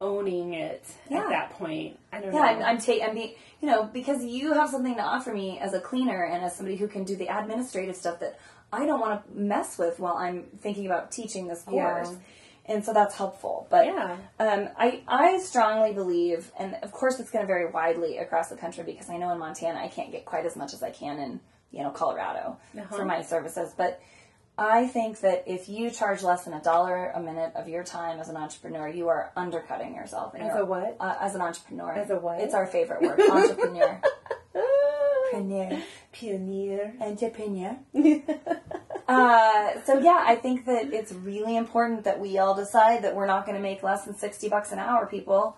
[0.00, 1.22] owning it Yeah.
[1.22, 1.98] at that point.
[2.12, 2.44] I don't Yeah, know.
[2.46, 5.80] I'm, I'm taking, I'm you know, because you have something to offer me as a
[5.80, 8.38] cleaner and as somebody who can do the administrative stuff that
[8.72, 11.72] I don't want to mess with while I'm thinking about teaching this Yeah.
[12.02, 12.16] course.
[12.66, 13.66] And so that's helpful.
[13.70, 14.16] But Yeah.
[14.38, 18.56] um, I, I strongly believe, and of course it's going to vary widely across the
[18.56, 21.18] country because I know in Montana I can't get quite as much as I can
[21.18, 21.40] in,
[21.70, 22.94] you know, Colorado Uh-huh.
[22.96, 23.72] for my services.
[23.74, 24.00] But
[24.58, 28.18] I think that if you charge less than a dollar a minute of your time
[28.20, 30.34] as an entrepreneur, you are undercutting yourself.
[30.34, 30.96] As a what?
[31.00, 31.92] Uh, as an entrepreneur.
[31.92, 32.40] As a what?
[32.40, 34.02] It's our favorite word, entrepreneur.
[35.32, 35.82] Entrepreneur.
[36.12, 36.94] Pioneer.
[37.00, 37.78] Entrepreneur.
[39.08, 43.26] uh, so yeah, I think that it's really important that we all decide that we're
[43.26, 45.56] not going to make less than sixty bucks an hour, people.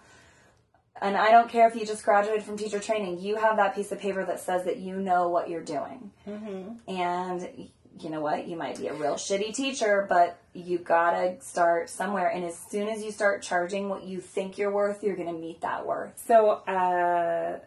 [1.02, 3.90] And I don't care if you just graduated from teacher training, you have that piece
[3.90, 6.10] of paper that says that you know what you're doing.
[6.28, 6.90] Mm-hmm.
[6.90, 8.46] And you know what?
[8.46, 12.28] You might be a real shitty teacher, but you gotta start somewhere.
[12.28, 15.60] And as soon as you start charging what you think you're worth, you're gonna meet
[15.62, 16.20] that worth.
[16.26, 17.58] So, uh,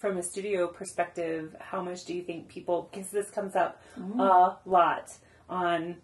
[0.00, 4.18] from a studio perspective, how much do you think people, because this comes up mm.
[4.18, 5.12] a lot
[5.48, 5.96] on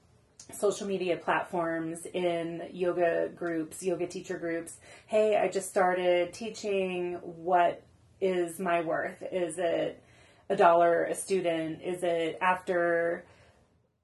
[0.52, 4.76] social media platforms, in yoga groups, yoga teacher groups.
[5.06, 7.14] Hey, I just started teaching.
[7.22, 7.82] What
[8.20, 9.22] is my worth?
[9.32, 10.02] Is it
[10.48, 11.82] a dollar a student?
[11.82, 13.24] Is it after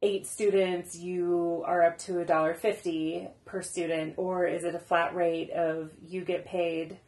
[0.00, 4.80] eight students you are up to a dollar fifty per student, or is it a
[4.80, 6.98] flat rate of you get paid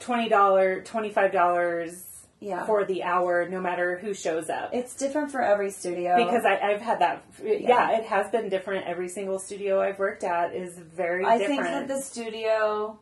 [0.00, 2.04] twenty dollar, twenty five dollars
[2.40, 2.64] Yeah.
[2.66, 4.70] for the hour, no matter who shows up?
[4.72, 6.16] It's different for every studio.
[6.16, 7.24] because I, I've had that.
[7.42, 7.98] Yeah.
[7.98, 8.86] it has been different.
[8.86, 11.62] Every single studio I've worked at is very I different.
[11.62, 12.98] think that the studio.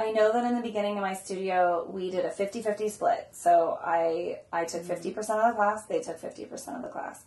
[0.00, 3.28] I know that in the beginning of my studio, we did a 50-50 split.
[3.32, 5.08] So I I took Mm-hmm.
[5.08, 7.24] 50% of the class, they took 50% of the class.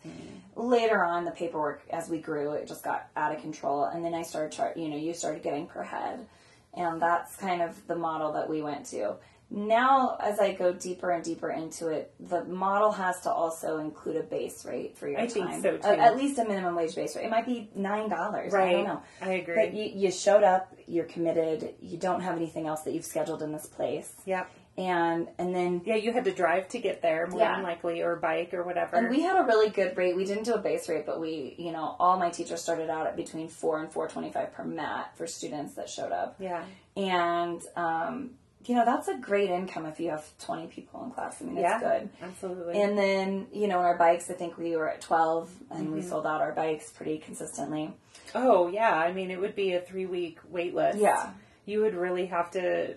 [0.55, 3.83] Later on, the paperwork, as we grew, it just got out of control.
[3.83, 6.25] And then I started, char- you know, you started getting per head.
[6.73, 9.15] And that's kind of the model that we went to.
[9.53, 14.15] Now, as I go deeper and deeper into it, the model has to also include
[14.15, 15.61] a base rate for your I time.
[15.61, 15.99] think so, too.
[15.99, 17.25] At least a minimum wage base rate.
[17.25, 18.09] It might be $9.
[18.09, 18.53] Right.
[18.53, 19.03] I don't know.
[19.21, 19.55] I agree.
[19.55, 23.41] But you, you showed up, you're committed, you don't have anything else that you've scheduled
[23.41, 24.13] in this place.
[24.25, 24.49] Yep.
[24.77, 27.55] And and then Yeah, you had to drive to get there, more Yeah.
[27.55, 28.95] than likely, or bike or whatever.
[28.95, 30.15] and we had a really good rate.
[30.15, 33.05] We didn't do a base rate, but we, you know, all my teachers started out
[33.05, 36.35] at between four and four twenty five per mat for students that showed up.
[36.39, 36.63] yeah.
[36.95, 38.31] And um,
[38.63, 41.41] you know, that's a great income if you have twenty people in class.
[41.41, 41.79] I mean, it's Yeah.
[41.79, 42.09] good.
[42.21, 42.79] Absolutely.
[42.81, 46.25] And then, you know, our bikes, I think we were at 12 and we sold
[46.27, 47.91] out our bikes pretty consistently.
[48.35, 50.99] oh yeah, I mean, it would be a three week wait list.
[50.99, 51.31] Yeah.
[51.65, 52.95] You would really have to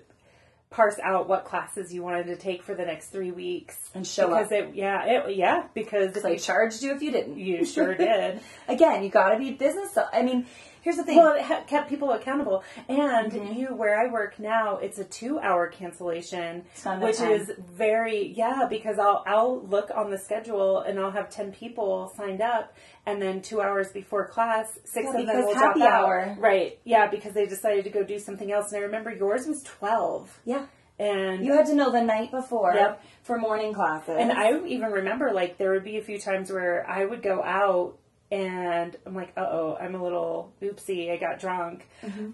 [0.74, 4.26] parse out what classes you wanted to take for the next three weeks And show
[4.28, 4.52] because up.
[4.52, 7.38] it yeah it yeah because if So I you, charged you if you didn't.
[7.38, 8.40] you sure did.
[8.68, 9.96] Again, you gotta be business.
[10.12, 10.46] I mean,
[10.84, 11.16] here's the thing.
[11.16, 12.62] Well, it ha- kept people accountable.
[12.88, 13.52] And Mm-hmm.
[13.58, 16.64] you, where I work now, it's a two-hour cancellation,
[17.00, 17.32] which time.
[17.32, 18.66] is very yeah.
[18.70, 23.20] Because I'll I'll look on the schedule and I'll have ten people signed up, and
[23.20, 25.82] then two hours before class, six Yeah, of them will drop out.
[25.82, 26.36] hour.
[26.38, 26.78] Right?
[26.84, 28.70] Yeah, because they decided to go do something else.
[28.72, 30.66] And I remember yours was twelve, yeah.
[30.98, 33.02] and You had to know the night before Yep.
[33.22, 34.16] for morning classes.
[34.18, 37.42] and I even remember like there would be a few times where I would go
[37.42, 37.96] out
[38.34, 41.12] and I'm like, uh oh, I'm a little oopsie.
[41.12, 41.86] I got drunk.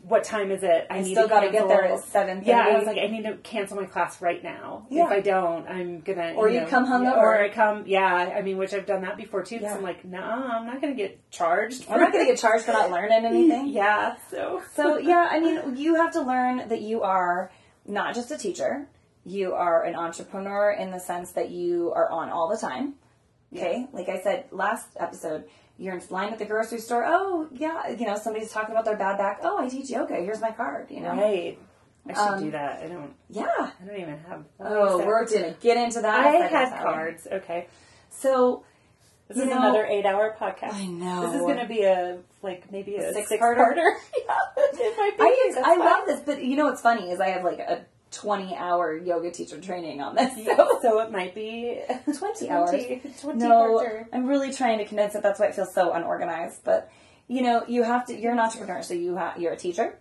[0.02, 0.86] What time is it?
[0.88, 2.42] I, I need still to gotta get there at seven.
[2.42, 4.86] Yeah, I was like, I need to cancel my class right now.
[4.88, 5.04] Yeah.
[5.04, 6.32] If I don't, I'm gonna.
[6.36, 7.18] Or you you know, come hungover.
[7.18, 8.34] Or I come, yeah.
[8.34, 9.58] I mean, which I've done that before too.
[9.60, 9.74] Yeah.
[9.74, 11.84] I'm like, no, I'm not gonna get charged.
[11.90, 13.68] I'm not gonna get charged for not learning anything.
[13.68, 14.16] yeah.
[14.30, 14.62] So.
[14.74, 17.52] So yeah, I mean, you have to learn that you are
[17.86, 18.88] not just a teacher.
[19.26, 22.94] You are an entrepreneur in the sense that you are on all the time.
[23.54, 25.44] Okay, like I said last episode,
[25.80, 27.04] you're in line at the grocery store.
[27.06, 29.40] Oh yeah, you know somebody's talking about their bad back.
[29.42, 30.14] Oh, I teach yoga.
[30.16, 30.90] Here's my card.
[30.90, 31.10] You know.
[31.12, 31.58] Right.
[32.08, 32.82] I should Um, do that.
[32.82, 33.12] I don't.
[33.28, 33.46] Yeah.
[33.58, 34.44] I don't even have.
[34.60, 36.20] Oh, we're gonna get into that.
[36.26, 37.26] I had cards.
[37.30, 37.66] Okay.
[38.10, 38.64] So
[39.28, 40.74] This You is know- another eight-hour podcast.
[40.74, 41.20] I know.
[41.26, 43.28] This is going to be a like maybe a Six-parter?
[43.28, 43.76] six-parter.
[44.26, 44.36] yeah,
[44.74, 45.60] it might be.
[45.62, 48.56] I I love this, but you know what's funny is I have like a 20
[48.56, 50.34] hour yoga teacher training on this.
[50.44, 51.80] So So it might be
[52.18, 52.70] 20 hours.
[53.20, 54.06] 20 no, parter.
[54.12, 55.22] I'm really trying to condense it.
[55.22, 56.60] That's why it feels so unorganized.
[56.64, 56.90] But
[57.28, 58.18] you know, you have to.
[58.18, 59.96] You're an entrepreneur, so you ha- you're a teacher.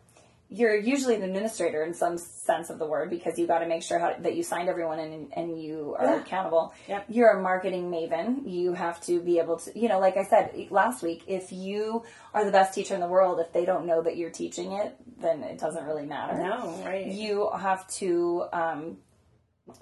[0.52, 3.84] You're usually an administrator in some sense of the word because you got to make
[3.84, 6.22] sure how, that you signed everyone and, and you are Yeah.
[6.22, 6.74] accountable.
[6.88, 7.06] Yep.
[7.08, 8.50] You're a marketing maven.
[8.52, 12.04] You have to be able to, you know, like I said last week, if you
[12.34, 14.96] are the best teacher in the world, if they don't know that you're teaching it,
[15.22, 17.06] then it doesn't really matter No, right.
[17.06, 18.98] you have to um,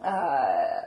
[0.03, 0.81] uh,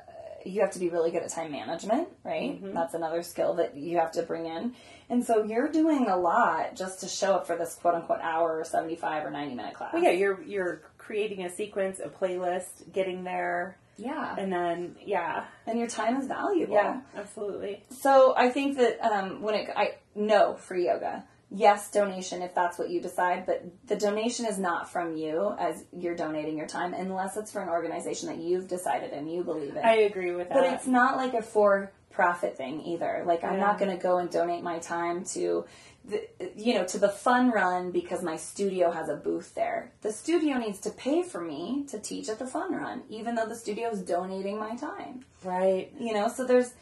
[0.44, 2.60] you have to be really good at time management right?
[2.74, 4.74] That's another skill that you have to bring in.
[5.08, 8.58] And so you're doing a lot just to show up for this quote unquote hour
[8.58, 9.92] or 75 or 90 minute class.
[9.92, 14.34] Well, yeah, you're you're creating a sequence, a playlist, getting there, yeah.
[14.38, 16.74] And then yeah, and your time is valuable.
[16.74, 17.84] Yeah, absolutely.
[17.90, 21.24] So I think that um, when it, I no free yoga.
[21.51, 25.85] Yes, donation if that's what you decide, but the donation is not from you as
[25.93, 29.77] you're donating your time unless it's for an organization that you've decided and you believe
[29.77, 29.85] in.
[29.85, 30.55] I agree with that.
[30.55, 33.24] but it's not like a for profit thing either.
[33.27, 35.64] Like I'm not going to go and donate my time to
[36.05, 39.93] the you know to the fun run because my studio has a booth there.
[40.02, 43.47] The studio needs to pay for me to teach at the fun run even though
[43.47, 45.93] the studio is donating my time right.
[45.98, 46.72] you know so there's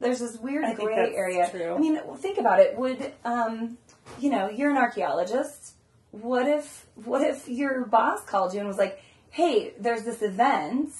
[0.00, 1.74] there's this weird I gray that's area true.
[1.74, 3.78] i mean think about it would um
[4.20, 5.74] you know you're an archaeologist
[6.10, 9.02] what if what if your boss called you and was like
[9.32, 10.90] hey, there's this event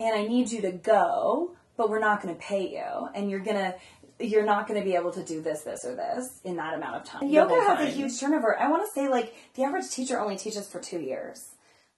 [0.00, 3.40] and I need you to go, but we're not going to pay you, and you're
[3.40, 3.76] gonna.
[4.20, 6.98] You're not going to be able to do this, this, or this in that amount
[6.98, 7.28] of time.
[7.28, 8.56] Yoga has a huge turnover.
[8.56, 11.48] I want to say, like, the average teacher only teaches for two years.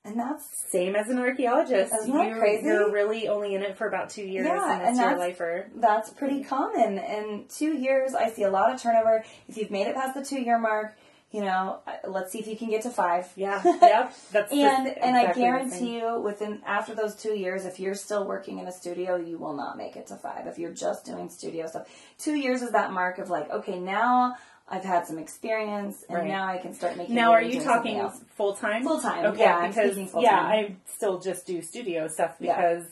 [0.06, 1.92] And that's Same as an archaeologist.
[1.92, 2.66] Isn't that you're, crazy?
[2.66, 5.66] You're really only in it for about two years, Yeah, and and that's- lifer.
[5.74, 6.98] that's pretty common.
[6.98, 9.24] In two years, I see a lot of turnover.
[9.48, 10.96] If you've made it past the two year mark,
[11.32, 13.28] you know, let's see if you can get to five.
[13.36, 14.14] Yeah, yep.
[14.32, 17.96] That's And just and I exactly guarantee you, within after those two years, if you're
[17.96, 20.46] still working in a studio, you will not make it to five.
[20.46, 21.88] If you're just doing studio stuff,
[22.18, 24.36] two years is that mark of like, okay, now
[24.68, 26.26] I've had some experience, and Right.
[26.28, 27.14] now I can start making.
[27.14, 28.82] Now, are you talking full time?
[28.82, 32.56] Full-time, Okay, yeah, I'm because yeah, I still just do studio stuff Yeah.
[32.56, 32.84] because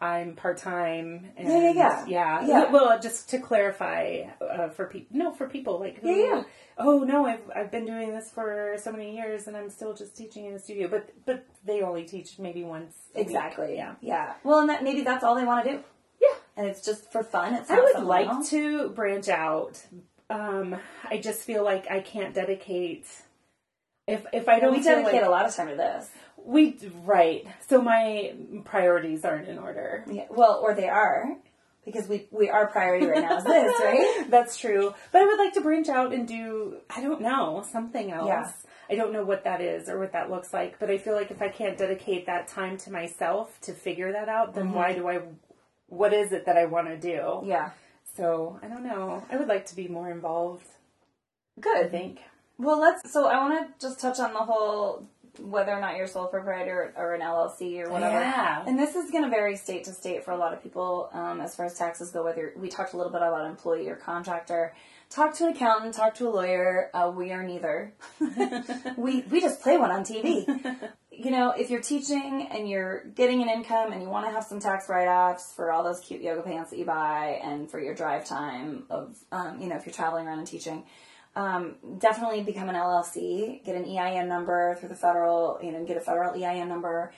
[0.00, 1.30] I'm part time.
[1.38, 2.04] Yeah, yeah, yeah.
[2.08, 2.70] yeah, Yeah.
[2.72, 6.42] Well, just to clarify uh, for people, no, for people like who, Yeah, yeah.
[6.76, 10.16] oh no, I've I've been doing this for so many years and I'm still just
[10.16, 12.96] teaching in a studio, but but they only teach maybe once.
[13.14, 13.26] a week.
[13.28, 13.76] Exactly.
[13.76, 13.94] Yeah.
[14.00, 14.32] Yeah.
[14.42, 15.84] Well, and that maybe that's all they want to do,
[16.20, 16.34] Yeah.
[16.56, 17.54] and it's just for fun.
[17.54, 19.86] It's I would like to branch out.
[20.30, 20.76] Um,
[21.08, 23.06] I just feel like I can't dedicate.
[24.06, 26.08] If if I don't We dedicate like, a lot of time to this.
[26.44, 27.46] We right.
[27.68, 28.34] So my
[28.64, 30.04] priorities aren't in order.
[30.10, 31.36] Yeah, well, or they are,
[31.84, 34.26] because we we our priority right now is this, right?
[34.28, 34.94] That's true.
[35.12, 38.26] But I would like to branch out and do I don't know, something else.
[38.26, 38.52] Yeah.
[38.90, 41.30] I don't know what that is or what that looks like, but I feel like
[41.30, 45.08] if I can't dedicate that time to myself to figure that out, then why do
[45.08, 45.20] I
[45.86, 47.08] what is it that I want to do?
[47.08, 47.48] Mm-hmm.
[47.48, 47.70] Yeah,
[48.16, 49.24] So, I don't know.
[49.30, 50.66] I would like to be more involved,
[51.60, 51.86] Good.
[51.86, 52.20] I think.
[52.58, 53.12] Well, let's.
[53.12, 55.06] So I want to just touch on the whole
[55.40, 58.20] whether or not you're sole proprietor or an LLC or whatever.
[58.20, 58.64] Yeah.
[58.66, 61.40] And this is going to vary state to state for a lot of people um,
[61.40, 62.24] as far as taxes go.
[62.24, 64.74] Whether we talked a little bit about employee or contractor.
[65.10, 65.94] Talk to an accountant.
[65.94, 66.90] Talk to a lawyer.
[66.94, 67.92] Uh, we are neither.
[68.96, 70.46] we we just play one on TV.
[71.12, 74.44] you know, if you're teaching and you're getting an income and you want to have
[74.44, 77.94] some tax write-offs for all those cute yoga pants that you buy and for your
[77.94, 80.84] drive time of, um, you know, if you're traveling around and teaching,
[81.36, 85.98] um, definitely become an LLC, get an EIN number through the federal, you know, get
[85.98, 87.12] a federal EIN number,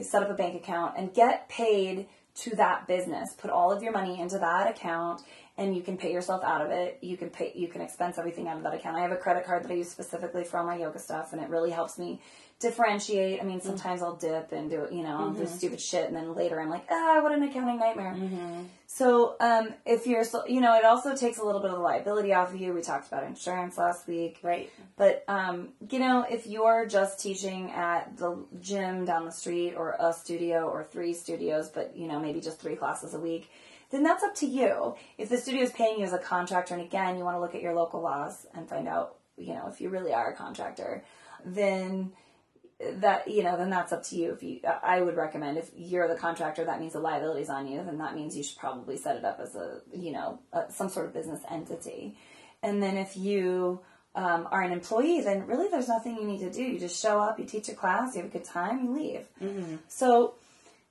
[0.00, 3.34] set up a bank account and get paid to that business.
[3.34, 5.22] Put all of your money into that account
[5.58, 6.98] and you can pay yourself out of it.
[7.02, 8.96] You can pay, you can expense everything out of that account.
[8.96, 11.42] I have a credit card that I use specifically for all my yoga stuff and
[11.42, 12.20] it really helps me
[12.60, 13.40] differentiate.
[13.40, 16.60] I mean, sometimes I'll dip and do, you know, do stupid shit and then later
[16.60, 18.14] I'm like, ah, what an accounting nightmare.
[18.86, 21.82] So, um, if you're, so- you know, it also takes a little bit of the
[21.82, 22.74] liability off of you.
[22.74, 24.40] We talked about insurance last week.
[24.42, 24.70] Right.
[24.96, 29.96] But, um, you know, if you're just teaching at the gym down the street or
[29.98, 33.50] a studio or three studios, but, you know, maybe just three classes a week,
[33.90, 34.94] then that's up to you.
[35.16, 37.54] If the studio is paying you as a contractor, and again, you want to look
[37.54, 41.02] at your local laws and find out, you know, if you really are a contractor,
[41.44, 42.12] then
[42.94, 44.32] that you know then that's up to you.
[44.32, 47.82] If you i would recommend if you're the contractor that means the liability's on you
[47.84, 50.88] then that means you should probably set it up as a you know a, some
[50.88, 52.16] sort of business entity.
[52.62, 53.80] And then if you
[54.14, 56.62] um, are an employee then really there's nothing you need to do.
[56.62, 59.26] You just show up you teach a class you have a good time you leave.
[59.88, 60.34] So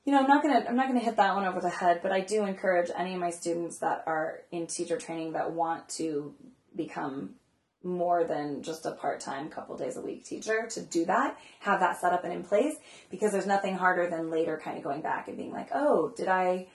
[0.06, 2.12] you know i'm not gonna i'm not gonna hit that one over the head but
[2.12, 6.34] i do encourage any of my students that are in teacher training that want to
[6.76, 7.36] become
[7.84, 12.00] more than just a part-time couple days a week teacher to do that have that
[12.00, 12.76] set up and in place
[13.10, 16.28] because there's nothing harder than later kind of going back and being like oh did
[16.28, 16.68] i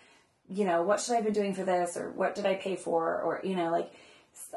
[0.48, 1.96] you know what should i have been doing for this?
[1.96, 3.20] Or what did i pay for?
[3.20, 3.92] Or you know like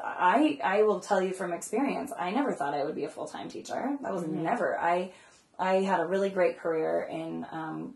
[0.02, 3.48] i i will tell you from experience i never thought i would be a full-time
[3.48, 3.96] teacher.
[4.02, 4.78] That was never.
[4.78, 5.12] I
[5.58, 7.94] i had a really great career in um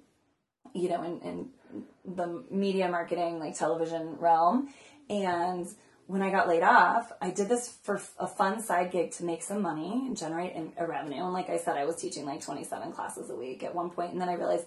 [0.74, 1.48] you know in, in
[2.04, 4.68] the media marketing like television realm.
[5.10, 5.66] And
[6.12, 9.42] when I got laid off, I did this for a fun side gig to make
[9.42, 11.24] some money and generate a revenue.
[11.24, 14.12] And like I said, I was teaching like 27 classes a week at one point,
[14.12, 14.66] and then I realized,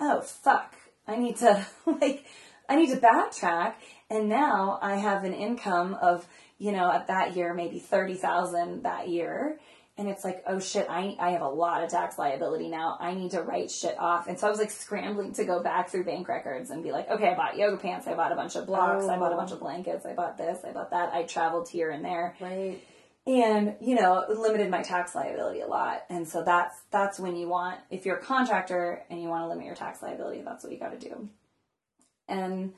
[0.00, 0.74] oh fuck,
[1.06, 2.24] I need to like,
[2.68, 3.74] I need to backtrack.
[4.10, 6.26] And now I have an income of,
[6.58, 9.60] you know, at that year maybe 30,000 that year.
[10.00, 12.96] And it's like, oh shit, I, I have a lot of tax liability now.
[12.98, 14.28] I need to write shit off.
[14.28, 17.10] And so I was like scrambling to go back through bank records and be like,
[17.10, 18.06] okay, I bought yoga pants.
[18.06, 19.04] I bought a bunch of blocks.
[19.04, 19.38] I bought a oh.
[19.38, 20.06] bunch of blankets.
[20.06, 20.64] I bought this.
[20.64, 21.12] I bought that.
[21.12, 22.80] I traveled here and there Right.
[23.26, 27.46] and you know limited my tax liability a lot and so that's that's when you
[27.46, 30.72] want if you're a contractor and you want to limit your tax liability that's what
[30.72, 31.28] you got to do
[32.26, 32.72] and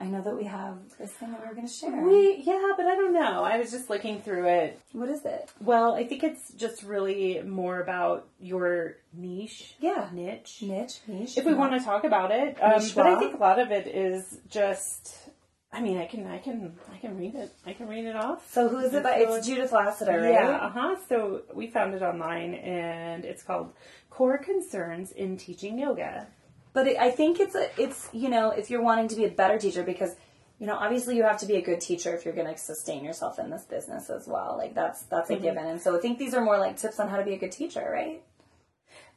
[0.00, 2.72] i know that we have this thing that we are going to share We yeah,
[2.76, 3.44] but I don't know.
[3.44, 4.80] I was just looking through it.
[4.92, 9.74] what is it Well, I think it's just really more about your niche.
[9.80, 10.08] Yeah.
[10.12, 10.62] Niche.
[10.62, 13.58] niche niche If we want to talk about it, um, but I think a lot
[13.58, 15.30] of it is just
[15.72, 17.52] I mean, I can, I can, I can read it.
[17.64, 18.50] I can read it off.
[18.50, 19.18] So who is it by?
[19.18, 20.32] It's Judith Lasater, right?
[20.32, 20.96] Yeah, uh huh.
[21.08, 23.72] So we found it online, and it's called
[24.10, 26.26] "Core Concerns in Teaching Yoga."
[26.72, 29.30] But it, I think it's a, it's you know, if you're wanting to be a
[29.30, 30.14] better teacher, because
[30.58, 33.02] you know, obviously you have to be a good teacher if you're going to sustain
[33.02, 34.56] yourself in this business as well.
[34.58, 35.42] Like that's that's a Mm-hmm.
[35.42, 35.66] given.
[35.66, 37.52] And so I think these are more like tips on how to be a good
[37.52, 38.22] teacher, right?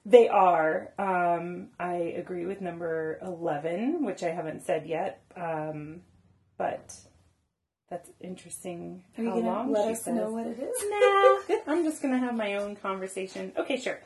[0.06, 0.92] They are.
[0.98, 6.02] Um, I agree with number eleven, which I haven't said yet, um,
[6.58, 6.94] but
[7.90, 9.04] that's interesting.
[9.18, 10.16] Are you how long let us says.
[10.16, 11.50] know what it is?
[11.50, 13.54] Nah, I'm just gonna have my own conversation.
[13.58, 14.00] Okay, sure.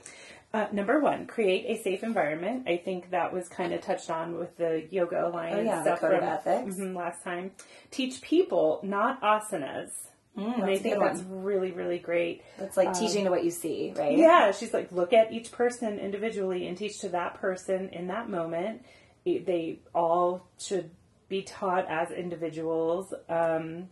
[0.54, 2.68] Uh, number one, create a safe environment.
[2.68, 6.00] I think that was kind of touched on with the Yoga Alliance Oh, yeah, stuff
[6.00, 6.76] from ethics.
[6.78, 7.52] mhm, last time.
[7.92, 9.92] Teach people, not asanas.
[10.38, 11.44] and I Mm, that's a think that's one.
[11.44, 12.44] really, really great.
[12.60, 14.14] It's like teaching to what you see, right?
[14.14, 18.08] Um, Yeah, she's like, look at each person individually and teach to that person in
[18.08, 18.86] that moment.
[19.26, 20.92] They all should
[21.28, 23.14] be taught as individuals.
[23.28, 23.90] Um,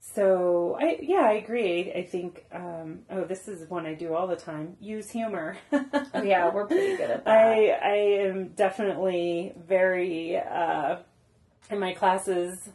[0.00, 1.92] so I, yeah, I agree.
[1.94, 4.76] I think, um, oh, this is one I do all the time.
[4.80, 5.56] Use humor.
[6.12, 7.30] Oh, yeah, we're pretty good at that.
[7.30, 7.94] I, I
[8.28, 10.96] am definitely very, uh,
[11.70, 12.68] in my classes,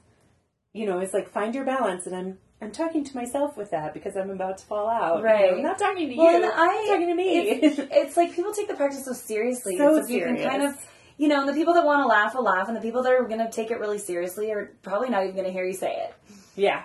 [0.74, 3.94] you know, it's like find your balance and I'm, I'm talking to myself with that
[3.94, 5.18] because I'm about to fall out.
[5.18, 5.54] you know, Right.
[5.54, 6.46] I'm not talking to Well, you.
[6.46, 7.40] I, I'm talking to me.
[7.50, 9.78] It's, it's like people take the practice so seriously.
[9.78, 10.50] So if you can serious.
[10.50, 10.76] kind of,
[11.18, 13.12] you know, and the people that want to laugh will laugh, and the people that
[13.14, 15.74] are going to take it really seriously are probably not even going to hear you
[15.74, 16.14] say it.
[16.56, 16.84] Yeah.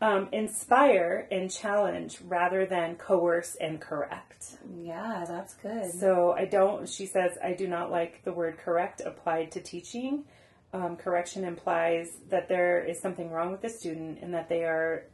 [0.00, 4.58] Um, inspire and challenge rather than coerce and correct.
[4.78, 5.90] Yeah, that's good.
[5.90, 10.24] So I don't, she says, I do not like the word correct applied to teaching.
[10.74, 15.04] Um, correction implies that there is something wrong with the student and that they are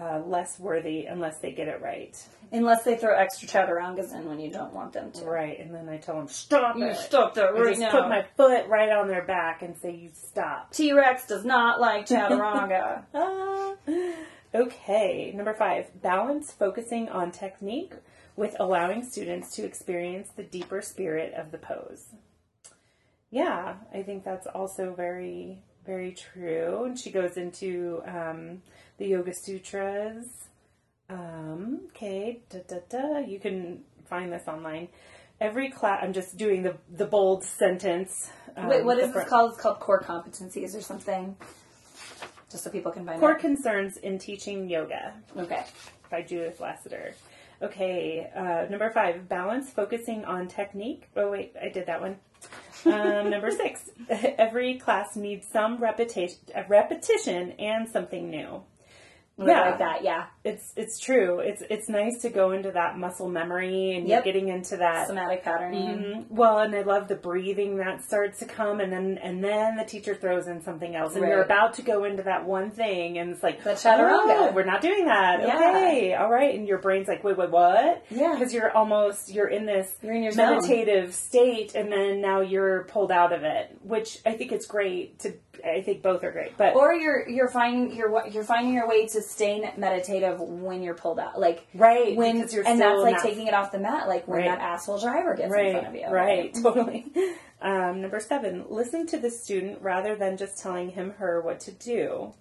[0.00, 2.16] uh, less worthy unless they get it right.
[2.52, 5.24] Unless they throw extra chaturangas in when you don't want them to.
[5.24, 5.60] Right.
[5.60, 6.96] And then I tell them, stop You it.
[6.96, 7.90] stop that I right just now.
[7.90, 10.72] put my foot right on their back and say, you stop.
[10.72, 13.04] T Rex does not like chaturanga.
[14.52, 17.92] Okay, number five balance focusing on technique
[18.34, 22.06] with allowing students to experience the deeper spirit of the pose.
[23.30, 26.82] Yeah, I think that's also very, very true.
[26.84, 28.62] And she goes into um,
[29.00, 30.26] the Yoga Sutras.
[31.08, 33.18] Um, okay, da, da, da.
[33.18, 34.88] you can find this online.
[35.40, 38.30] Every class, I'm just doing the the bold sentence.
[38.56, 39.52] Um, Wait, what is this called?
[39.52, 41.34] It's called core competencies or something.
[42.52, 43.20] Just so people can find it.
[43.20, 43.40] Core out.
[43.40, 45.14] concerns in teaching yoga.
[45.36, 45.64] Okay.
[46.10, 47.14] by Judith Lasater.
[47.62, 51.08] Okay, uh, number five, balance focusing on technique.
[51.16, 52.16] Oh, wait, I did that one.
[52.86, 58.62] Um, number six, every class needs some repetition, repetition and something new.
[59.38, 59.70] Yeah.
[59.70, 60.26] Like that, yeah.
[60.42, 61.40] It's it's true.
[61.40, 64.24] It's it's nice to go into that muscle memory and Yep.
[64.24, 65.06] you're getting into that.
[65.06, 65.98] Somatic patterning.
[65.98, 66.30] Mhm.
[66.30, 69.84] Well, and I love the breathing that starts to come, and then and then the
[69.84, 73.32] teacher throws in something else, and you're about to go into that one thing, and
[73.32, 74.48] it's like The chaturanga.
[74.48, 75.42] "Oh, we're not doing that.
[75.42, 75.56] Yeah.
[75.58, 78.02] Okay, all right, and your brain's like, wait, wait, what?
[78.10, 78.32] Yeah.
[78.32, 80.54] because you're almost you're in this You're in your zone.
[80.54, 85.18] meditative state, and then now you're pulled out of it, which I think it's great.
[85.18, 88.88] To I think both are great, but Or you're you're finding you're you're finding your
[88.88, 93.46] way to staying meditative when you're pulled out, like right when and that's like taking
[93.46, 94.48] it off the mat, like when Right.
[94.48, 96.08] that asshole driver gets in front of you.
[96.08, 97.06] Right, totally.
[97.62, 101.72] Um, number seven, listen to the student rather than just telling him, her what to
[101.72, 102.32] do.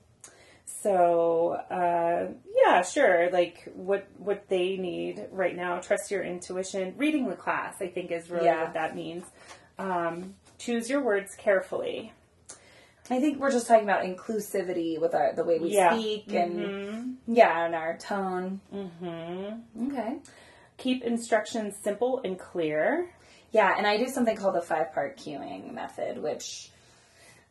[0.66, 2.32] So, uh,
[2.64, 3.30] yeah, sure.
[3.32, 5.80] Like what what they need right now.
[5.80, 6.94] Trust your intuition.
[6.98, 8.64] Reading the class, I think, is really Yeah.
[8.64, 9.26] what that means.
[9.78, 12.14] Um, choose your words carefully.
[13.10, 15.94] I think we're just talking about inclusivity with our the way we Yeah.
[15.98, 17.16] speak and Mhm.
[17.28, 18.62] yeah, and our tone.
[18.74, 19.62] Mhm.
[19.92, 20.18] Okay.
[20.78, 23.10] Keep instructions simple and clear.
[23.52, 26.70] Yeah, and I do something called the five part cueing method, which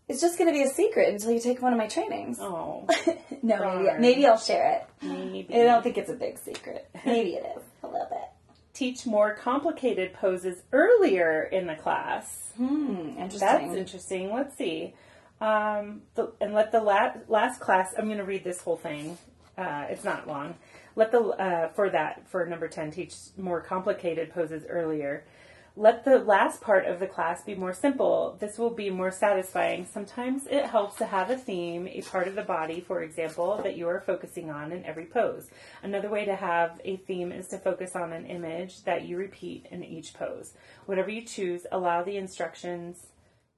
[0.07, 2.39] is just going to be a secret until you take one of my trainings.
[2.41, 2.87] Oh,
[3.43, 4.71] no, maybe, maybe I'll share
[5.03, 5.05] it.
[5.05, 5.53] maybe.
[5.55, 6.89] I don't think it's a big secret.
[7.05, 8.21] Maybe it is a little bit.
[8.75, 12.53] Teach more complicated poses earlier in the class.
[12.57, 13.41] Hmm, interesting.
[13.41, 14.33] That's interesting.
[14.33, 14.95] Let's see.
[15.41, 17.95] Um, the, and let the la- last class.
[17.97, 19.19] I'm going to read this whole thing.
[19.57, 20.57] Uh, it's not long.
[20.97, 25.25] Let the uh, for that for number ten teach more complicated poses earlier.
[25.77, 28.37] Let the last part of the class be more simple.
[28.41, 29.87] This will be more satisfying.
[29.87, 33.77] Sometimes it helps to have a theme, a part of the body, for example, that
[33.77, 35.51] you are focusing on in every pose.
[35.85, 39.67] Another way to have a theme is to focus on an image that you repeat
[39.71, 40.53] in each pose.
[40.87, 43.07] Whatever you choose, allow the instructions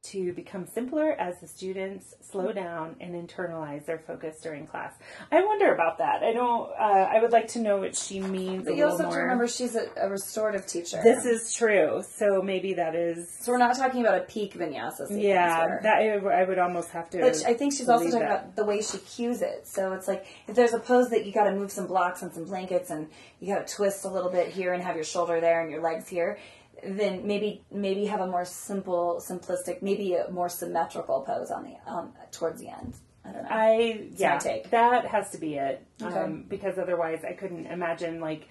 [0.03, 4.95] to become simpler as the students slow down and internalize their focus during class.
[5.31, 6.23] I wonder about that.
[6.23, 6.71] I don't.
[6.71, 8.65] Uh, I would like to know what she means.
[8.65, 11.01] But you also have to remember she's a, a restorative teacher.
[11.03, 12.03] this is true.
[12.17, 13.31] So maybe that is.
[13.41, 17.11] so we're not talking about a peak vinyasa Yeah, that I, I would almost have
[17.11, 17.21] to.
[17.21, 18.31] But I think she's also talking that.
[18.31, 19.69] about the way she cues it.
[19.69, 22.33] So it's like if there's a pose that you got to move some blocks and
[22.33, 23.09] some blankets, and
[23.39, 25.83] you got to twist a little bit here and have your shoulder there and your
[25.83, 26.39] legs here,
[26.85, 31.91] then maybe maybe have a more simple, simplistic, maybe a more symmetrical pose on the
[31.91, 32.95] um, towards the end.
[33.25, 33.49] I don't know.
[33.51, 34.71] I yeah, take.
[34.71, 35.87] that has to be it.
[36.03, 36.19] Okay.
[36.19, 38.49] Um, because otherwise, I couldn't imagine like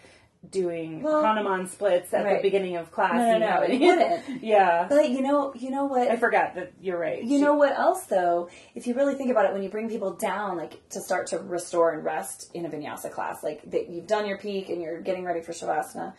[0.50, 2.38] doing Well, Hanuman splits at right.
[2.38, 3.14] the beginning of class.
[3.14, 3.88] No, no, and no, it
[4.26, 4.44] wouldn't.
[4.44, 6.08] yeah, but you know, you know what?
[6.10, 7.22] I forgot that you're right.
[7.22, 8.50] You She- know what else though?
[8.76, 11.40] If you really think about it, when you bring people down, like to start to
[11.40, 15.02] restore and rest in a vinyasa class, like that you've done your peak and you're
[15.02, 16.14] getting ready for shavasana,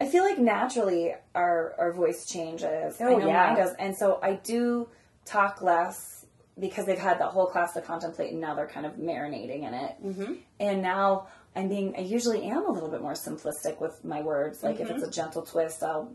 [0.00, 2.96] I feel like naturally our our voice changes.
[3.00, 3.46] Oh, I Oh, know yeah.
[3.46, 4.88] mine does, and so I do
[5.24, 6.26] talk less
[6.58, 9.74] because they've had the whole class to contemplate, and now they're kind of marinating in
[9.74, 9.96] it.
[10.04, 10.32] Mm-hmm.
[10.60, 14.62] And now I'm being, I usually am a little bit more simplistic with my words.
[14.62, 15.08] Like if it's mm-hmm.
[15.08, 16.12] a gentle twist, I'll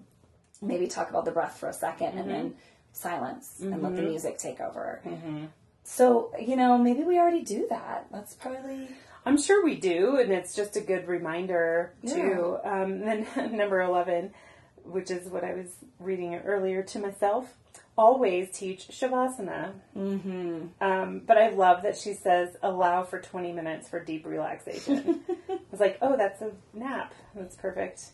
[0.62, 2.30] maybe talk about the breath for a 2nd and mm-hmm.
[2.30, 2.56] then
[2.92, 4.10] silence and let the mm-hmm.
[4.10, 5.02] music take over.
[5.84, 8.08] So, you know, maybe we already do that.
[8.12, 8.88] That's probably.
[9.26, 12.58] I'm sure we do, and it's just a good reminder too.
[12.64, 14.32] Um, then number eleven,
[14.84, 17.54] which is what I was reading earlier to myself.
[17.96, 19.74] Always teach shavasana.
[19.96, 20.84] Mm-hmm.
[20.84, 25.22] Um, but I love that she says allow for 20 minutes for deep relaxation.
[25.50, 27.14] I was like, oh, that's a nap.
[27.36, 28.06] That's perfect.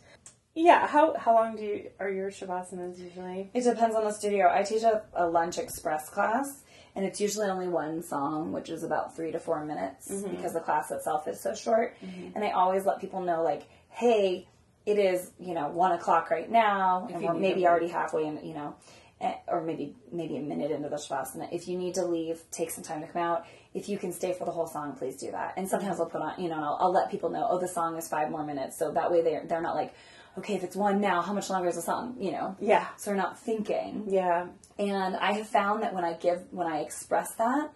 [0.54, 0.86] Yeah.
[0.86, 3.50] How how long do you are your shavasanas usually?
[3.54, 4.50] It depends on the studio.
[4.52, 6.62] I teach a, a lunch express class,
[6.96, 10.60] and it's usually only one song, which is about three to four minutes because the
[10.60, 11.96] class itself is so short.
[12.34, 14.48] And I always let people know, like, hey,
[14.86, 18.54] it is you know one o'clock right now, and we're maybe already halfway in, you
[18.54, 18.74] know.
[19.20, 21.48] eh, Or maybe maybe a minute into the shavasana.
[21.52, 23.44] If you need to leave, take some time to come out.
[23.74, 25.54] If you can stay for the whole song, please do that.
[25.56, 27.96] And sometimes I'll put on, you know, I'll, I'll let people know, oh, the song
[27.96, 29.92] is five more minutes, so that way they're they're not like,
[30.38, 32.16] okay, if it's one now, how much longer is the song?
[32.18, 32.86] You know, Yeah.
[32.96, 34.04] so we're not thinking.
[34.08, 34.46] Yeah.
[34.78, 37.70] And I have found that when I give, when I express that,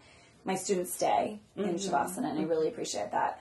[0.45, 1.75] my students stay in mm-hmm.
[1.77, 2.49] Shavasana, and I mm-hmm.
[2.49, 3.41] really appreciate that.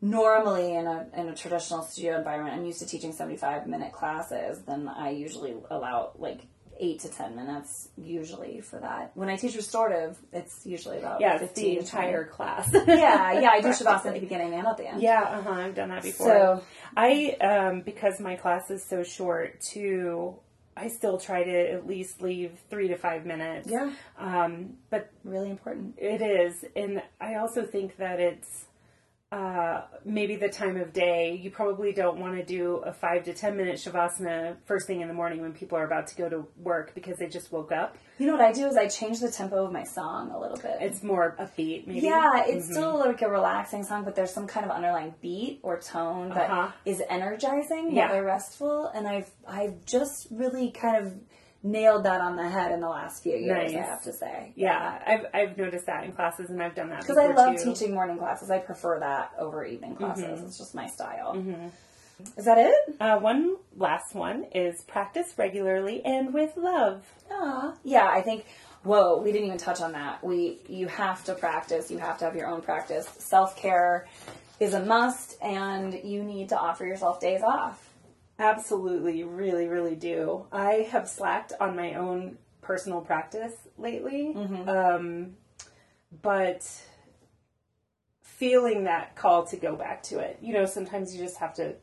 [0.00, 4.60] Normally, in a in a traditional studio environment, I'm used to teaching 75 minute classes.
[4.66, 6.40] Then I usually allow like
[6.82, 9.12] eight to 10 minutes usually for that.
[9.14, 11.38] When I teach restorative, it's usually about Yeah.
[11.38, 12.06] 15 the to 20.
[12.06, 12.70] entire class.
[12.72, 13.50] Yeah, yeah.
[13.50, 15.00] I do Shavasana at the beginning and at the end.
[15.00, 15.50] Yeah, uh huh.
[15.52, 16.26] I've done that before.
[16.26, 16.62] So-
[16.96, 20.34] I, um, because my class is so short, too,
[20.76, 23.68] I still try to at least leave three to five minutes.
[23.70, 23.92] Yeah.
[24.18, 25.94] Um, but Really important.
[25.98, 28.64] it is, and I also think that it's
[29.32, 31.34] uh, maybe the time of day.
[31.42, 35.08] You probably don't want to do a five to ten minute shavasana first thing in
[35.08, 37.96] the morning when people are about to go to work because they just woke up.
[38.18, 40.58] You know what I do is I change the tempo of my song a little
[40.58, 40.76] bit.
[40.80, 42.00] It's more upbeat, maybe.
[42.00, 45.78] Yeah, it's still like a relaxing song, but there's some kind of underlying beat or
[45.80, 47.06] tone that is Uh-huh.
[47.14, 48.08] energizing, Yeah.
[48.12, 51.14] they're restful, and I've I've just really kind of
[51.62, 53.72] nailed that on the head in the last few years.
[53.72, 57.00] I have to say, Yeah, I've I've noticed that in classes, and I've done that
[57.00, 57.72] because I love too.
[57.72, 58.50] teaching morning classes.
[58.50, 60.24] I prefer that over evening classes.
[60.24, 60.46] Mm-hmm.
[60.46, 61.34] It's just my style.
[62.36, 62.96] Is that it?
[63.00, 67.04] Uh, one last one is practice regularly and with love.
[67.30, 67.74] Aw.
[67.84, 68.44] Yeah, I think.
[68.84, 70.24] Whoa, we didn't even touch on that.
[70.24, 71.90] We you have to practice.
[71.90, 73.08] You have to have your own practice.
[73.18, 74.08] Self care
[74.58, 77.91] is a must, and you need to offer yourself days off.
[78.38, 80.46] Absolutely, you really, really do.
[80.52, 84.34] I have slacked on my own personal practice lately,
[84.66, 85.36] um,
[86.22, 86.66] but
[88.22, 90.38] feeling that call to go back to it.
[90.42, 91.74] You know, sometimes you just have to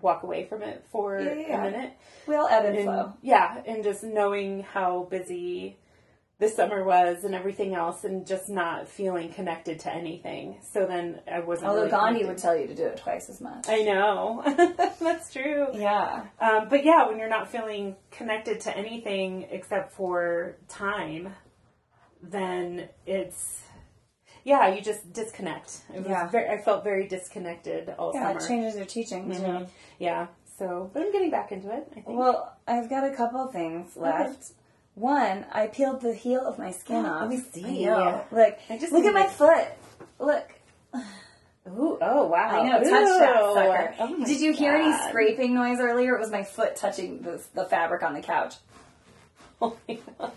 [0.00, 1.64] walk away from it for Yeah, yeah, yeah.
[1.66, 1.92] a minute.
[2.26, 3.12] We all ebb and And, flow.
[3.22, 5.76] yeah, and just knowing how busy
[6.44, 10.58] this summer was and everything else, and just not feeling connected to anything.
[10.72, 11.68] So then I wasn't.
[11.68, 12.28] Although really Gandhi connected.
[12.28, 13.66] would tell you to do it twice as much.
[13.68, 14.42] I know.
[15.00, 15.68] That's true.
[15.74, 16.26] yeah.
[16.40, 21.34] Um, but yeah, when you're not feeling connected to anything except for time,
[22.22, 23.60] then it's
[24.44, 25.80] yeah, you just disconnect.
[25.94, 26.28] It was Yeah.
[26.28, 28.48] very, I felt very disconnected all Yeah, it summer.
[28.48, 29.66] changes your teaching too.
[29.98, 30.26] Yeah,
[30.58, 31.86] so but I'm getting back into it.
[31.90, 32.06] I think.
[32.08, 34.52] Well, I've got a couple things left.
[34.94, 37.20] One, I peeled the heel of my skin oh, off.
[37.22, 37.88] let me see.
[37.88, 38.24] I.
[38.30, 39.66] Look, I just look at my foot.
[40.18, 40.52] Look.
[41.66, 42.60] Ooh, oh wow!
[42.60, 43.94] I know, touch that sucker.
[43.98, 46.14] Oh Did you hear any scraping noise earlier?
[46.14, 48.54] It was my foot touching the, the fabric on the couch.
[49.62, 50.32] Oh my God.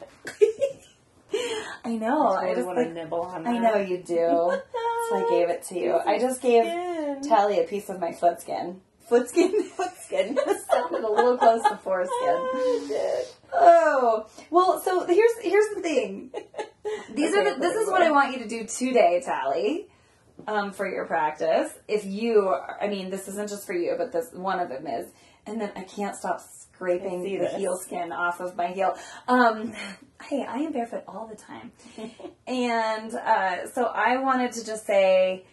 [1.83, 2.27] I know.
[2.29, 3.49] Oh, I I just want to nibble on that.
[3.49, 4.05] I know oh, you do.
[5.09, 5.99] so I gave it to you.
[6.05, 7.21] I just gave Skin.
[7.23, 8.79] Tally a piece of my foot skin.
[9.07, 9.63] Foot skin?
[9.75, 10.37] Foot skin.
[10.69, 12.11] sounded a little close to foreskin.
[13.53, 16.31] Oh well, so here's here's the thing.
[17.13, 19.87] These okay, are the, this is what I want you to do today, Tally,
[20.47, 21.71] um, for your practice.
[21.87, 24.85] If you, are- I mean, this isn't just for you, but this one of them
[24.85, 25.09] is.
[25.45, 27.55] And then I can't stop scraping the this.
[27.55, 28.95] heel skin off of my heel.
[29.29, 29.73] Um,
[30.23, 31.71] hey, I am barefoot all the time.
[32.47, 35.45] and uh, so I wanted to just say,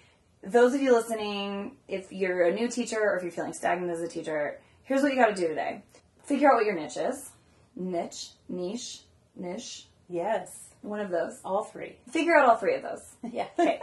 [0.47, 4.01] those of you listening, if you're a new teacher or if you're feeling stagnant as
[4.01, 5.83] a teacher, here's what you got to do today.
[6.25, 7.31] Figure out what your niche is.
[7.77, 9.01] Niche, niche,
[9.37, 10.69] niche, Yes.
[10.83, 11.41] one of those.
[11.45, 11.97] All three.
[12.11, 13.03] Figure out all three of those.
[13.33, 13.47] Yeah.
[13.59, 13.81] Okay.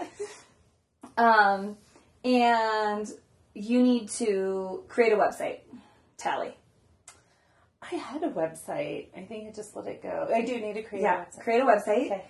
[1.17, 1.77] um,
[2.23, 3.07] and
[3.53, 5.59] you need to create a website.
[6.17, 6.55] Tally.
[7.81, 9.07] I had a website.
[9.17, 10.29] I think I just let it go.
[10.33, 11.23] I do need to create Yeah.
[11.23, 11.43] a website.
[11.43, 12.05] Create a website.
[12.05, 12.25] Okay.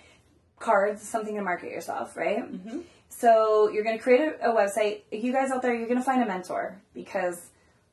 [0.58, 2.38] Cards, something to market yourself, right?
[2.50, 2.80] Mm-hmm.
[3.14, 5.02] So you're going to create a, a website.
[5.10, 7.50] You guys out there, you're going to find a mentor because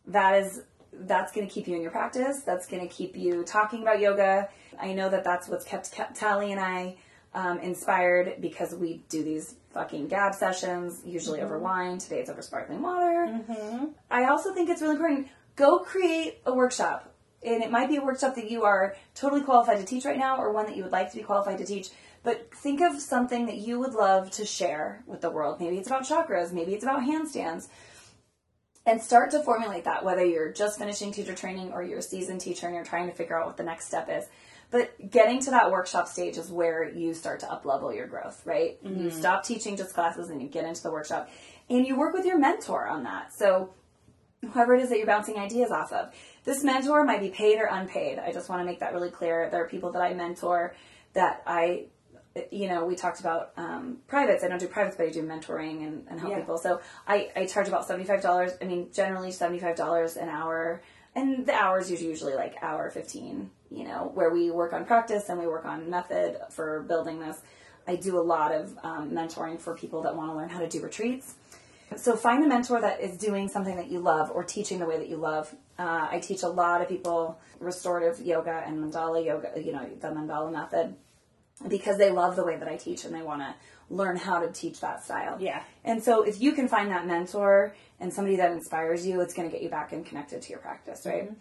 [0.07, 2.41] that is that's going to keep you in your practice.
[2.41, 4.49] That's going to keep you talking about yoga.
[4.79, 6.97] I know that that's what's kept, kept Tally and I
[7.33, 11.99] um, inspired because we do these fucking gab sessions, usually over wine.
[11.99, 13.27] Today it's over sparkling water.
[14.09, 15.27] I also think it's really important.
[15.55, 17.13] Go create a workshop.
[17.41, 20.37] And it might be a workshop that you are totally qualified to teach right now
[20.37, 21.89] or one that you would like to be qualified to teach.
[22.23, 25.59] But think of something that you would love to share with the world.
[25.59, 27.67] Maybe it's about chakras, maybe it's about handstands.
[28.85, 32.41] And start to formulate that, whether you're just finishing teacher training or you're a seasoned
[32.41, 34.25] teacher and you're trying to figure out what the next step is.
[34.71, 38.41] But getting to that workshop stage is where you start to up level your growth,
[38.45, 38.77] right?
[38.83, 39.09] You mm-hmm.
[39.09, 41.29] stop teaching just classes and you get into the workshop
[41.69, 43.33] and you work with your mentor on that.
[43.33, 43.73] So
[44.41, 46.13] whoever it is that you're bouncing ideas off of.
[46.43, 48.19] This mentor might be paid or unpaid.
[48.19, 49.49] I just want to make that really clear.
[49.49, 50.75] There are people that I mentor
[51.13, 51.87] that I,
[52.51, 54.43] you know, we talked about um, privates.
[54.43, 56.39] I don't do privates, but I do mentoring and, and help Yeah.
[56.39, 56.57] people.
[56.57, 58.57] So I, I charge about $75.
[58.61, 60.81] I mean, generally $75 an hour.
[61.15, 65.29] And the hours is usually like hour 15, you know, where we work on practice
[65.29, 67.41] and we work on method for building this.
[67.87, 70.69] I do a lot of um, mentoring for people that want to learn how to
[70.69, 71.33] do retreats.
[71.95, 74.97] So find a mentor that is doing something that you love or teaching the way
[74.99, 75.53] that you love.
[75.79, 80.07] Uh, I teach a lot of people restorative yoga and mandala yoga, you know, the
[80.09, 80.95] mandala method,
[81.67, 83.53] because they love the way that I teach and they want to
[83.89, 85.37] learn how to teach that style.
[85.39, 85.63] Yeah.
[85.83, 89.49] And so if you can find that mentor and somebody that inspires you, it's going
[89.49, 91.31] to get you back and connected to your practice, right?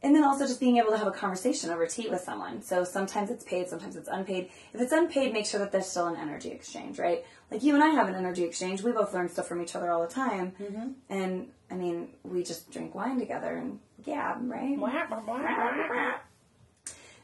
[0.00, 2.62] And then also just being able to have a conversation over tea with someone.
[2.62, 4.48] So sometimes it's paid, sometimes it's unpaid.
[4.72, 7.24] If it's unpaid, make sure that there's still an energy exchange, right?
[7.50, 8.82] Like you and I have an energy exchange.
[8.82, 10.52] We both learn stuff from each other all the time.
[11.08, 14.78] And I mean, we just drink wine together and gab, right?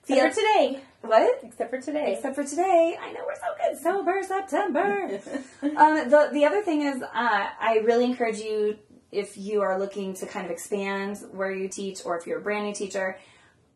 [0.09, 0.81] Except for today.
[1.01, 1.40] What?
[1.43, 2.14] Except for today.
[2.14, 3.82] Except for today, I know we're so good.
[3.82, 5.20] Sober September.
[5.76, 8.78] um, the the other thing is, uh, I really encourage you
[9.12, 12.43] if you are looking to kind of expand where you teach, or if you're a
[12.43, 13.18] brand new teacher,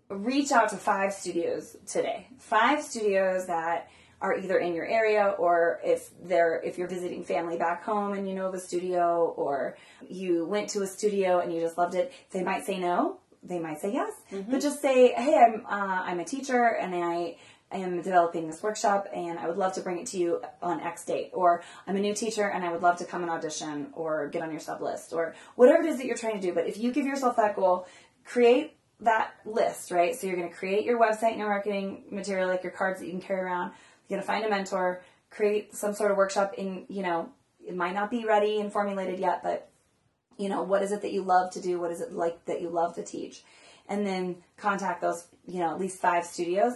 [0.09, 2.29] reach out to five studios today.
[2.39, 3.89] Five studios that
[4.21, 8.29] are either in your area or if they're if you're visiting family back home and
[8.29, 9.77] you know of a studio or
[10.09, 13.59] you went to a studio and you just loved it they might say no they
[13.59, 14.13] might say yes
[14.49, 17.37] but just say hey i'm uh, i'm a teacher and i
[17.71, 21.05] am developing this workshop and i would love to bring it to you on x
[21.05, 24.29] date or i'm a new teacher and i would love to come and audition or
[24.29, 26.67] get on your sub list or whatever it is that you're trying to do but
[26.67, 27.87] if you give yourself that goal
[28.25, 30.15] create that list, right?
[30.15, 33.07] So you're going to create your website and your marketing material, like your cards that
[33.07, 33.73] you can carry around.
[34.09, 37.31] You're going to find a mentor, create some sort of workshop in, you know,
[37.65, 39.68] it might not be ready and formulated yet, but
[40.39, 41.81] you know, what is it that you love to do?
[41.81, 43.43] What is it like that you love to teach?
[43.89, 46.75] And then contact those, you know, at least five studios.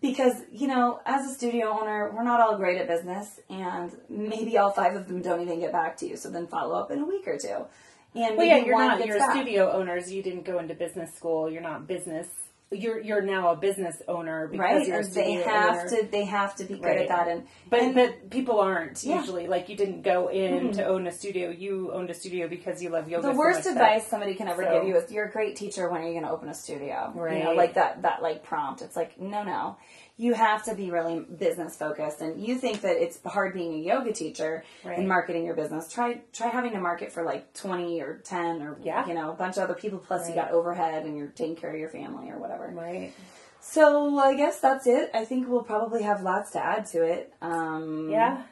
[0.00, 4.58] Because, you know, as a studio owner, we're not all great at business and maybe
[4.58, 6.16] all five of them don't even get back to you.
[6.16, 7.66] So then follow up in a week or two.
[8.14, 9.06] And Well, yeah, you're not.
[9.06, 9.34] You're back.
[9.34, 10.12] studio owners.
[10.12, 11.50] You didn't go into business school.
[11.50, 12.26] You're not business.
[12.72, 15.88] You're you're now a business owner because right you're a and they have owner.
[15.88, 16.98] to they have to be good Right.
[17.02, 19.20] at that and But and, but people aren't Yeah.
[19.20, 20.70] usually like you didn't go in mm-hmm.
[20.78, 21.50] to own a studio.
[21.50, 23.28] You owned a studio because you love yoga.
[23.28, 25.56] the so worst that- advice somebody can ever So- give you is you're a great
[25.56, 27.56] teacher when are you going to open a studio you know Right.
[27.56, 29.76] like that that like prompt it's like no no
[30.18, 33.78] you have to be really business focused and you think that it's hard being a
[33.78, 34.98] yoga teacher Right.
[34.98, 38.76] and marketing your business try try having to market for like 20 or 10 or
[38.82, 39.06] Yeah.
[39.08, 41.70] you know a bunch of other people plus you got overhead and you're taking care
[41.72, 43.12] of your family or whatever right.
[43.60, 47.32] so i guess that's it i think we'll probably have lots to add to it
[47.40, 48.42] um Yeah,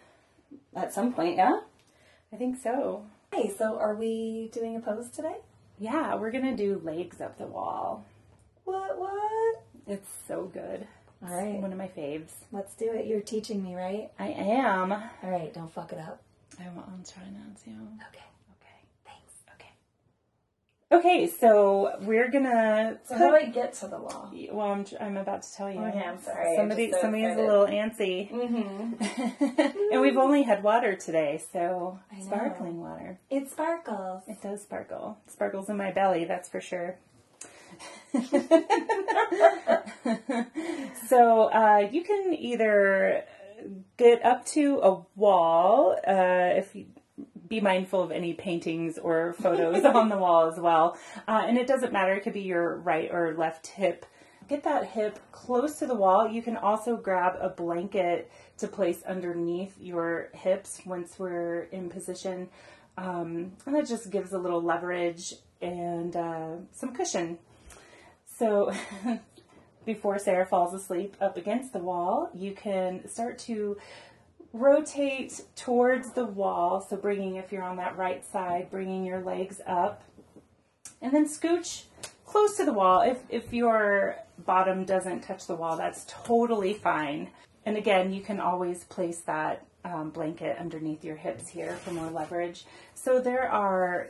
[0.75, 1.61] at some point yeah
[2.33, 3.07] I think so.
[3.35, 5.39] Hey, so are we doing a pose today?
[5.81, 8.05] Yeah, we're gonna do legs up the wall.
[8.63, 9.63] What, what?
[9.89, 10.87] It's so good.
[11.23, 12.31] All right, One of my faves.
[12.51, 13.07] let's do it.
[13.07, 14.11] You're teaching me, right?
[14.19, 14.91] I am.
[14.93, 16.23] All right, don't fuck it up.
[16.59, 17.71] I won't, I'll try not to.
[18.09, 18.25] Okay.
[18.57, 18.79] Okay.
[19.05, 19.33] Thanks.
[19.55, 19.69] Okay.
[20.93, 22.99] Okay, so we're gonna.
[23.07, 24.33] So how do I get to the wall?
[24.51, 25.79] Well, I'm, I'm about to tell you.
[25.81, 26.57] Okay, I'm sorry.
[26.57, 29.75] Somebody, so somebody's a little antsy, Mm-hmm.
[29.93, 33.19] and we've only had water today, so sparkling water.
[33.29, 34.23] It sparkles.
[34.27, 35.19] It does sparkle.
[35.29, 36.97] Sparkles in my belly, that's for sure.
[41.07, 43.25] So uh, you can either
[43.97, 46.87] get up to a wall uh, if you
[47.51, 50.97] be mindful of any paintings or photos on the wall as well.
[51.29, 54.07] Uh, and it doesn't matter, it could be your right or left hip.
[54.49, 56.29] Get that hip close to the wall.
[56.29, 62.49] You can also grab a blanket to place underneath your hips once we're in position.
[62.97, 67.39] Um, and that just gives a little leverage and uh, some cushion.
[68.41, 68.73] So
[69.85, 73.77] before Sarah falls asleep up against the wall, you can start to
[74.55, 76.81] rotate towards the wall.
[76.81, 80.03] So bringing, if you're on that right side, bringing your legs up
[81.03, 81.83] and then scooch
[82.25, 83.03] close to the wall.
[83.03, 87.29] If, if your bottom doesn't touch the wall, that's totally fine.
[87.67, 92.11] And again, you can always place that um, blanket underneath your hips here for more
[92.11, 92.65] leverage.
[92.95, 94.09] So there are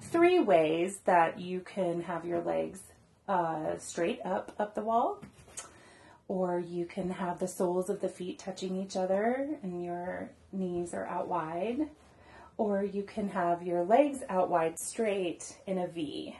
[0.00, 2.80] three ways that you can have your legs
[3.28, 5.20] uh, straight up up the wall.
[6.26, 10.92] Or you can have the soles of the feet touching each other and your knees
[10.92, 11.88] are out wide.
[12.56, 16.36] Or you can have your legs out wide straight in a V.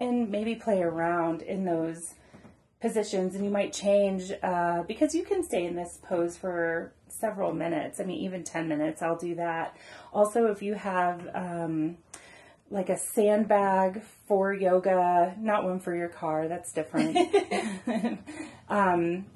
[0.00, 2.14] And maybe play around in those
[2.80, 3.34] positions.
[3.34, 8.00] And you might change uh, because you can stay in this pose for several minutes.
[8.00, 9.76] I mean even 10 minutes i'll do that.
[10.12, 11.96] Also if you have um,
[12.74, 17.16] like a sandbag for yoga not one for your car that's different.
[18.66, 19.26] Um,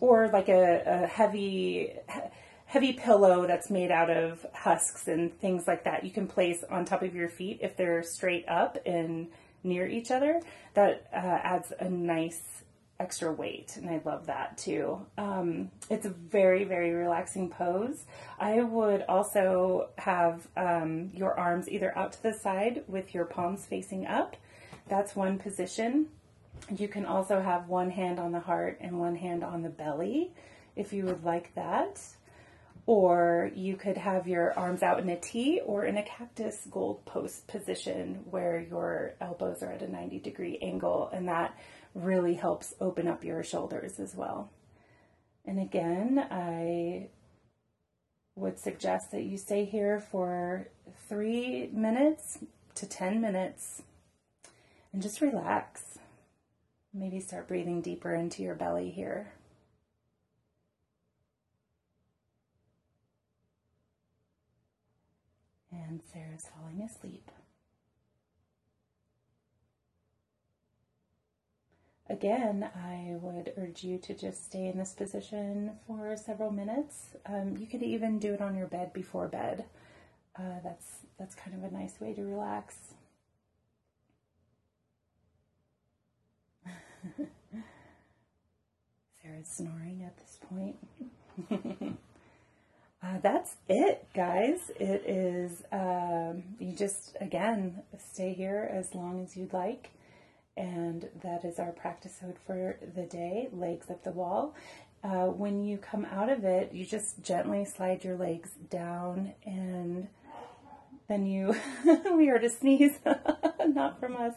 [0.00, 1.92] or like a, a heavy
[2.64, 6.86] heavy pillow that's made out of husks and things like that you can place on
[6.86, 9.28] top of your feet if they're straight up and
[9.62, 10.40] near each other.
[10.74, 12.40] That uh, adds a nice
[13.00, 15.00] extra weight and i love that too.
[15.18, 18.04] Um, it's a very very relaxing pose.
[18.38, 23.64] I would also have um, your arms either out to the side with your palms
[23.64, 24.36] facing up.
[24.88, 26.08] That's one position.
[26.76, 30.32] You can also have one hand on the heart and one hand on the belly
[30.76, 32.00] if you would like that.
[32.86, 37.02] Or you could have your arms out in a T or in a cactus goal
[37.04, 41.56] post position where your elbows are at a 90 degree angle, and that
[41.94, 44.50] really helps open up your shoulders as well.
[45.44, 47.08] And again, I
[48.36, 50.68] would suggest that you stay here for
[51.08, 52.38] three minutes
[52.76, 53.82] to 10 minutes
[54.92, 55.98] and just relax.
[56.92, 59.32] Maybe start breathing deeper into your belly here.
[65.72, 67.30] And Sarah's falling asleep.
[72.10, 77.14] Again, I would urge you to just stay in this position for several minutes.
[77.24, 79.64] Um, you could even do it on your bed before bed.
[80.36, 80.86] Uh, that's
[81.20, 82.94] that's kind of a nice way to relax.
[89.22, 90.76] Sarah's snoring at this point.
[93.02, 94.72] uh, that's it, guys.
[94.80, 97.82] It is, um, you just, again,
[98.12, 99.90] stay here as long as you'd like.
[100.56, 104.54] And that is our practice code for the day legs up the wall.
[105.02, 110.08] Uh, when you come out of it, you just gently slide your legs down and
[111.08, 111.56] then you,
[112.14, 112.98] we heard a sneeze,
[113.66, 114.34] not from us.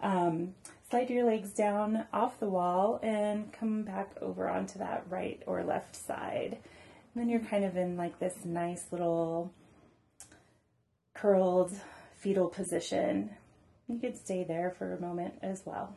[0.00, 0.54] Um,
[0.90, 5.64] slide your legs down off the wall and come back over onto that right or
[5.64, 6.58] left side.
[7.14, 9.52] And then you're kind of in like this nice little
[11.14, 11.72] curled
[12.16, 13.30] fetal position.
[13.88, 15.96] You could stay there for a moment as well.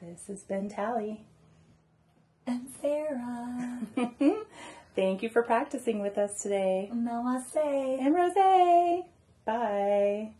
[0.00, 1.24] This has been Tally.
[2.46, 3.80] And Sarah.
[4.96, 6.90] Thank you for practicing with us today.
[6.92, 7.56] Namaste.
[7.56, 9.04] And Rose.
[9.44, 10.32] Bye.